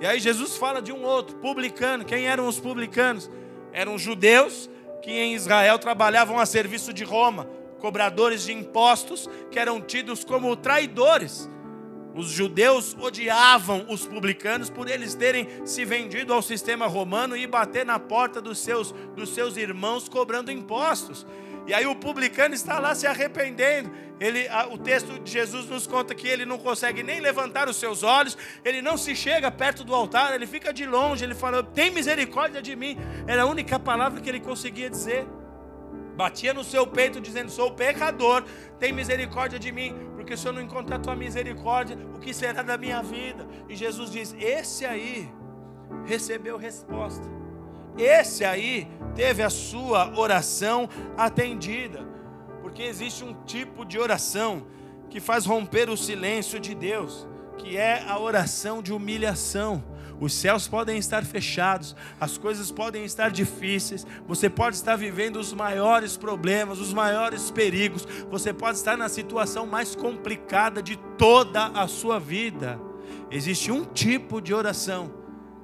E 0.00 0.06
aí 0.06 0.18
Jesus 0.18 0.56
fala 0.56 0.80
de 0.80 0.92
um 0.92 1.02
outro, 1.02 1.36
publicano. 1.36 2.04
Quem 2.04 2.26
eram 2.26 2.46
os 2.48 2.58
publicanos? 2.58 3.30
Eram 3.72 3.98
judeus 3.98 4.70
que 5.02 5.10
em 5.10 5.34
Israel 5.34 5.78
trabalhavam 5.78 6.38
a 6.38 6.46
serviço 6.46 6.92
de 6.92 7.04
Roma, 7.04 7.46
cobradores 7.80 8.44
de 8.44 8.52
impostos 8.52 9.28
que 9.50 9.58
eram 9.58 9.80
tidos 9.80 10.24
como 10.24 10.56
traidores. 10.56 11.50
Os 12.14 12.28
judeus 12.28 12.96
odiavam 12.98 13.86
os 13.88 14.06
publicanos 14.06 14.68
por 14.68 14.90
eles 14.90 15.14
terem 15.14 15.46
se 15.64 15.84
vendido 15.84 16.32
ao 16.32 16.42
sistema 16.42 16.86
romano 16.86 17.36
e 17.36 17.46
bater 17.46 17.84
na 17.84 17.98
porta 17.98 18.40
dos 18.40 18.58
seus, 18.58 18.92
dos 19.14 19.34
seus 19.34 19.56
irmãos 19.56 20.08
cobrando 20.08 20.50
impostos. 20.50 21.26
E 21.70 21.72
aí 21.72 21.86
o 21.86 21.94
publicano 21.94 22.52
está 22.52 22.80
lá 22.80 22.96
se 22.96 23.06
arrependendo. 23.06 23.92
Ele, 24.18 24.48
o 24.72 24.76
texto 24.76 25.20
de 25.20 25.30
Jesus 25.30 25.66
nos 25.66 25.86
conta 25.86 26.16
que 26.16 26.26
ele 26.26 26.44
não 26.44 26.58
consegue 26.58 27.00
nem 27.00 27.20
levantar 27.20 27.68
os 27.68 27.76
seus 27.76 28.02
olhos, 28.02 28.36
ele 28.64 28.82
não 28.82 28.96
se 28.96 29.14
chega 29.14 29.52
perto 29.52 29.84
do 29.84 29.94
altar, 29.94 30.34
ele 30.34 30.48
fica 30.48 30.72
de 30.72 30.84
longe, 30.84 31.22
ele 31.22 31.32
fala: 31.32 31.62
"Tem 31.62 31.88
misericórdia 31.92 32.60
de 32.60 32.74
mim". 32.74 32.98
Era 33.24 33.42
a 33.42 33.46
única 33.46 33.78
palavra 33.78 34.20
que 34.20 34.28
ele 34.28 34.40
conseguia 34.40 34.90
dizer. 34.90 35.28
Batia 36.16 36.52
no 36.52 36.64
seu 36.64 36.84
peito 36.88 37.20
dizendo: 37.20 37.52
"Sou 37.52 37.70
pecador, 37.70 38.42
tem 38.80 38.92
misericórdia 38.92 39.56
de 39.56 39.70
mim, 39.70 39.94
porque 40.16 40.36
se 40.36 40.48
eu 40.48 40.52
não 40.52 40.60
encontrar 40.60 40.98
tua 40.98 41.14
misericórdia, 41.14 41.96
o 42.16 42.18
que 42.18 42.34
será 42.34 42.62
da 42.64 42.76
minha 42.76 43.00
vida?". 43.00 43.46
E 43.68 43.76
Jesus 43.76 44.10
diz: 44.10 44.34
"Esse 44.40 44.84
aí 44.84 45.32
recebeu 46.04 46.56
resposta. 46.58 47.39
Esse 47.96 48.44
aí 48.44 48.88
teve 49.14 49.42
a 49.42 49.50
sua 49.50 50.18
oração 50.18 50.88
atendida. 51.16 52.06
Porque 52.62 52.82
existe 52.82 53.24
um 53.24 53.34
tipo 53.44 53.84
de 53.84 53.98
oração 53.98 54.66
que 55.08 55.20
faz 55.20 55.44
romper 55.44 55.90
o 55.90 55.96
silêncio 55.96 56.60
de 56.60 56.74
Deus, 56.74 57.26
que 57.58 57.76
é 57.76 58.04
a 58.06 58.18
oração 58.18 58.82
de 58.82 58.92
humilhação. 58.92 59.82
Os 60.20 60.34
céus 60.34 60.68
podem 60.68 60.98
estar 60.98 61.24
fechados, 61.24 61.96
as 62.20 62.36
coisas 62.36 62.70
podem 62.70 63.04
estar 63.04 63.30
difíceis, 63.30 64.06
você 64.26 64.50
pode 64.50 64.76
estar 64.76 64.94
vivendo 64.94 65.36
os 65.36 65.52
maiores 65.52 66.16
problemas, 66.16 66.78
os 66.78 66.92
maiores 66.92 67.50
perigos, 67.50 68.06
você 68.30 68.52
pode 68.52 68.76
estar 68.76 68.98
na 68.98 69.08
situação 69.08 69.66
mais 69.66 69.96
complicada 69.96 70.82
de 70.82 70.96
toda 71.16 71.66
a 71.68 71.88
sua 71.88 72.20
vida. 72.20 72.78
Existe 73.30 73.72
um 73.72 73.84
tipo 73.84 74.42
de 74.42 74.52
oração 74.52 75.19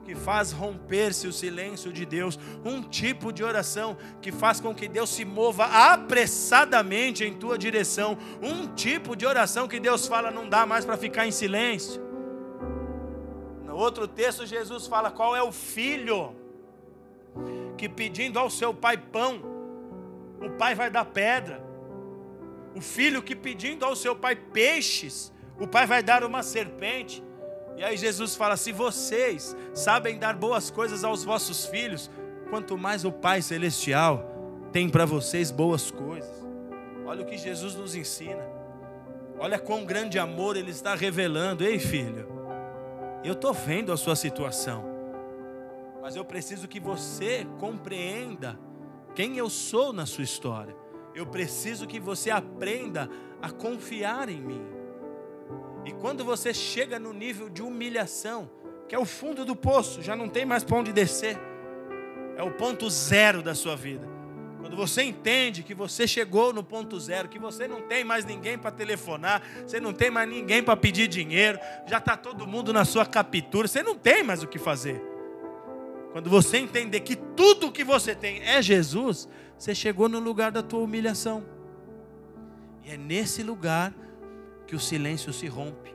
que 0.06 0.14
faz 0.14 0.52
romper-se 0.52 1.26
o 1.26 1.32
silêncio 1.32 1.92
de 1.92 2.06
Deus, 2.06 2.38
um 2.64 2.80
tipo 2.80 3.32
de 3.32 3.42
oração 3.42 3.96
que 4.22 4.30
faz 4.30 4.60
com 4.60 4.72
que 4.72 4.86
Deus 4.86 5.10
se 5.10 5.24
mova 5.24 5.64
apressadamente 5.64 7.24
em 7.24 7.34
tua 7.34 7.58
direção, 7.58 8.16
um 8.40 8.72
tipo 8.72 9.16
de 9.16 9.26
oração 9.26 9.66
que 9.66 9.80
Deus 9.80 10.06
fala 10.06 10.30
não 10.30 10.48
dá 10.48 10.64
mais 10.64 10.84
para 10.84 10.96
ficar 10.96 11.26
em 11.26 11.32
silêncio. 11.32 12.00
No 13.64 13.74
outro 13.74 14.06
texto, 14.06 14.46
Jesus 14.46 14.86
fala 14.86 15.10
qual 15.10 15.34
é 15.34 15.42
o 15.42 15.50
filho 15.50 16.36
que 17.76 17.88
pedindo 17.88 18.38
ao 18.38 18.48
seu 18.48 18.72
pai 18.72 18.96
pão, 18.96 19.42
o 20.40 20.50
pai 20.50 20.76
vai 20.76 20.88
dar 20.88 21.04
pedra. 21.04 21.60
O 22.76 22.80
filho 22.80 23.20
que 23.20 23.34
pedindo 23.34 23.84
ao 23.84 23.96
seu 23.96 24.14
pai 24.14 24.36
peixes, 24.36 25.32
o 25.58 25.66
pai 25.66 25.84
vai 25.84 26.00
dar 26.00 26.22
uma 26.22 26.44
serpente. 26.44 27.25
E 27.76 27.84
aí 27.84 27.96
Jesus 27.96 28.34
fala: 28.34 28.56
se 28.56 28.72
vocês 28.72 29.54
sabem 29.74 30.18
dar 30.18 30.34
boas 30.34 30.70
coisas 30.70 31.04
aos 31.04 31.22
vossos 31.24 31.66
filhos, 31.66 32.10
quanto 32.48 32.78
mais 32.78 33.04
o 33.04 33.12
Pai 33.12 33.42
Celestial 33.42 34.24
tem 34.72 34.88
para 34.88 35.04
vocês 35.04 35.50
boas 35.50 35.90
coisas. 35.90 36.46
Olha 37.04 37.22
o 37.22 37.26
que 37.26 37.36
Jesus 37.36 37.74
nos 37.74 37.94
ensina. 37.94 38.44
Olha 39.38 39.58
quão 39.58 39.84
grande 39.84 40.18
amor 40.18 40.56
Ele 40.56 40.70
está 40.70 40.94
revelando. 40.94 41.62
Ei, 41.62 41.78
filho, 41.78 42.26
eu 43.22 43.34
estou 43.34 43.52
vendo 43.52 43.92
a 43.92 43.96
sua 43.96 44.16
situação, 44.16 44.84
mas 46.00 46.16
eu 46.16 46.24
preciso 46.24 46.66
que 46.66 46.80
você 46.80 47.46
compreenda 47.58 48.58
quem 49.14 49.36
eu 49.36 49.50
sou 49.50 49.92
na 49.92 50.06
sua 50.06 50.24
história. 50.24 50.74
Eu 51.14 51.26
preciso 51.26 51.86
que 51.86 51.98
você 51.98 52.30
aprenda 52.30 53.08
a 53.40 53.50
confiar 53.50 54.28
em 54.28 54.40
mim. 54.40 54.75
Quando 56.00 56.24
você 56.24 56.52
chega 56.52 56.98
no 56.98 57.12
nível 57.12 57.48
de 57.48 57.62
humilhação, 57.62 58.50
que 58.88 58.94
é 58.94 58.98
o 58.98 59.04
fundo 59.04 59.44
do 59.44 59.56
poço, 59.56 60.02
já 60.02 60.14
não 60.14 60.28
tem 60.28 60.44
mais 60.44 60.62
para 60.62 60.76
onde 60.76 60.92
descer, 60.92 61.38
é 62.36 62.42
o 62.42 62.50
ponto 62.50 62.88
zero 62.90 63.42
da 63.42 63.54
sua 63.54 63.74
vida. 63.74 64.06
Quando 64.60 64.76
você 64.76 65.02
entende 65.02 65.62
que 65.62 65.74
você 65.74 66.06
chegou 66.06 66.52
no 66.52 66.62
ponto 66.62 66.98
zero, 66.98 67.28
que 67.28 67.38
você 67.38 67.68
não 67.68 67.82
tem 67.82 68.04
mais 68.04 68.24
ninguém 68.24 68.58
para 68.58 68.70
telefonar, 68.70 69.42
você 69.64 69.78
não 69.80 69.92
tem 69.92 70.10
mais 70.10 70.28
ninguém 70.28 70.62
para 70.62 70.76
pedir 70.76 71.06
dinheiro, 71.08 71.58
já 71.86 71.98
está 71.98 72.16
todo 72.16 72.46
mundo 72.46 72.72
na 72.72 72.84
sua 72.84 73.06
captura, 73.06 73.68
você 73.68 73.82
não 73.82 73.94
tem 73.94 74.22
mais 74.22 74.42
o 74.42 74.46
que 74.48 74.58
fazer. 74.58 75.00
Quando 76.12 76.28
você 76.28 76.56
entender 76.58 77.00
que 77.00 77.14
tudo 77.14 77.70
que 77.70 77.84
você 77.84 78.14
tem 78.14 78.42
é 78.42 78.60
Jesus, 78.60 79.28
você 79.56 79.74
chegou 79.74 80.08
no 80.08 80.18
lugar 80.18 80.50
da 80.50 80.62
tua 80.62 80.80
humilhação. 80.80 81.44
E 82.84 82.90
é 82.90 82.96
nesse 82.96 83.42
lugar 83.42 83.94
que 84.66 84.76
o 84.76 84.80
silêncio 84.80 85.32
se 85.32 85.46
rompe. 85.46 85.94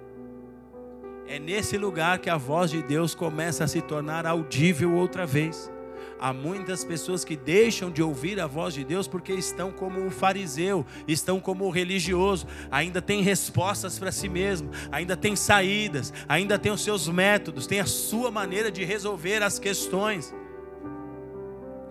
É 1.27 1.39
nesse 1.39 1.77
lugar 1.77 2.19
que 2.19 2.29
a 2.29 2.37
voz 2.37 2.71
de 2.71 2.81
Deus 2.81 3.15
começa 3.15 3.63
a 3.63 3.67
se 3.67 3.81
tornar 3.81 4.25
audível 4.25 4.93
outra 4.93 5.25
vez. 5.25 5.71
Há 6.19 6.31
muitas 6.33 6.83
pessoas 6.83 7.25
que 7.25 7.35
deixam 7.35 7.89
de 7.89 8.03
ouvir 8.03 8.39
a 8.39 8.45
voz 8.45 8.73
de 8.73 8.83
Deus 8.83 9.07
porque 9.07 9.33
estão 9.33 9.71
como 9.71 10.05
o 10.05 10.11
fariseu, 10.11 10.85
estão 11.07 11.39
como 11.39 11.65
o 11.65 11.71
religioso, 11.71 12.45
ainda 12.69 13.01
tem 13.01 13.23
respostas 13.23 13.97
para 13.97 14.11
si 14.11 14.29
mesmo, 14.29 14.69
ainda 14.91 15.17
tem 15.17 15.35
saídas, 15.35 16.13
ainda 16.29 16.59
tem 16.59 16.71
os 16.71 16.83
seus 16.83 17.07
métodos, 17.07 17.65
tem 17.65 17.79
a 17.79 17.85
sua 17.85 18.29
maneira 18.29 18.71
de 18.71 18.83
resolver 18.83 19.41
as 19.41 19.57
questões. 19.57 20.31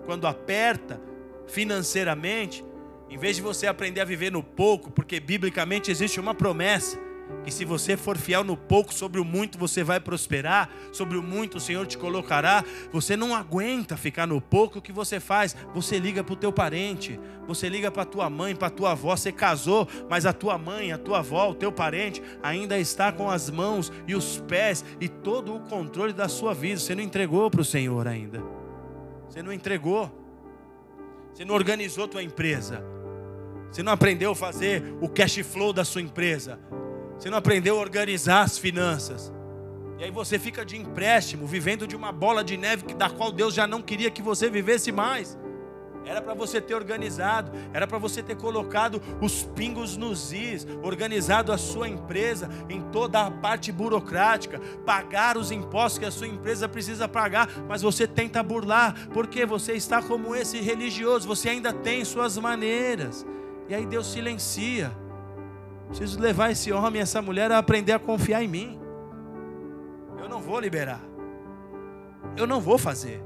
Quando 0.05 0.27
aperta 0.27 1.01
financeiramente, 1.47 2.63
em 3.11 3.17
vez 3.17 3.35
de 3.35 3.41
você 3.41 3.67
aprender 3.67 3.99
a 3.99 4.05
viver 4.05 4.31
no 4.31 4.41
pouco, 4.41 4.89
porque 4.89 5.19
biblicamente 5.19 5.91
existe 5.91 6.17
uma 6.17 6.33
promessa, 6.33 6.97
que 7.43 7.51
se 7.51 7.65
você 7.65 7.97
for 7.97 8.17
fiel 8.17 8.43
no 8.43 8.55
pouco, 8.55 8.93
sobre 8.93 9.19
o 9.19 9.25
muito 9.25 9.57
você 9.57 9.83
vai 9.83 9.99
prosperar, 9.99 10.69
sobre 10.91 11.17
o 11.17 11.23
muito 11.23 11.57
o 11.57 11.59
Senhor 11.59 11.85
te 11.87 11.97
colocará. 11.97 12.63
Você 12.91 13.17
não 13.17 13.35
aguenta 13.35 13.97
ficar 13.97 14.27
no 14.27 14.39
pouco, 14.39 14.79
o 14.79 14.81
que 14.81 14.91
você 14.91 15.19
faz? 15.19 15.55
Você 15.73 15.97
liga 15.97 16.23
para 16.23 16.33
o 16.33 16.37
teu 16.37 16.53
parente, 16.53 17.19
você 17.47 17.67
liga 17.67 17.89
para 17.89 18.05
tua 18.05 18.29
mãe, 18.29 18.55
para 18.55 18.69
tua 18.69 18.91
avó. 18.91 19.15
Você 19.15 19.31
casou, 19.31 19.87
mas 20.09 20.25
a 20.25 20.33
tua 20.33 20.57
mãe, 20.57 20.91
a 20.91 20.97
tua 20.97 21.19
avó, 21.19 21.49
o 21.49 21.55
teu 21.55 21.71
parente 21.71 22.21
ainda 22.43 22.77
está 22.79 23.11
com 23.11 23.29
as 23.29 23.49
mãos 23.49 23.91
e 24.07 24.15
os 24.15 24.39
pés 24.47 24.85
e 24.99 25.09
todo 25.09 25.55
o 25.55 25.59
controle 25.61 26.13
da 26.13 26.27
sua 26.29 26.53
vida. 26.53 26.79
Você 26.79 26.95
não 26.95 27.03
entregou 27.03 27.49
para 27.49 27.61
o 27.61 27.65
Senhor 27.65 28.07
ainda. 28.07 28.41
Você 29.27 29.41
não 29.41 29.51
entregou. 29.51 30.11
Você 31.33 31.43
não 31.43 31.55
organizou 31.55 32.07
tua 32.07 32.21
empresa. 32.21 33.00
Você 33.71 33.81
não 33.81 33.93
aprendeu 33.93 34.31
a 34.31 34.35
fazer 34.35 34.83
o 34.99 35.07
cash 35.07 35.37
flow 35.37 35.71
da 35.71 35.85
sua 35.85 36.01
empresa. 36.01 36.59
Você 37.17 37.29
não 37.29 37.37
aprendeu 37.37 37.77
a 37.77 37.81
organizar 37.81 38.41
as 38.41 38.57
finanças. 38.57 39.31
E 39.97 40.03
aí 40.03 40.11
você 40.11 40.37
fica 40.37 40.65
de 40.65 40.75
empréstimo, 40.75 41.47
vivendo 41.47 41.87
de 41.87 41.95
uma 41.95 42.11
bola 42.11 42.43
de 42.43 42.57
neve 42.57 42.93
da 42.95 43.09
qual 43.09 43.31
Deus 43.31 43.53
já 43.53 43.67
não 43.67 43.81
queria 43.81 44.11
que 44.11 44.21
você 44.21 44.49
vivesse 44.49 44.91
mais. 44.91 45.37
Era 46.03 46.21
para 46.21 46.33
você 46.33 46.59
ter 46.59 46.73
organizado, 46.73 47.51
era 47.71 47.85
para 47.85 47.99
você 47.99 48.23
ter 48.23 48.35
colocado 48.35 49.01
os 49.21 49.43
pingos 49.43 49.95
nos 49.95 50.33
is, 50.33 50.65
organizado 50.81 51.53
a 51.53 51.57
sua 51.57 51.87
empresa 51.87 52.49
em 52.67 52.81
toda 52.81 53.21
a 53.21 53.31
parte 53.31 53.71
burocrática, 53.71 54.59
pagar 54.85 55.37
os 55.37 55.51
impostos 55.51 55.99
que 55.99 56.05
a 56.05 56.11
sua 56.11 56.27
empresa 56.27 56.67
precisa 56.67 57.07
pagar, 57.07 57.47
mas 57.69 57.83
você 57.83 58.07
tenta 58.07 58.41
burlar, 58.41 59.09
porque 59.13 59.45
você 59.45 59.73
está 59.73 60.01
como 60.01 60.35
esse 60.35 60.59
religioso, 60.59 61.27
você 61.27 61.49
ainda 61.49 61.71
tem 61.71 62.03
suas 62.03 62.35
maneiras. 62.37 63.23
E 63.71 63.73
aí 63.73 63.85
Deus 63.85 64.11
silencia. 64.11 64.91
Preciso 65.87 66.19
levar 66.19 66.51
esse 66.51 66.73
homem 66.73 66.99
e 66.99 67.03
essa 67.03 67.21
mulher 67.21 67.53
a 67.53 67.57
aprender 67.57 67.93
a 67.93 67.99
confiar 67.99 68.43
em 68.43 68.47
mim. 68.49 68.77
Eu 70.19 70.27
não 70.27 70.41
vou 70.41 70.59
liberar. 70.59 71.01
Eu 72.35 72.45
não 72.45 72.59
vou 72.59 72.77
fazer. 72.77 73.23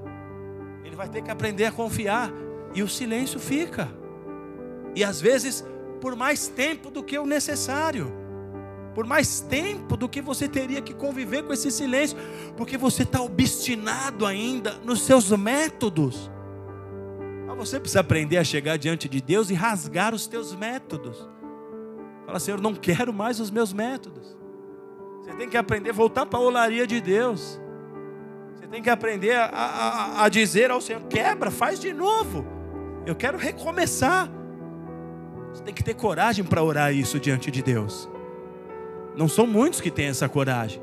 Ele 0.84 0.96
vai 0.96 1.10
ter 1.10 1.24
que 1.24 1.32
aprender 1.32 1.66
a 1.66 1.72
confiar. 1.72 2.32
E 2.76 2.84
o 2.84 2.88
silêncio 2.88 3.40
fica. 3.40 3.90
E 4.94 5.04
às 5.04 5.20
vezes 5.20 5.66
por 6.00 6.16
mais 6.16 6.48
tempo 6.48 6.92
do 6.92 7.02
que 7.02 7.18
o 7.18 7.26
necessário. 7.26 8.14
Por 8.94 9.08
mais 9.08 9.40
tempo 9.40 9.98
do 9.98 10.08
que 10.08 10.22
você 10.22 10.48
teria 10.48 10.80
que 10.80 10.94
conviver 10.94 11.42
com 11.42 11.54
esse 11.54 11.72
silêncio. 11.72 12.16
Porque 12.56 12.78
você 12.78 13.02
está 13.02 13.20
obstinado 13.20 14.28
ainda 14.28 14.76
nos 14.84 15.02
seus 15.02 15.32
métodos. 15.32 16.30
Mas 17.58 17.70
você 17.70 17.80
precisa 17.80 18.02
aprender 18.02 18.38
a 18.38 18.44
chegar 18.44 18.78
diante 18.78 19.08
de 19.08 19.22
Deus 19.22 19.50
e 19.50 19.54
rasgar 19.54 20.14
os 20.14 20.28
teus 20.28 20.54
métodos. 20.54 21.28
Fala, 22.26 22.40
Senhor, 22.40 22.60
não 22.60 22.74
quero 22.74 23.14
mais 23.14 23.40
os 23.40 23.50
meus 23.50 23.72
métodos. 23.72 24.36
Você 25.22 25.34
tem 25.36 25.50
que 25.50 25.58
aprender 25.58 25.92
a 25.92 25.94
voltar 25.94 26.26
para 26.26 26.40
a 26.40 26.42
olaria 26.42 26.86
de 26.86 27.00
Deus. 27.00 27.60
Você 28.56 28.68
tem 28.68 28.82
que 28.82 28.90
aprender 28.90 29.36
a, 29.36 29.46
a, 29.46 30.24
a 30.26 30.30
dizer 30.30 30.70
ao 30.70 30.82
Senhor: 30.82 31.02
quebra, 31.04 31.50
faz 31.50 31.80
de 31.80 31.94
novo. 31.94 32.46
Eu 33.06 33.16
quero 33.16 33.38
recomeçar. 33.38 34.30
Você 35.54 35.64
tem 35.64 35.74
que 35.74 35.84
ter 35.84 35.94
coragem 35.94 36.44
para 36.44 36.62
orar 36.62 36.94
isso 36.94 37.20
diante 37.20 37.50
de 37.50 37.62
Deus. 37.62 38.10
Não 39.16 39.30
são 39.30 39.48
muitos 39.48 39.80
que 39.80 39.90
têm 39.90 40.08
essa 40.08 40.28
coragem, 40.28 40.82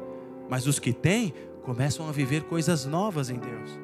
mas 0.48 0.66
os 0.66 0.78
que 0.78 0.92
têm 0.92 1.34
começam 1.62 2.08
a 2.08 2.12
viver 2.12 2.44
coisas 2.44 2.86
novas 2.86 3.28
em 3.28 3.38
Deus. 3.38 3.78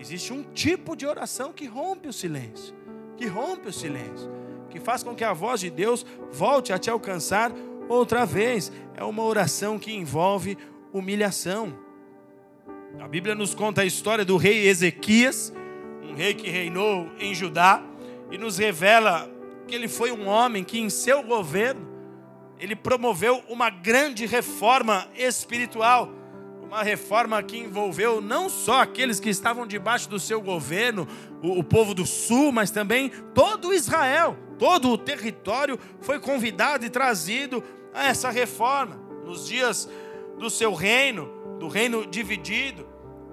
Existe 0.00 0.32
um 0.32 0.42
tipo 0.42 0.96
de 0.96 1.06
oração 1.06 1.52
que 1.52 1.66
rompe 1.66 2.08
o 2.08 2.12
silêncio, 2.12 2.74
que 3.18 3.26
rompe 3.26 3.68
o 3.68 3.72
silêncio, 3.72 4.30
que 4.70 4.80
faz 4.80 5.02
com 5.02 5.14
que 5.14 5.22
a 5.22 5.34
voz 5.34 5.60
de 5.60 5.68
Deus 5.68 6.06
volte 6.32 6.72
a 6.72 6.78
te 6.78 6.88
alcançar 6.88 7.52
outra 7.86 8.24
vez. 8.24 8.72
É 8.96 9.04
uma 9.04 9.22
oração 9.22 9.78
que 9.78 9.92
envolve 9.92 10.56
humilhação. 10.90 11.78
A 12.98 13.06
Bíblia 13.06 13.34
nos 13.34 13.54
conta 13.54 13.82
a 13.82 13.84
história 13.84 14.24
do 14.24 14.38
rei 14.38 14.66
Ezequias, 14.68 15.52
um 16.02 16.14
rei 16.14 16.32
que 16.32 16.48
reinou 16.48 17.06
em 17.18 17.34
Judá, 17.34 17.82
e 18.30 18.38
nos 18.38 18.56
revela 18.56 19.30
que 19.68 19.74
ele 19.74 19.86
foi 19.86 20.10
um 20.12 20.26
homem 20.26 20.64
que 20.64 20.80
em 20.80 20.88
seu 20.88 21.22
governo 21.22 21.86
ele 22.58 22.74
promoveu 22.74 23.42
uma 23.50 23.68
grande 23.68 24.24
reforma 24.24 25.06
espiritual 25.14 26.10
uma 26.70 26.84
reforma 26.84 27.42
que 27.42 27.58
envolveu 27.58 28.20
não 28.20 28.48
só 28.48 28.82
aqueles 28.82 29.18
que 29.18 29.28
estavam 29.28 29.66
debaixo 29.66 30.08
do 30.08 30.20
seu 30.20 30.40
governo, 30.40 31.04
o, 31.42 31.58
o 31.58 31.64
povo 31.64 31.92
do 31.92 32.06
sul, 32.06 32.52
mas 32.52 32.70
também 32.70 33.10
todo 33.34 33.74
Israel, 33.74 34.38
todo 34.56 34.88
o 34.90 34.96
território 34.96 35.76
foi 36.00 36.20
convidado 36.20 36.86
e 36.86 36.88
trazido 36.88 37.60
a 37.92 38.06
essa 38.06 38.30
reforma. 38.30 38.94
Nos 39.24 39.48
dias 39.48 39.90
do 40.38 40.48
seu 40.48 40.72
reino, 40.72 41.28
do 41.58 41.66
reino 41.66 42.06
dividido, 42.06 42.86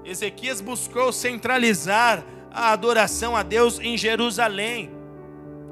Ezequias 0.04 0.60
buscou 0.60 1.14
centralizar 1.14 2.26
a 2.52 2.72
adoração 2.72 3.36
a 3.36 3.44
Deus 3.44 3.80
em 3.80 3.96
Jerusalém. 3.96 4.90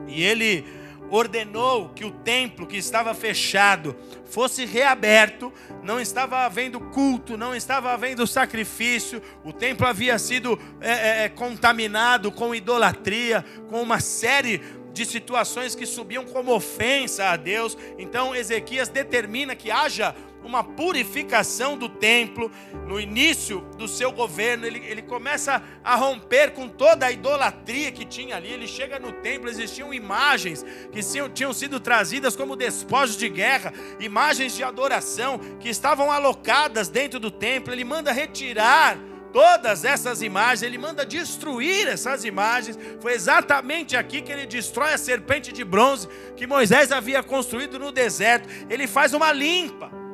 E 0.08 0.22
ele 0.22 0.64
ordenou 1.10 1.90
que 1.90 2.06
o 2.06 2.12
templo 2.12 2.66
que 2.66 2.78
estava 2.78 3.14
fechado 3.14 3.96
fosse 4.26 4.66
reaberto, 4.66 5.52
não 5.84 6.00
estava 6.00 6.40
havendo 6.46 6.80
culto, 6.80 7.38
não 7.38 7.56
estava 7.56 7.92
havendo 7.92 8.26
sacrifício, 8.26 9.22
o 9.44 9.54
templo 9.54 9.86
havia 9.88 10.18
sido 10.18 10.60
é, 10.82 10.92
é, 10.92 11.24
é, 11.24 11.30
contaminado 11.30 12.32
com 12.32 12.56
idolatria, 12.56 13.46
com 13.70 13.82
uma 13.82 14.00
série 14.00 14.62
de 14.94 15.06
situações 15.06 15.76
que 15.76 15.86
subiam 15.86 16.24
como 16.24 16.54
ofensa 16.54 17.26
a 17.26 17.36
Deus. 17.36 17.78
Então 17.98 18.34
Ezequias 18.34 18.88
determina 18.88 19.54
que 19.54 19.70
haja 19.70 20.16
uma 20.46 20.64
purificação 20.64 21.78
do 21.78 21.90
templo. 21.90 22.52
No 22.88 23.00
início 23.00 23.62
do 23.78 23.88
seu 23.88 24.12
governo, 24.12 24.66
ele, 24.66 24.80
ele 24.86 25.02
começa 25.02 25.62
a 25.84 25.96
romper 25.96 26.52
com 26.52 26.70
toda 26.70 27.08
a 27.08 27.12
idolatria 27.12 27.92
que 27.92 28.06
tinha 28.06 28.36
ali. 28.36 28.50
Ele 28.50 28.68
chega 28.68 29.00
no 29.00 29.12
templo, 29.12 29.50
existiam 29.50 29.94
imagens 29.94 30.64
que 30.92 31.02
tinham 31.34 31.52
sido 31.52 31.80
trazidas 31.80 32.36
como 32.36 32.56
despojos 32.56 33.18
de 33.18 33.28
guerra, 33.28 33.74
imagens 34.00 34.56
de 34.56 34.64
adoração 34.64 35.40
que 35.60 35.68
estavam 35.68 36.12
alocadas 36.12 36.88
dentro 36.88 37.20
do 37.20 37.32
templo. 37.32 37.74
Ele 37.74 37.84
manda 37.84 38.12
retirar 38.12 38.98
todas 39.34 39.84
essas 39.84 40.22
imagens, 40.22 40.62
ele 40.62 40.78
manda 40.78 41.06
destruir 41.06 41.90
essas 41.90 42.24
imagens. 42.24 42.80
Foi 43.02 43.12
exatamente 43.12 43.98
aqui 43.98 44.22
que 44.22 44.32
ele 44.32 44.46
destrói 44.46 44.94
a 44.94 44.98
serpente 44.98 45.52
de 45.52 45.62
bronze 45.64 46.08
que 46.38 46.48
Moisés 46.48 46.90
havia 46.92 47.22
construído 47.22 47.78
no 47.78 47.92
deserto. 47.92 48.48
Ele 48.70 48.88
faz 48.88 49.14
uma 49.14 49.34
limpa. 49.34 50.05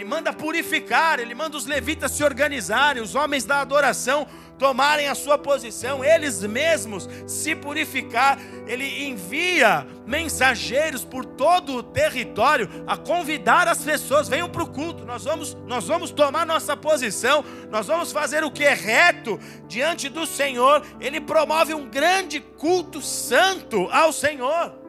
Ele 0.00 0.08
manda 0.08 0.32
purificar, 0.32 1.20
ele 1.20 1.34
manda 1.34 1.58
os 1.58 1.66
levitas 1.66 2.12
se 2.12 2.24
organizarem, 2.24 3.02
os 3.02 3.14
homens 3.14 3.44
da 3.44 3.60
adoração 3.60 4.26
tomarem 4.58 5.08
a 5.08 5.14
sua 5.14 5.36
posição, 5.36 6.02
eles 6.02 6.40
mesmos 6.40 7.06
se 7.26 7.54
purificar. 7.54 8.38
Ele 8.66 9.04
envia 9.04 9.86
mensageiros 10.06 11.04
por 11.04 11.26
todo 11.26 11.74
o 11.74 11.82
território 11.82 12.66
a 12.86 12.96
convidar 12.96 13.68
as 13.68 13.84
pessoas, 13.84 14.26
venham 14.26 14.48
para 14.48 14.62
o 14.62 14.70
culto. 14.70 15.04
Nós 15.04 15.24
vamos, 15.24 15.54
nós 15.66 15.86
vamos 15.86 16.10
tomar 16.10 16.46
nossa 16.46 16.74
posição, 16.74 17.44
nós 17.68 17.86
vamos 17.86 18.10
fazer 18.10 18.42
o 18.42 18.50
que 18.50 18.64
é 18.64 18.72
reto 18.72 19.38
diante 19.68 20.08
do 20.08 20.24
Senhor. 20.24 20.82
Ele 20.98 21.20
promove 21.20 21.74
um 21.74 21.86
grande 21.90 22.40
culto 22.40 23.02
santo 23.02 23.86
ao 23.92 24.14
Senhor. 24.14 24.80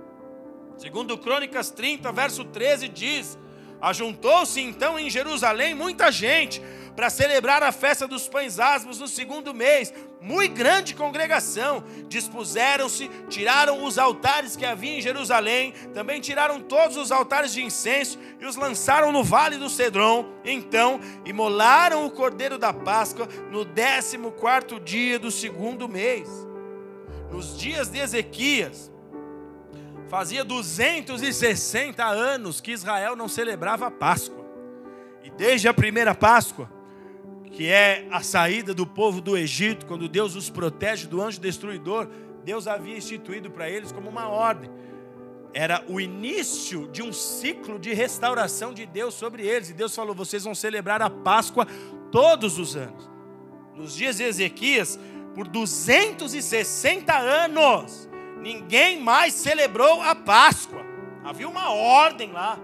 Segundo 0.78 1.18
Crônicas 1.18 1.70
30, 1.70 2.10
verso 2.14 2.46
13 2.46 2.88
diz: 2.88 3.38
Ajuntou-se 3.82 4.62
então 4.62 5.00
em 5.00 5.10
Jerusalém 5.10 5.74
muita 5.74 6.12
gente 6.12 6.62
para 6.96 7.10
celebrar 7.10 7.64
a 7.64 7.72
festa 7.72 8.08
dos 8.08 8.28
pães 8.28 8.60
asmos 8.60 9.00
no 9.00 9.08
segundo 9.08 9.54
mês. 9.54 9.94
Muito 10.22 10.54
grande 10.54 10.94
congregação. 10.94 11.84
Dispuseram-se, 12.08 13.10
tiraram 13.28 13.84
os 13.84 13.98
altares 13.98 14.56
que 14.56 14.66
havia 14.66 14.98
em 14.98 15.02
Jerusalém, 15.02 15.74
também 15.94 16.22
tiraram 16.22 16.60
todos 16.60 16.98
os 16.98 17.12
altares 17.12 17.54
de 17.54 17.64
incenso 17.64 18.20
e 18.40 18.46
os 18.46 18.56
lançaram 18.56 19.12
no 19.12 19.24
vale 19.24 19.58
do 19.58 19.70
Cedron. 19.70 20.26
Então, 20.46 21.00
imolaram 21.26 22.06
o 22.06 22.12
cordeiro 22.12 22.58
da 22.58 22.72
Páscoa 22.72 23.28
no 23.50 23.66
décimo 23.66 24.32
quarto 24.32 24.80
dia 24.80 25.18
do 25.18 25.32
segundo 25.32 25.90
mês. 25.90 26.30
Nos 27.32 27.58
dias 27.58 27.90
de 27.90 28.00
Ezequias, 28.00 28.92
fazia 30.12 30.44
260 30.44 32.06
anos 32.06 32.60
que 32.60 32.74
Israel 32.74 33.16
não 33.16 33.30
celebrava 33.30 33.88
a 33.88 33.92
Páscoa. 33.92 34.46
E 35.24 35.30
desde 35.30 35.70
a 35.70 35.74
primeira 35.74 36.14
Páscoa, 36.14 36.70
que 37.46 37.70
é 37.70 38.06
a 38.12 38.22
saída 38.22 38.74
do 38.74 38.86
povo 38.86 39.22
do 39.22 39.38
Egito, 39.38 39.86
quando 39.86 40.10
Deus 40.10 40.36
os 40.36 40.50
protege 40.50 41.08
do 41.08 41.22
anjo 41.22 41.40
destruidor, 41.40 42.10
Deus 42.44 42.68
havia 42.68 42.98
instituído 42.98 43.50
para 43.50 43.70
eles 43.70 43.94
como 43.94 44.10
uma 44.10 44.28
ordem. 44.28 44.70
Era 45.54 45.82
o 45.88 45.98
início 45.98 46.90
de 46.90 47.02
um 47.02 47.14
ciclo 47.14 47.80
de 47.80 47.94
restauração 47.94 48.74
de 48.74 48.86
Deus 48.86 49.14
sobre 49.14 49.48
eles. 49.48 49.70
E 49.70 49.74
Deus 49.74 49.96
falou: 49.96 50.14
vocês 50.14 50.44
vão 50.44 50.54
celebrar 50.54 51.02
a 51.02 51.10
Páscoa 51.10 51.66
todos 52.12 52.60
os 52.60 52.76
anos. 52.76 53.10
Nos 53.74 53.96
dias 53.96 54.18
de 54.18 54.24
Ezequias, 54.24 55.00
por 55.34 55.48
260 55.48 57.18
anos, 57.18 58.11
ninguém 58.42 59.00
mais 59.00 59.34
celebrou 59.34 60.02
a 60.02 60.14
Páscoa. 60.16 60.84
Havia 61.24 61.48
uma 61.48 61.72
ordem 61.72 62.32
lá. 62.32 62.60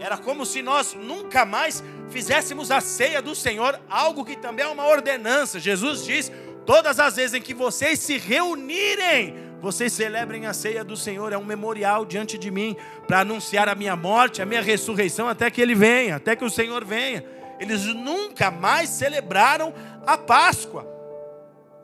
Era 0.00 0.16
como 0.16 0.46
se 0.46 0.62
nós 0.62 0.94
nunca 0.94 1.44
mais 1.44 1.84
fizéssemos 2.08 2.70
a 2.70 2.80
ceia 2.80 3.20
do 3.20 3.34
Senhor, 3.34 3.78
algo 3.88 4.24
que 4.24 4.36
também 4.36 4.64
é 4.64 4.68
uma 4.68 4.86
ordenança. 4.86 5.60
Jesus 5.60 6.04
diz: 6.04 6.32
todas 6.64 6.98
as 6.98 7.16
vezes 7.16 7.34
em 7.34 7.42
que 7.42 7.52
vocês 7.52 7.98
se 7.98 8.16
reunirem, 8.16 9.34
vocês 9.60 9.92
celebrem 9.92 10.46
a 10.46 10.54
ceia 10.54 10.82
do 10.82 10.96
Senhor, 10.96 11.32
é 11.34 11.38
um 11.38 11.44
memorial 11.44 12.06
diante 12.06 12.38
de 12.38 12.50
mim, 12.50 12.74
para 13.06 13.20
anunciar 13.20 13.68
a 13.68 13.74
minha 13.74 13.94
morte, 13.94 14.40
a 14.40 14.46
minha 14.46 14.62
ressurreição, 14.62 15.28
até 15.28 15.50
que 15.50 15.60
Ele 15.60 15.74
venha, 15.74 16.16
até 16.16 16.34
que 16.34 16.44
o 16.44 16.50
Senhor 16.50 16.82
venha. 16.82 17.22
Eles 17.60 17.84
nunca 17.84 18.50
mais 18.50 18.88
celebraram 18.88 19.74
a 20.06 20.16
Páscoa. 20.16 20.88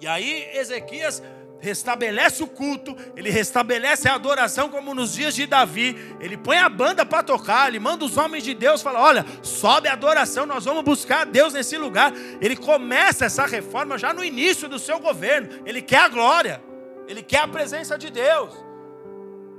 E 0.01 0.07
aí 0.07 0.49
Ezequias 0.55 1.23
restabelece 1.67 2.43
o 2.45 2.47
culto, 2.47 2.97
ele 3.17 3.29
restabelece 3.29 4.09
a 4.09 4.15
adoração 4.15 4.69
como 4.69 4.95
nos 4.95 5.13
dias 5.13 5.35
de 5.35 5.47
Davi. 5.47 5.97
Ele 6.21 6.37
põe 6.37 6.59
a 6.59 6.69
banda 6.69 7.05
para 7.05 7.25
tocar, 7.25 7.69
ele 7.69 7.81
manda 7.81 8.05
os 8.05 8.17
homens 8.17 8.45
de 8.45 8.55
Deus 8.55 8.83
fala: 8.83 9.01
"Olha, 9.01 9.27
sobe 9.43 9.89
a 9.89 9.93
adoração, 9.93 10.47
nós 10.47 10.65
vamos 10.65 10.85
buscar 10.85 11.27
Deus 11.27 11.53
nesse 11.53 11.77
lugar". 11.77 12.13
Ele 12.41 12.55
começa 12.55 13.25
essa 13.25 13.47
reforma 13.47 13.99
já 13.99 14.15
no 14.15 14.25
início 14.25 14.69
do 14.69 14.79
seu 14.79 15.01
governo. 15.01 15.49
Ele 15.67 15.83
quer 15.83 15.99
a 15.99 16.09
glória. 16.09 16.63
Ele 17.09 17.23
quer 17.23 17.41
a 17.41 17.49
presença 17.49 17.99
de 17.99 18.11
Deus. 18.11 18.55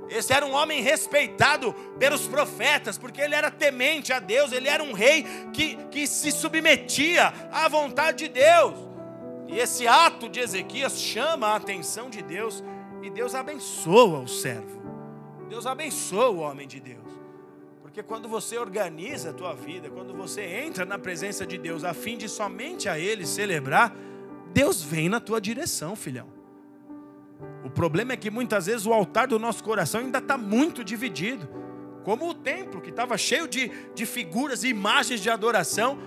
Esse 0.08 0.32
era 0.32 0.46
um 0.46 0.54
homem 0.54 0.80
respeitado 0.80 1.74
pelos 1.98 2.26
profetas, 2.26 2.96
porque 2.96 3.20
ele 3.20 3.34
era 3.34 3.50
temente 3.50 4.12
a 4.12 4.18
Deus, 4.18 4.52
ele 4.52 4.66
era 4.66 4.82
um 4.82 4.94
rei 4.94 5.26
que, 5.52 5.76
que 5.90 6.06
se 6.06 6.32
submetia 6.32 7.32
à 7.52 7.68
vontade 7.68 8.24
de 8.24 8.28
Deus. 8.28 8.87
E 9.48 9.58
esse 9.58 9.86
ato 9.86 10.28
de 10.28 10.40
Ezequias 10.40 11.00
chama 11.00 11.48
a 11.48 11.56
atenção 11.56 12.10
de 12.10 12.22
Deus 12.22 12.62
e 13.02 13.08
Deus 13.08 13.34
abençoa 13.34 14.20
o 14.20 14.28
servo. 14.28 14.78
Deus 15.48 15.66
abençoa 15.66 16.28
o 16.28 16.38
homem 16.40 16.68
de 16.68 16.78
Deus. 16.78 17.08
Porque 17.80 18.02
quando 18.02 18.28
você 18.28 18.58
organiza 18.58 19.30
a 19.30 19.32
tua 19.32 19.54
vida, 19.54 19.88
quando 19.88 20.14
você 20.14 20.42
entra 20.42 20.84
na 20.84 20.98
presença 20.98 21.46
de 21.46 21.56
Deus 21.56 21.82
a 21.82 21.94
fim 21.94 22.18
de 22.18 22.28
somente 22.28 22.88
a 22.88 22.98
Ele 22.98 23.26
celebrar, 23.26 23.96
Deus 24.52 24.82
vem 24.82 25.08
na 25.08 25.18
tua 25.18 25.40
direção, 25.40 25.96
filhão. 25.96 26.28
O 27.64 27.70
problema 27.70 28.12
é 28.12 28.16
que 28.16 28.30
muitas 28.30 28.66
vezes 28.66 28.84
o 28.84 28.92
altar 28.92 29.26
do 29.26 29.38
nosso 29.38 29.64
coração 29.64 30.00
ainda 30.00 30.18
está 30.18 30.36
muito 30.36 30.84
dividido. 30.84 31.48
Como 32.04 32.28
o 32.28 32.34
templo, 32.34 32.80
que 32.80 32.90
estava 32.90 33.16
cheio 33.16 33.48
de, 33.48 33.70
de 33.94 34.06
figuras 34.06 34.64
e 34.64 34.68
imagens 34.68 35.20
de 35.20 35.30
adoração, 35.30 35.98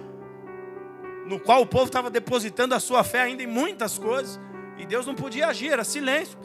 no 1.26 1.39
qual 1.39 1.61
o 1.61 1.65
povo 1.65 1.86
estava 1.86 2.09
depositando 2.09 2.74
a 2.74 2.80
sua 2.80 3.03
fé 3.03 3.22
ainda 3.22 3.43
em 3.43 3.47
muitas 3.47 3.97
coisas, 3.97 4.39
e 4.78 4.86
Deus 4.86 5.05
não 5.05 5.15
podia 5.15 5.47
agir, 5.47 5.72
era 5.72 5.84
silêncio. 5.84 6.38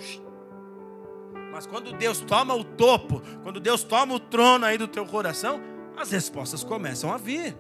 Mas 1.53 1.67
quando 1.67 1.93
Deus 1.93 2.21
toma 2.21 2.55
o 2.55 2.63
topo, 2.63 3.23
quando 3.43 3.59
Deus 3.59 3.83
toma 3.83 4.15
o 4.15 4.21
trono 4.21 4.67
aí 4.67 4.77
do 4.77 4.87
teu 4.87 5.07
coração, 5.07 5.61
as 5.97 6.11
respostas 6.11 6.63
começam 6.63 7.11
a 7.11 7.17
vir. 7.17 7.57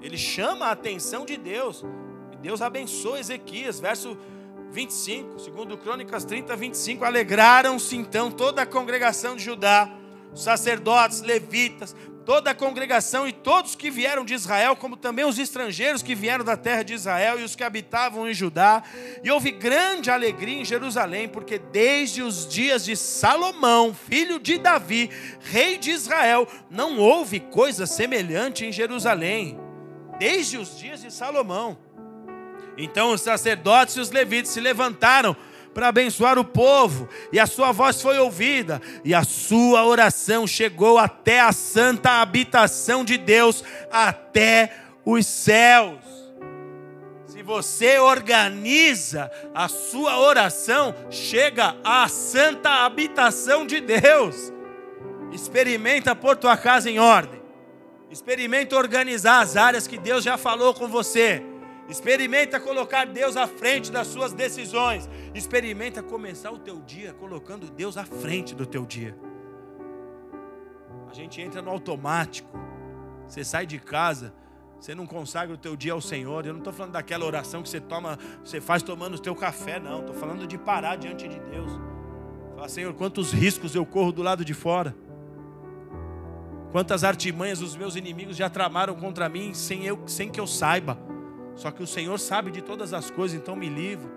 Ele 0.00 0.16
chama 0.16 0.66
a 0.66 0.70
atenção 0.70 1.26
de 1.26 1.36
Deus. 1.36 1.84
E 2.32 2.36
Deus 2.36 2.62
abençoa 2.62 3.20
Ezequias, 3.20 3.78
verso 3.78 4.16
25, 4.70 5.38
segundo 5.38 5.76
Crônicas 5.76 6.24
30, 6.24 6.56
25. 6.56 7.04
Alegraram-se 7.04 7.96
então 7.96 8.30
toda 8.30 8.62
a 8.62 8.66
congregação 8.66 9.36
de 9.36 9.44
Judá, 9.44 9.90
sacerdotes, 10.34 11.20
levitas, 11.20 11.94
toda 12.28 12.50
a 12.50 12.54
congregação 12.54 13.26
e 13.26 13.32
todos 13.32 13.74
que 13.74 13.90
vieram 13.90 14.22
de 14.22 14.34
Israel, 14.34 14.76
como 14.76 14.98
também 14.98 15.24
os 15.24 15.38
estrangeiros 15.38 16.02
que 16.02 16.14
vieram 16.14 16.44
da 16.44 16.58
terra 16.58 16.82
de 16.82 16.92
Israel 16.92 17.40
e 17.40 17.42
os 17.42 17.56
que 17.56 17.64
habitavam 17.64 18.28
em 18.28 18.34
Judá. 18.34 18.82
E 19.24 19.30
houve 19.30 19.50
grande 19.50 20.10
alegria 20.10 20.60
em 20.60 20.64
Jerusalém, 20.64 21.26
porque 21.26 21.58
desde 21.58 22.20
os 22.20 22.46
dias 22.46 22.84
de 22.84 22.94
Salomão, 22.96 23.94
filho 23.94 24.38
de 24.38 24.58
Davi, 24.58 25.10
rei 25.40 25.78
de 25.78 25.90
Israel, 25.90 26.46
não 26.70 26.98
houve 26.98 27.40
coisa 27.40 27.86
semelhante 27.86 28.66
em 28.66 28.72
Jerusalém. 28.72 29.58
Desde 30.18 30.58
os 30.58 30.78
dias 30.78 31.00
de 31.00 31.10
Salomão. 31.10 31.78
Então 32.76 33.10
os 33.12 33.22
sacerdotes 33.22 33.96
e 33.96 34.00
os 34.00 34.10
levitas 34.10 34.50
se 34.50 34.60
levantaram 34.60 35.34
para 35.74 35.88
abençoar 35.88 36.38
o 36.38 36.44
povo, 36.44 37.08
e 37.32 37.38
a 37.38 37.46
sua 37.46 37.72
voz 37.72 38.00
foi 38.00 38.18
ouvida, 38.18 38.80
e 39.04 39.14
a 39.14 39.24
sua 39.24 39.84
oração 39.84 40.46
chegou 40.46 40.98
até 40.98 41.40
a 41.40 41.52
santa 41.52 42.20
habitação 42.20 43.04
de 43.04 43.16
Deus, 43.16 43.62
até 43.90 44.72
os 45.04 45.26
céus. 45.26 45.98
Se 47.26 47.42
você 47.42 47.98
organiza 47.98 49.30
a 49.54 49.68
sua 49.68 50.18
oração, 50.18 50.94
chega 51.10 51.76
à 51.84 52.08
santa 52.08 52.84
habitação 52.84 53.66
de 53.66 53.80
Deus. 53.80 54.52
Experimenta 55.30 56.16
pôr 56.16 56.36
tua 56.36 56.56
casa 56.56 56.90
em 56.90 56.98
ordem. 56.98 57.40
Experimenta 58.10 58.76
organizar 58.76 59.40
as 59.40 59.56
áreas 59.56 59.86
que 59.86 59.98
Deus 59.98 60.24
já 60.24 60.36
falou 60.36 60.74
com 60.74 60.88
você. 60.88 61.42
Experimenta 61.88 62.60
colocar 62.60 63.06
Deus 63.06 63.36
à 63.36 63.46
frente 63.46 63.90
das 63.90 64.08
suas 64.08 64.32
decisões. 64.34 65.08
Experimenta 65.34 66.02
começar 66.02 66.50
o 66.50 66.58
teu 66.58 66.80
dia 66.80 67.14
colocando 67.14 67.70
Deus 67.70 67.96
à 67.96 68.04
frente 68.04 68.54
do 68.54 68.66
teu 68.66 68.84
dia. 68.84 69.16
A 71.10 71.14
gente 71.14 71.40
entra 71.40 71.62
no 71.62 71.70
automático. 71.70 72.48
Você 73.26 73.42
sai 73.42 73.66
de 73.66 73.78
casa, 73.78 74.34
você 74.78 74.94
não 74.94 75.06
consagra 75.06 75.54
o 75.54 75.58
teu 75.58 75.74
dia 75.74 75.94
ao 75.94 76.00
Senhor. 76.00 76.44
Eu 76.44 76.52
não 76.52 76.60
estou 76.60 76.72
falando 76.72 76.92
daquela 76.92 77.24
oração 77.24 77.62
que 77.62 77.68
você 77.68 77.80
toma, 77.80 78.18
você 78.44 78.60
faz 78.60 78.82
tomando 78.82 79.14
o 79.14 79.18
teu 79.18 79.34
café, 79.34 79.80
não. 79.80 80.00
Estou 80.00 80.14
falando 80.14 80.46
de 80.46 80.58
parar 80.58 80.96
diante 80.96 81.26
de 81.26 81.40
Deus. 81.40 81.70
Falar, 82.54 82.68
Senhor, 82.68 82.92
quantos 82.92 83.32
riscos 83.32 83.74
eu 83.74 83.86
corro 83.86 84.12
do 84.12 84.22
lado 84.22 84.44
de 84.44 84.52
fora. 84.52 84.94
Quantas 86.70 87.02
artimanhas 87.02 87.62
os 87.62 87.74
meus 87.74 87.96
inimigos 87.96 88.36
já 88.36 88.50
tramaram 88.50 88.94
contra 88.94 89.26
mim 89.26 89.54
sem, 89.54 89.86
eu, 89.86 90.02
sem 90.06 90.30
que 90.30 90.38
eu 90.38 90.46
saiba. 90.46 90.98
Só 91.58 91.72
que 91.72 91.82
o 91.82 91.86
Senhor 91.88 92.16
sabe 92.20 92.52
de 92.52 92.62
todas 92.62 92.94
as 92.94 93.10
coisas, 93.10 93.36
então 93.36 93.56
me 93.56 93.68
livra. 93.68 94.08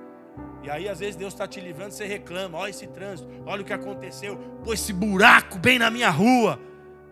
E 0.61 0.69
aí, 0.69 0.87
às 0.87 0.99
vezes, 0.99 1.15
Deus 1.15 1.33
está 1.33 1.47
te 1.47 1.59
livrando, 1.59 1.91
você 1.91 2.05
reclama: 2.05 2.55
olha 2.55 2.69
esse 2.69 2.85
trânsito, 2.85 3.27
olha 3.47 3.63
o 3.63 3.65
que 3.65 3.73
aconteceu, 3.73 4.37
pô, 4.63 4.71
esse 4.71 4.93
buraco 4.93 5.57
bem 5.57 5.79
na 5.79 5.89
minha 5.89 6.11
rua. 6.11 6.59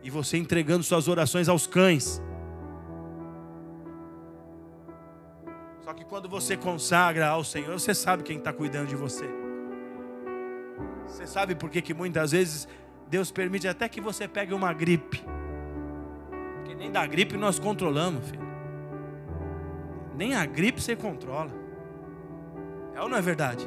E 0.04 0.10
você 0.12 0.38
entregando 0.38 0.84
suas 0.84 1.08
orações 1.08 1.50
aos 1.50 1.66
cães. 1.66 2.22
Só 5.82 5.94
que 5.94 6.06
quando 6.06 6.30
você 6.30 6.56
consagra 6.56 7.28
ao 7.28 7.44
Senhor, 7.44 7.80
você 7.80 7.96
sabe 7.96 8.22
quem 8.22 8.38
está 8.38 8.54
cuidando 8.54 8.88
de 8.88 8.96
você. 8.96 9.26
Você 11.08 11.26
sabe 11.26 11.56
por 11.56 11.72
que, 11.72 11.82
que 11.82 11.94
muitas 11.94 12.32
vezes 12.32 12.68
Deus 13.10 13.32
permite 13.32 13.68
até 13.68 13.90
que 13.90 14.00
você 14.00 14.28
pegue 14.28 14.54
uma 14.54 14.72
gripe. 14.72 15.24
Porque 16.58 16.76
nem 16.76 16.92
da 16.92 17.06
gripe 17.08 17.36
nós 17.36 17.58
controlamos, 17.58 18.30
filho. 18.30 18.49
Nem 20.20 20.36
a 20.36 20.46
gripe 20.46 20.82
você 20.82 20.98
controla. 20.98 21.50
É 22.94 23.02
ou 23.02 23.08
não 23.08 23.16
é 23.16 23.22
verdade? 23.22 23.66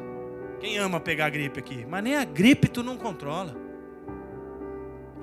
Quem 0.61 0.77
ama 0.77 1.01
pegar 1.01 1.31
gripe 1.31 1.59
aqui? 1.59 1.87
Mas 1.89 2.05
nem 2.05 2.15
a 2.15 2.27
gripe 2.27 2.69
tu 2.69 2.83
não 2.83 2.99
controla. 2.99 3.57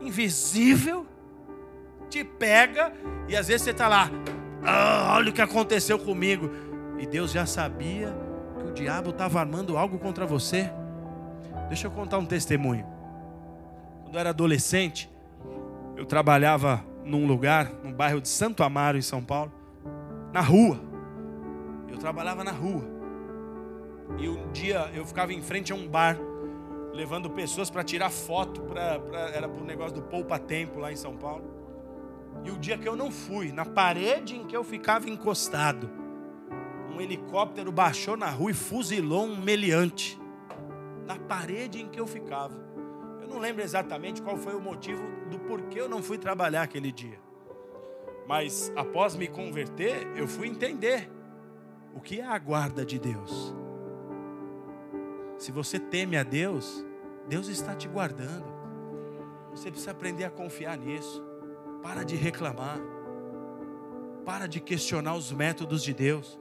Invisível, 0.02 1.06
te 2.10 2.24
pega 2.24 2.92
e 3.28 3.38
às 3.38 3.48
vezes 3.48 3.62
você 3.62 3.70
está 3.70 3.88
lá. 3.88 4.10
Ah, 4.66 5.14
olha 5.18 5.30
o 5.30 5.32
que 5.32 5.40
aconteceu 5.40 6.00
comigo. 6.00 6.50
E 6.98 7.06
Deus 7.06 7.32
já 7.32 7.46
sabia 7.46 8.12
que 8.58 8.66
o 8.66 8.74
diabo 8.74 9.12
estava 9.12 9.40
armando 9.40 9.78
algo 9.78 10.00
contra 10.00 10.26
você. 10.26 10.72
Deixa 11.68 11.86
eu 11.86 11.92
contar 11.92 12.18
um 12.18 12.26
testemunho. 12.26 12.88
Quando 14.02 14.16
eu 14.16 14.20
era 14.20 14.32
adolescente, 14.32 15.08
eu 15.96 16.08
trabalhava 16.08 16.84
num 17.06 17.28
lugar, 17.28 17.72
num 17.84 17.94
bairro 17.94 18.20
de 18.20 18.30
Santo 18.30 18.64
Amaro, 18.64 18.98
em 18.98 19.04
São 19.04 19.24
Paulo, 19.24 19.54
na 20.34 20.42
rua. 20.42 20.89
Eu 21.90 21.98
trabalhava 21.98 22.44
na 22.44 22.52
rua. 22.52 22.84
E 24.18 24.28
um 24.28 24.52
dia 24.52 24.90
eu 24.94 25.06
ficava 25.06 25.34
em 25.34 25.42
frente 25.42 25.72
a 25.72 25.76
um 25.76 25.88
bar, 25.88 26.18
levando 26.94 27.30
pessoas 27.30 27.70
para 27.70 27.84
tirar 27.84 28.10
foto, 28.10 28.62
pra, 28.62 29.00
pra 29.00 29.20
era 29.30 29.48
para 29.48 29.62
o 29.62 29.66
negócio 29.66 29.96
do 29.96 30.02
Poupa 30.02 30.40
Tempo 30.40 30.80
lá 30.80 30.92
em 30.92 30.96
São 30.96 31.16
Paulo. 31.16 31.46
E 32.44 32.52
o 32.52 32.58
dia 32.58 32.78
que 32.78 32.88
eu 32.88 32.96
não 32.96 33.12
fui, 33.12 33.52
na 33.52 33.66
parede 33.66 34.36
em 34.36 34.46
que 34.46 34.56
eu 34.56 34.64
ficava 34.64 35.10
encostado, 35.10 35.90
um 36.94 37.02
helicóptero 37.02 37.72
baixou 37.72 38.18
na 38.18 38.30
rua 38.30 38.52
e 38.52 38.54
fuzilou 38.54 39.26
um 39.26 39.42
meliante. 39.42 40.20
Na 41.06 41.18
parede 41.18 41.82
em 41.82 41.88
que 41.88 42.00
eu 42.00 42.08
ficava. 42.08 42.56
Eu 43.22 43.28
não 43.28 43.40
lembro 43.40 43.64
exatamente 43.64 44.22
qual 44.22 44.38
foi 44.38 44.56
o 44.56 44.62
motivo 44.62 45.04
do 45.30 45.40
porquê 45.40 45.80
eu 45.80 45.90
não 45.90 46.02
fui 46.02 46.18
trabalhar 46.18 46.64
aquele 46.64 46.92
dia. 46.92 47.20
Mas 48.28 48.72
após 48.76 49.16
me 49.16 49.28
converter, 49.28 50.08
eu 50.16 50.28
fui 50.28 50.48
entender 50.48 51.10
o 51.94 52.00
que 52.00 52.20
é 52.20 52.26
a 52.26 52.38
guarda 52.38 52.86
de 52.86 53.00
Deus. 53.00 53.54
Se 55.38 55.52
você 55.52 55.80
teme 55.80 56.18
a 56.18 56.24
Deus, 56.24 56.86
Deus 57.28 57.48
está 57.48 57.76
te 57.76 57.88
guardando. 57.88 58.46
Você 59.52 59.70
precisa 59.70 59.92
aprender 59.92 60.26
a 60.26 60.30
confiar 60.30 60.78
nisso. 60.78 61.24
Para 61.82 62.04
de 62.04 62.16
reclamar. 62.16 62.80
Para 64.26 64.48
de 64.48 64.60
questionar 64.60 65.16
os 65.16 65.32
métodos 65.32 65.82
de 65.82 65.94
Deus. 65.94 66.40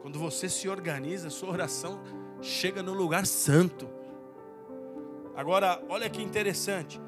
Quando 0.00 0.18
você 0.18 0.48
se 0.48 0.68
organiza, 0.68 1.30
sua 1.30 1.50
oração 1.50 2.00
chega 2.40 2.82
no 2.82 2.94
lugar 2.94 3.26
santo. 3.26 3.88
Agora, 5.36 5.82
olha 5.88 6.08
que 6.08 6.22
interessante. 6.22 7.00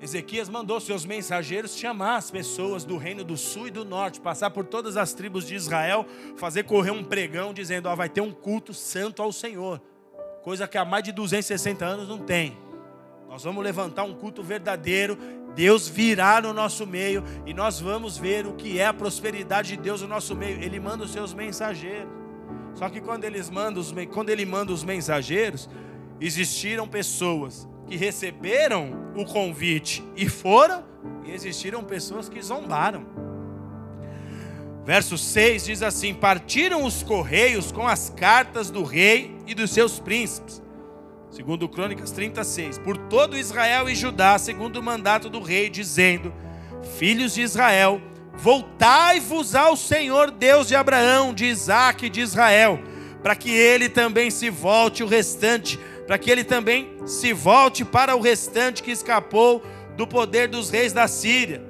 Ezequias 0.00 0.48
mandou 0.48 0.78
seus 0.78 1.04
mensageiros 1.06 1.76
chamar 1.76 2.16
as 2.16 2.30
pessoas 2.30 2.84
do 2.84 2.96
reino 2.96 3.24
do 3.24 3.36
sul 3.36 3.68
e 3.68 3.70
do 3.70 3.84
norte, 3.84 4.20
passar 4.20 4.50
por 4.50 4.64
todas 4.64 4.96
as 4.96 5.14
tribos 5.14 5.46
de 5.46 5.54
Israel, 5.54 6.06
fazer 6.36 6.64
correr 6.64 6.90
um 6.90 7.02
pregão 7.02 7.54
dizendo: 7.54 7.88
ó, 7.88 7.96
vai 7.96 8.08
ter 8.08 8.20
um 8.20 8.32
culto 8.32 8.74
santo 8.74 9.22
ao 9.22 9.32
Senhor, 9.32 9.80
coisa 10.42 10.68
que 10.68 10.76
há 10.76 10.84
mais 10.84 11.04
de 11.04 11.12
260 11.12 11.84
anos 11.84 12.08
não 12.08 12.18
tem. 12.18 12.56
Nós 13.28 13.42
vamos 13.42 13.64
levantar 13.64 14.04
um 14.04 14.14
culto 14.14 14.42
verdadeiro 14.42 15.18
Deus 15.56 15.88
virá 15.88 16.38
no 16.42 16.52
nosso 16.52 16.86
meio 16.86 17.24
e 17.46 17.54
nós 17.54 17.80
vamos 17.80 18.18
ver 18.18 18.46
o 18.46 18.52
que 18.52 18.78
é 18.78 18.86
a 18.86 18.92
prosperidade 18.92 19.70
de 19.70 19.78
Deus 19.78 20.02
no 20.02 20.08
nosso 20.08 20.36
meio. 20.36 20.62
Ele 20.62 20.78
manda 20.78 21.04
os 21.04 21.10
seus 21.10 21.32
mensageiros. 21.32 22.12
Só 22.74 22.90
que 22.90 23.00
quando, 23.00 23.24
eles 23.24 23.48
mandam 23.48 23.80
os, 23.80 23.90
quando 24.12 24.28
ele 24.28 24.44
manda 24.44 24.70
os 24.70 24.84
mensageiros, 24.84 25.66
existiram 26.20 26.86
pessoas 26.86 27.66
que 27.86 27.96
receberam 27.96 29.12
o 29.14 29.24
convite 29.24 30.04
e 30.16 30.28
foram, 30.28 30.84
e 31.24 31.32
existiram 31.32 31.84
pessoas 31.84 32.28
que 32.28 32.40
zombaram. 32.42 33.06
Verso 34.84 35.18
6 35.18 35.64
diz 35.64 35.82
assim: 35.82 36.14
Partiram 36.14 36.84
os 36.84 37.02
correios 37.02 37.72
com 37.72 37.86
as 37.86 38.10
cartas 38.10 38.70
do 38.70 38.84
rei 38.84 39.36
e 39.46 39.54
dos 39.54 39.70
seus 39.70 39.98
príncipes 39.98 40.62
Segundo 41.36 41.68
Crônicas 41.68 42.12
36, 42.12 42.78
por 42.78 42.96
todo 42.96 43.36
Israel 43.36 43.90
e 43.90 43.94
Judá, 43.94 44.38
segundo 44.38 44.76
o 44.76 44.82
mandato 44.82 45.28
do 45.28 45.42
rei, 45.42 45.68
dizendo: 45.68 46.32
Filhos 46.98 47.34
de 47.34 47.42
Israel, 47.42 48.00
voltai-vos 48.32 49.54
ao 49.54 49.76
Senhor 49.76 50.30
Deus 50.30 50.66
de 50.66 50.74
Abraão, 50.74 51.34
de 51.34 51.44
Isaac 51.44 52.06
e 52.06 52.08
de 52.08 52.22
Israel, 52.22 52.80
para 53.22 53.36
que 53.36 53.50
ele 53.50 53.90
também 53.90 54.30
se 54.30 54.48
volte 54.48 55.02
o 55.02 55.06
restante, 55.06 55.78
para 56.06 56.18
que 56.18 56.30
ele 56.30 56.44
também 56.44 56.96
se 57.06 57.32
volte 57.32 57.84
para 57.84 58.14
o 58.14 58.20
restante 58.20 58.82
que 58.82 58.90
escapou 58.90 59.62
do 59.96 60.06
poder 60.06 60.48
dos 60.48 60.70
reis 60.70 60.92
da 60.92 61.08
Síria. 61.08 61.62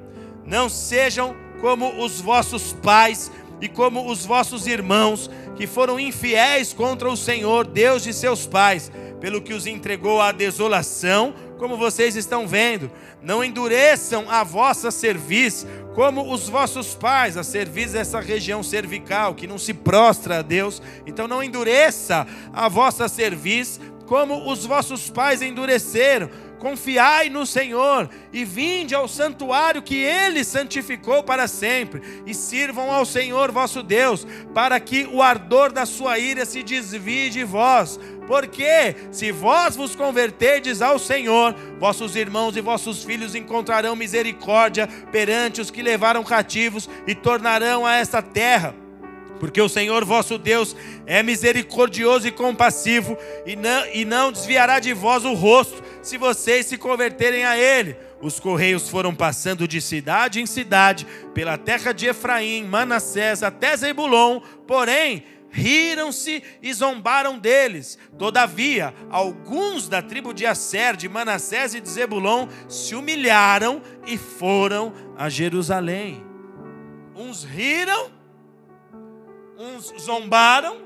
Não 0.45 0.69
sejam 0.69 1.35
como 1.61 2.03
os 2.05 2.21
vossos 2.21 2.73
pais 2.75 3.31
e 3.61 3.69
como 3.69 4.11
os 4.11 4.27
vossos 4.27 4.67
irmãos, 4.67 5.31
que 5.57 5.67
foram 5.67 5.99
infiéis 5.99 6.73
contra 6.75 7.09
o 7.09 7.17
Senhor, 7.17 7.67
Deus 7.67 8.03
de 8.03 8.13
seus 8.13 8.47
pais 8.47 8.93
pelo 9.21 9.41
que 9.41 9.55
os 9.55 9.67
entregou 9.67 10.21
à 10.21 10.31
desolação, 10.31 11.35
como 11.59 11.77
vocês 11.77 12.17
estão 12.17 12.47
vendo. 12.47 12.91
Não 13.23 13.43
endureçam 13.43 14.31
a 14.31 14.45
vossa 14.45 14.91
cerviz, 14.91 15.67
como 15.95 16.33
os 16.33 16.49
vossos 16.49 16.95
pais, 16.95 17.37
a 17.37 17.43
cerviz 17.43 17.95
é 17.95 18.01
essa 18.01 18.21
região 18.21 18.63
cervical 18.63 19.35
que 19.35 19.47
não 19.47 19.59
se 19.59 19.73
prostra 19.73 20.39
a 20.39 20.43
Deus. 20.43 20.83
Então 21.07 21.27
não 21.27 21.43
endureça 21.43 22.27
a 22.53 22.69
vossa 22.69 23.09
cerviz, 23.09 23.81
como 24.07 24.51
os 24.51 24.65
vossos 24.65 25.11
pais 25.11 25.43
endureceram. 25.43 26.31
Confiai 26.59 27.29
no 27.29 27.45
Senhor 27.45 28.09
e 28.33 28.43
vinde 28.43 28.95
ao 28.95 29.07
santuário 29.07 29.83
que 29.83 29.97
ele 29.97 30.43
santificou 30.43 31.23
para 31.23 31.47
sempre, 31.47 32.01
e 32.25 32.33
sirvam 32.33 32.91
ao 32.91 33.05
Senhor 33.05 33.53
vosso 33.53 33.83
Deus, 33.83 34.27
para 34.55 34.81
que 34.81 35.07
o 35.13 35.23
ardor 35.23 35.71
da 35.71 35.85
sua 35.85 36.19
ira 36.19 36.47
se 36.47 36.63
desvie 36.63 37.29
de 37.29 37.45
vós. 37.45 38.01
Porque 38.27 38.97
se 39.13 39.31
vós 39.31 39.77
vos 39.77 39.95
converterdes 39.95 40.81
ao 40.81 40.99
Senhor, 40.99 41.55
vossos 41.79 42.17
irmãos 42.17 42.57
e 42.57 42.63
vossos 42.63 43.05
filhos 43.05 43.35
encontrarão 43.35 43.95
misericórdia 43.95 44.89
perante 45.13 45.61
os 45.61 45.71
que 45.71 45.83
levaram 45.83 46.25
cativos 46.25 46.89
e 47.07 47.15
tornarão 47.15 47.85
a 47.85 47.97
esta 47.97 48.23
terra 48.23 48.86
porque 49.39 49.61
o 49.61 49.69
Senhor 49.69 50.05
vosso 50.05 50.39
Deus 50.39 50.77
é 51.07 51.23
misericordioso 51.23 52.27
e 52.27 52.33
compassivo, 52.33 53.17
e 53.45 53.57
não, 53.57 53.87
e 53.93 54.05
não 54.05 54.33
desviará 54.33 54.79
de 54.81 54.93
vós 54.93 55.25
o 55.25 55.35
rosto, 55.35 55.83
se 56.03 56.17
vocês 56.17 56.67
se 56.67 56.79
converterem 56.79 57.45
a 57.45 57.57
Ele. 57.57 57.97
Os 58.21 58.41
correios 58.41 58.89
foram 58.89 59.15
passando 59.15 59.69
de 59.69 59.81
cidade 59.81 60.41
em 60.41 60.47
cidade, 60.47 61.07
pela 61.35 61.59
terra 61.59 61.93
de 61.93 62.07
Efraim, 62.07 62.65
Manassés, 62.65 63.43
até 63.43 63.77
Zebulon, 63.77 64.41
porém 64.67 65.25
riram-se 65.51 66.43
e 66.63 66.73
zombaram 66.73 67.39
deles. 67.39 67.99
Todavia, 68.19 68.93
alguns 69.11 69.89
da 69.89 70.03
tribo 70.03 70.35
de 70.35 70.45
Asser, 70.45 70.97
de 70.97 71.09
Manassés 71.09 71.75
e 71.75 71.81
de 71.81 71.89
Zebulon 71.89 72.47
se 72.69 72.95
humilharam 72.95 73.81
e 74.07 74.19
foram 74.19 74.93
a 75.17 75.29
Jerusalém. 75.29 76.25
Uns 77.15 77.45
riram 77.45 78.11
uns 79.59 79.93
zombaram, 80.01 80.79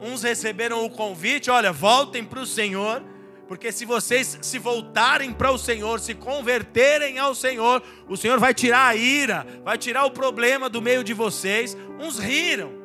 uns 0.00 0.22
receberam 0.22 0.84
o 0.84 0.90
convite: 0.90 1.50
olha, 1.50 1.72
voltem 1.72 2.24
para 2.24 2.40
o 2.40 2.46
Senhor, 2.46 3.02
porque 3.46 3.72
se 3.72 3.84
vocês 3.84 4.38
se 4.42 4.58
voltarem 4.58 5.32
para 5.32 5.50
o 5.50 5.58
Senhor, 5.58 6.00
se 6.00 6.14
converterem 6.14 7.18
ao 7.18 7.34
Senhor, 7.34 7.82
o 8.08 8.16
Senhor 8.16 8.38
vai 8.38 8.52
tirar 8.52 8.86
a 8.86 8.94
ira, 8.94 9.46
vai 9.64 9.78
tirar 9.78 10.04
o 10.04 10.10
problema 10.10 10.68
do 10.68 10.82
meio 10.82 11.02
de 11.02 11.14
vocês. 11.14 11.76
Uns 11.98 12.18
riram. 12.18 12.76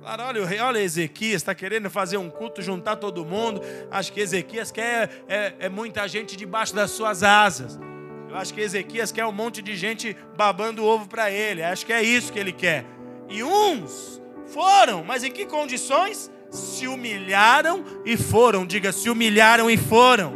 Falaram, 0.00 0.42
olha, 0.42 0.64
olha 0.64 0.78
Ezequias, 0.78 1.42
está 1.42 1.54
querendo 1.54 1.90
fazer 1.90 2.16
um 2.16 2.30
culto, 2.30 2.62
juntar 2.62 2.96
todo 2.96 3.26
mundo. 3.26 3.60
Acho 3.90 4.10
que 4.10 4.20
Ezequias 4.20 4.70
quer 4.70 5.24
é, 5.28 5.54
é 5.58 5.68
muita 5.68 6.08
gente 6.08 6.34
debaixo 6.34 6.74
das 6.74 6.92
suas 6.92 7.22
asas. 7.22 7.78
Eu 8.26 8.36
acho 8.36 8.54
que 8.54 8.60
Ezequias 8.62 9.12
quer 9.12 9.26
um 9.26 9.32
monte 9.32 9.60
de 9.60 9.76
gente 9.76 10.16
babando 10.34 10.82
o 10.82 10.86
ovo 10.86 11.06
para 11.06 11.30
ele. 11.30 11.62
Acho 11.62 11.84
que 11.84 11.92
é 11.92 12.02
isso 12.02 12.32
que 12.32 12.38
ele 12.38 12.52
quer. 12.52 12.86
E 13.28 13.42
uns 13.42 14.18
foram, 14.52 15.04
mas 15.04 15.24
em 15.24 15.30
que 15.30 15.46
condições? 15.46 16.30
Se 16.50 16.86
humilharam 16.86 17.84
e 18.04 18.16
foram. 18.16 18.66
Diga, 18.66 18.92
se 18.92 19.10
humilharam 19.10 19.70
e 19.70 19.76
foram. 19.76 20.34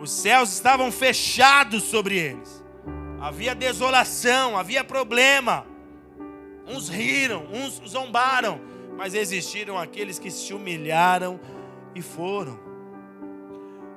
Os 0.00 0.10
céus 0.10 0.52
estavam 0.52 0.90
fechados 0.90 1.84
sobre 1.84 2.16
eles. 2.16 2.62
Havia 3.20 3.54
desolação, 3.54 4.58
havia 4.58 4.82
problema. 4.82 5.64
Uns 6.66 6.88
riram, 6.88 7.46
uns 7.52 7.80
zombaram, 7.88 8.60
mas 8.96 9.14
existiram 9.14 9.78
aqueles 9.78 10.18
que 10.18 10.30
se 10.30 10.52
humilharam 10.52 11.38
e 11.94 12.02
foram. 12.02 12.58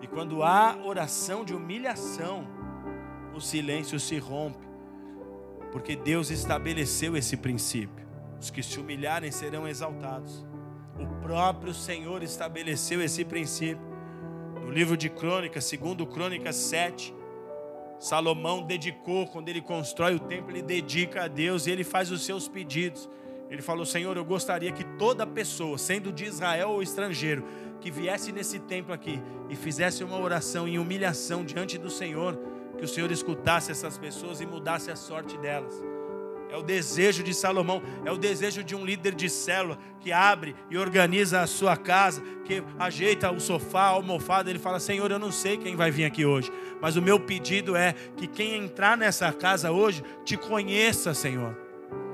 E 0.02 0.08
quando 0.08 0.44
há 0.44 0.78
oração 0.84 1.44
de 1.44 1.56
humilhação, 1.56 2.48
o 3.34 3.42
silêncio 3.42 4.00
se 4.00 4.18
rompe, 4.20 4.68
porque 5.72 5.96
Deus 5.96 6.30
estabeleceu 6.30 7.18
esse 7.18 7.36
princípio. 7.36 8.05
Os 8.40 8.50
que 8.50 8.62
se 8.62 8.80
humilharem 8.80 9.32
serão 9.32 9.68
exaltados. 9.68 10.46
O 11.00 11.22
próprio 11.22 11.74
Senhor 11.74 12.24
estabeleceu 12.24 13.02
esse 13.02 13.26
princípio. 13.26 13.84
No 14.62 14.72
livro 14.72 14.96
de 14.96 15.10
Crônicas, 15.10 15.66
segundo 15.66 16.06
Crônicas 16.06 16.56
7, 16.56 17.14
Salomão 18.00 18.62
dedicou, 18.62 19.28
quando 19.28 19.50
ele 19.50 19.62
constrói 19.62 20.16
o 20.16 20.20
templo, 20.20 20.52
ele 20.52 20.62
dedica 20.62 21.24
a 21.24 21.28
Deus 21.28 21.66
e 21.66 21.72
ele 21.72 21.84
faz 21.84 22.12
os 22.12 22.26
seus 22.26 22.48
pedidos. 22.48 23.10
Ele 23.50 23.62
falou: 23.62 23.86
Senhor, 23.86 24.16
eu 24.18 24.26
gostaria 24.26 24.72
que 24.72 24.84
toda 24.98 25.26
pessoa, 25.26 25.78
sendo 25.78 26.12
de 26.12 26.26
Israel 26.26 26.72
ou 26.72 26.82
estrangeiro, 26.82 27.44
que 27.80 27.92
viesse 27.92 28.32
nesse 28.32 28.60
templo 28.60 28.94
aqui 28.94 29.22
e 29.50 29.56
fizesse 29.56 30.04
uma 30.04 30.20
oração 30.20 30.68
em 30.68 30.80
humilhação 30.80 31.46
diante 31.46 31.78
do 31.78 31.90
Senhor, 31.90 32.38
que 32.78 32.84
o 32.84 32.88
Senhor 32.88 33.12
escutasse 33.12 33.72
essas 33.72 33.98
pessoas 33.98 34.42
e 34.42 34.46
mudasse 34.46 34.90
a 34.92 34.96
sorte 34.96 35.38
delas. 35.38 35.95
É 36.50 36.58
o 36.58 36.64
desejo 36.64 37.24
de 37.24 37.34
Salomão, 37.34 37.82
é 38.06 38.12
o 38.12 38.18
desejo 38.18 38.64
de 38.64 38.76
um 38.76 38.86
líder 38.86 39.14
de 39.14 39.30
célula 39.30 39.78
que 40.00 40.12
abre 40.12 40.56
e 40.70 40.78
organiza 40.78 41.42
a 41.42 41.48
sua 41.48 41.76
casa, 41.76 42.22
que 42.46 42.64
ajeita 42.78 43.32
o 43.32 43.40
sofá, 43.40 43.84
a 43.84 43.88
almofada. 43.88 44.50
Ele 44.50 44.60
fala: 44.60 44.80
Senhor, 44.80 45.10
eu 45.12 45.20
não 45.20 45.32
sei 45.32 45.58
quem 45.58 45.76
vai 45.76 45.92
vir 45.92 46.06
aqui 46.06 46.26
hoje, 46.26 46.52
mas 46.82 46.96
o 46.96 47.02
meu 47.02 47.20
pedido 47.20 47.76
é 47.76 47.94
que 48.16 48.28
quem 48.28 48.56
entrar 48.56 48.98
nessa 48.98 49.32
casa 49.34 49.72
hoje 49.72 50.04
te 50.24 50.38
conheça, 50.38 51.14
Senhor. 51.14 51.65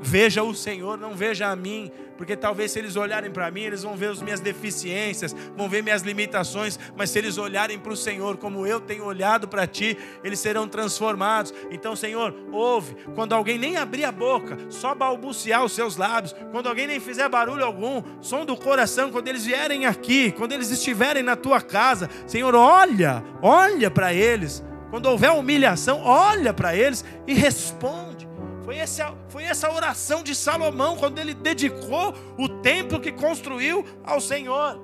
Veja 0.03 0.41
o 0.41 0.55
Senhor, 0.55 0.97
não 0.97 1.13
veja 1.13 1.47
a 1.47 1.55
mim, 1.55 1.91
porque 2.17 2.35
talvez 2.35 2.71
se 2.71 2.79
eles 2.79 2.95
olharem 2.95 3.29
para 3.29 3.51
mim, 3.51 3.61
eles 3.61 3.83
vão 3.83 3.95
ver 3.95 4.09
as 4.09 4.21
minhas 4.21 4.39
deficiências, 4.39 5.35
vão 5.55 5.69
ver 5.69 5.83
minhas 5.83 6.01
limitações, 6.01 6.79
mas 6.97 7.11
se 7.11 7.19
eles 7.19 7.37
olharem 7.37 7.77
para 7.77 7.93
o 7.93 7.95
Senhor 7.95 8.37
como 8.37 8.65
eu 8.65 8.81
tenho 8.81 9.05
olhado 9.05 9.47
para 9.47 9.67
ti, 9.67 9.95
eles 10.23 10.39
serão 10.39 10.67
transformados. 10.67 11.53
Então, 11.69 11.95
Senhor, 11.95 12.35
ouve, 12.51 12.95
quando 13.13 13.33
alguém 13.33 13.59
nem 13.59 13.77
abrir 13.77 14.03
a 14.03 14.11
boca, 14.11 14.57
só 14.69 14.95
balbuciar 14.95 15.63
os 15.63 15.73
seus 15.73 15.97
lábios, 15.97 16.35
quando 16.51 16.67
alguém 16.67 16.87
nem 16.87 16.99
fizer 16.99 17.29
barulho 17.29 17.63
algum, 17.63 18.01
som 18.21 18.43
do 18.43 18.57
coração, 18.57 19.11
quando 19.11 19.27
eles 19.27 19.45
vierem 19.45 19.85
aqui, 19.85 20.31
quando 20.31 20.51
eles 20.51 20.71
estiverem 20.71 21.21
na 21.21 21.35
tua 21.35 21.61
casa, 21.61 22.09
Senhor, 22.25 22.55
olha, 22.55 23.23
olha 23.39 23.91
para 23.91 24.11
eles. 24.11 24.63
Quando 24.89 25.05
houver 25.05 25.31
humilhação, 25.31 26.01
olha 26.03 26.53
para 26.53 26.75
eles 26.75 27.05
e 27.27 27.33
responde. 27.33 28.30
Foi 28.71 28.77
essa, 28.77 29.13
foi 29.27 29.43
essa 29.43 29.69
oração 29.69 30.23
de 30.23 30.33
Salomão 30.33 30.95
quando 30.95 31.19
ele 31.19 31.33
dedicou 31.33 32.15
o 32.37 32.47
templo 32.47 33.01
que 33.01 33.11
construiu 33.11 33.85
ao 34.01 34.21
Senhor. 34.21 34.79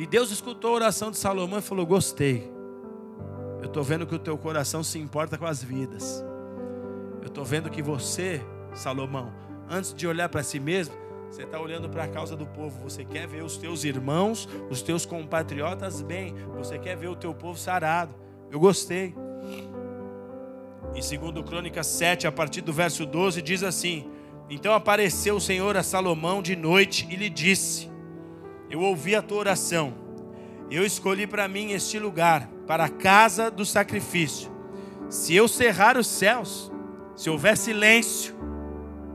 E 0.00 0.04
Deus 0.04 0.32
escutou 0.32 0.72
a 0.72 0.74
oração 0.74 1.12
de 1.12 1.16
Salomão 1.16 1.60
e 1.60 1.62
falou: 1.62 1.86
Gostei. 1.86 2.52
Eu 3.60 3.66
estou 3.66 3.84
vendo 3.84 4.04
que 4.04 4.16
o 4.16 4.18
teu 4.18 4.36
coração 4.36 4.82
se 4.82 4.98
importa 4.98 5.38
com 5.38 5.46
as 5.46 5.62
vidas. 5.62 6.24
Eu 7.20 7.28
estou 7.28 7.44
vendo 7.44 7.70
que 7.70 7.80
você, 7.80 8.44
Salomão, 8.74 9.32
antes 9.70 9.94
de 9.94 10.04
olhar 10.04 10.28
para 10.28 10.42
si 10.42 10.58
mesmo, 10.58 10.92
você 11.30 11.44
está 11.44 11.60
olhando 11.60 11.88
para 11.88 12.02
a 12.02 12.08
causa 12.08 12.34
do 12.34 12.46
povo. 12.46 12.82
Você 12.82 13.04
quer 13.04 13.28
ver 13.28 13.44
os 13.44 13.56
teus 13.56 13.84
irmãos, 13.84 14.48
os 14.68 14.82
teus 14.82 15.06
compatriotas 15.06 16.02
bem. 16.02 16.34
Você 16.56 16.80
quer 16.80 16.96
ver 16.96 17.06
o 17.06 17.14
teu 17.14 17.32
povo 17.32 17.56
sarado. 17.56 18.12
Eu 18.50 18.58
gostei. 18.58 19.14
Em 20.94 21.00
2 21.00 21.44
Crônicas 21.46 21.86
7, 21.86 22.26
a 22.26 22.32
partir 22.32 22.60
do 22.60 22.70
verso 22.70 23.06
12, 23.06 23.40
diz 23.40 23.62
assim: 23.62 24.04
Então 24.50 24.74
apareceu 24.74 25.36
o 25.36 25.40
Senhor 25.40 25.74
a 25.74 25.82
Salomão 25.82 26.42
de 26.42 26.54
noite 26.54 27.08
e 27.10 27.16
lhe 27.16 27.30
disse: 27.30 27.90
Eu 28.68 28.80
ouvi 28.80 29.16
a 29.16 29.22
tua 29.22 29.38
oração, 29.38 29.94
eu 30.70 30.84
escolhi 30.84 31.26
para 31.26 31.48
mim 31.48 31.72
este 31.72 31.98
lugar, 31.98 32.46
para 32.66 32.84
a 32.84 32.88
casa 32.90 33.50
do 33.50 33.64
sacrifício. 33.64 34.52
Se 35.08 35.34
eu 35.34 35.48
cerrar 35.48 35.96
os 35.96 36.06
céus, 36.06 36.70
se 37.16 37.30
houver 37.30 37.56
silêncio, 37.56 38.34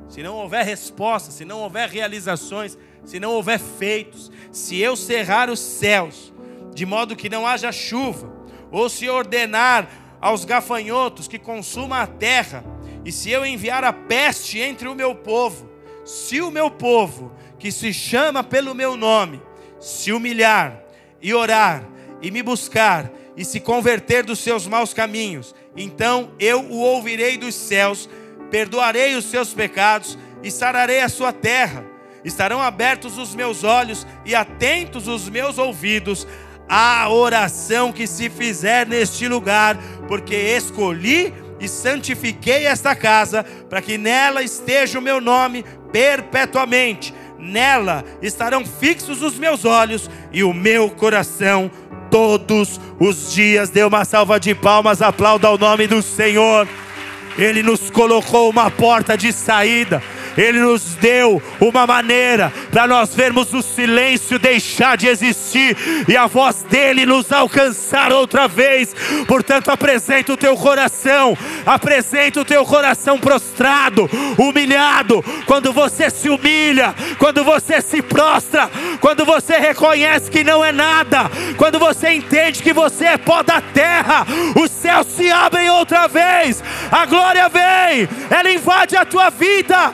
se 0.09 0.23
não 0.23 0.35
houver 0.35 0.65
resposta, 0.65 1.29
se 1.29 1.45
não 1.45 1.59
houver 1.59 1.89
realizações, 1.89 2.75
se 3.05 3.19
não 3.19 3.33
houver 3.33 3.59
feitos, 3.59 4.31
se 4.51 4.79
eu 4.79 4.95
cerrar 4.95 5.47
os 5.47 5.59
céus, 5.59 6.33
de 6.73 6.87
modo 6.87 7.15
que 7.15 7.29
não 7.29 7.45
haja 7.45 7.71
chuva, 7.71 8.35
ou 8.71 8.89
se 8.89 9.07
ordenar 9.07 10.06
aos 10.19 10.45
gafanhotos 10.45 11.27
que 11.27 11.37
consuma 11.39 12.01
a 12.01 12.07
terra, 12.07 12.63
e 13.05 13.11
se 13.11 13.29
eu 13.29 13.45
enviar 13.45 13.83
a 13.83 13.93
peste 13.93 14.59
entre 14.59 14.87
o 14.87 14.95
meu 14.95 15.15
povo, 15.15 15.69
se 16.03 16.41
o 16.41 16.51
meu 16.51 16.69
povo, 16.69 17.31
que 17.59 17.71
se 17.71 17.93
chama 17.93 18.43
pelo 18.43 18.73
meu 18.73 18.95
nome, 18.95 19.41
se 19.79 20.11
humilhar 20.11 20.83
e 21.21 21.33
orar 21.33 21.83
e 22.21 22.31
me 22.31 22.41
buscar 22.41 23.11
e 23.35 23.45
se 23.45 23.59
converter 23.59 24.23
dos 24.23 24.39
seus 24.39 24.67
maus 24.67 24.93
caminhos, 24.93 25.53
então 25.75 26.31
eu 26.39 26.61
o 26.61 26.77
ouvirei 26.79 27.37
dos 27.37 27.53
céus, 27.53 28.09
perdoarei 28.49 29.15
os 29.15 29.25
seus 29.25 29.53
pecados 29.53 30.17
e 30.41 30.49
sararei 30.49 31.01
a 31.01 31.09
sua 31.09 31.31
terra. 31.31 31.85
Estarão 32.25 32.61
abertos 32.61 33.17
os 33.17 33.35
meus 33.35 33.63
olhos 33.63 34.05
e 34.25 34.33
atentos 34.35 35.07
os 35.07 35.29
meus 35.29 35.57
ouvidos 35.57 36.27
a 36.69 37.09
oração 37.09 37.91
que 37.91 38.05
se 38.05 38.29
fizer 38.29 38.87
neste 38.87 39.27
lugar, 39.27 39.77
porque 40.07 40.35
escolhi 40.35 41.33
e 41.59 41.67
santifiquei 41.67 42.65
esta 42.65 42.95
casa, 42.95 43.43
para 43.69 43.81
que 43.81 43.97
nela 43.97 44.43
esteja 44.43 44.99
o 44.99 45.01
meu 45.01 45.19
nome 45.19 45.65
perpetuamente. 45.91 47.13
Nela 47.39 48.03
estarão 48.21 48.65
fixos 48.65 49.21
os 49.21 49.37
meus 49.37 49.63
olhos 49.63 50.09
e 50.31 50.43
o 50.43 50.53
meu 50.53 50.89
coração 50.89 51.71
todos 52.09 52.79
os 52.99 53.33
dias. 53.33 53.69
Dê 53.69 53.83
uma 53.83 54.05
salva 54.05 54.39
de 54.39 54.53
palmas, 54.55 55.01
aplauda 55.01 55.49
o 55.49 55.57
nome 55.57 55.87
do 55.87 56.01
Senhor. 56.01 56.67
Ele 57.37 57.61
nos 57.61 57.89
colocou 57.91 58.49
uma 58.49 58.71
porta 58.71 59.15
de 59.15 59.31
saída. 59.31 60.01
Ele 60.37 60.59
nos 60.59 60.95
deu 60.95 61.41
uma 61.59 61.87
maneira 61.87 62.53
para 62.71 62.87
nós 62.87 63.15
vermos 63.15 63.53
o 63.53 63.61
silêncio 63.61 64.37
deixar 64.37 64.95
de 64.95 65.07
existir 65.07 65.75
e 66.07 66.15
a 66.15 66.27
voz 66.27 66.63
dele 66.69 67.05
nos 67.05 67.31
alcançar 67.31 68.13
outra 68.13 68.47
vez. 68.47 68.95
Portanto, 69.27 69.71
apresenta 69.71 70.33
o 70.33 70.37
teu 70.37 70.55
coração, 70.55 71.35
apresenta 71.65 72.41
o 72.41 72.45
teu 72.45 72.63
coração 72.65 73.17
prostrado, 73.17 74.09
humilhado. 74.37 75.23
Quando 75.45 75.73
você 75.73 76.09
se 76.09 76.29
humilha, 76.29 76.93
quando 77.17 77.43
você 77.43 77.81
se 77.81 78.01
prostra, 78.01 78.69
quando 79.01 79.25
você 79.25 79.57
reconhece 79.57 80.29
que 80.29 80.43
não 80.43 80.63
é 80.63 80.71
nada, 80.71 81.29
quando 81.57 81.79
você 81.79 82.13
entende 82.13 82.61
que 82.61 82.73
você 82.73 83.05
é 83.05 83.17
pó 83.17 83.41
da 83.41 83.59
terra, 83.59 84.25
os 84.55 84.69
céus 84.69 85.07
se 85.07 85.31
abrem 85.31 85.69
outra 85.69 86.07
vez, 86.07 86.63
a 86.91 87.05
glória 87.05 87.49
vem, 87.49 88.07
ela 88.29 88.51
invade 88.51 88.95
a 88.95 89.05
tua 89.05 89.29
vida. 89.29 89.91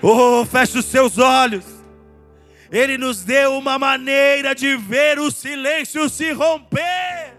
Oh, 0.00 0.44
feche 0.44 0.78
os 0.78 0.84
seus 0.84 1.18
olhos. 1.18 1.64
Ele 2.70 2.98
nos 2.98 3.24
deu 3.24 3.56
uma 3.56 3.78
maneira 3.78 4.54
de 4.54 4.76
ver 4.76 5.18
o 5.18 5.30
silêncio 5.30 6.08
se 6.08 6.30
romper. 6.32 7.37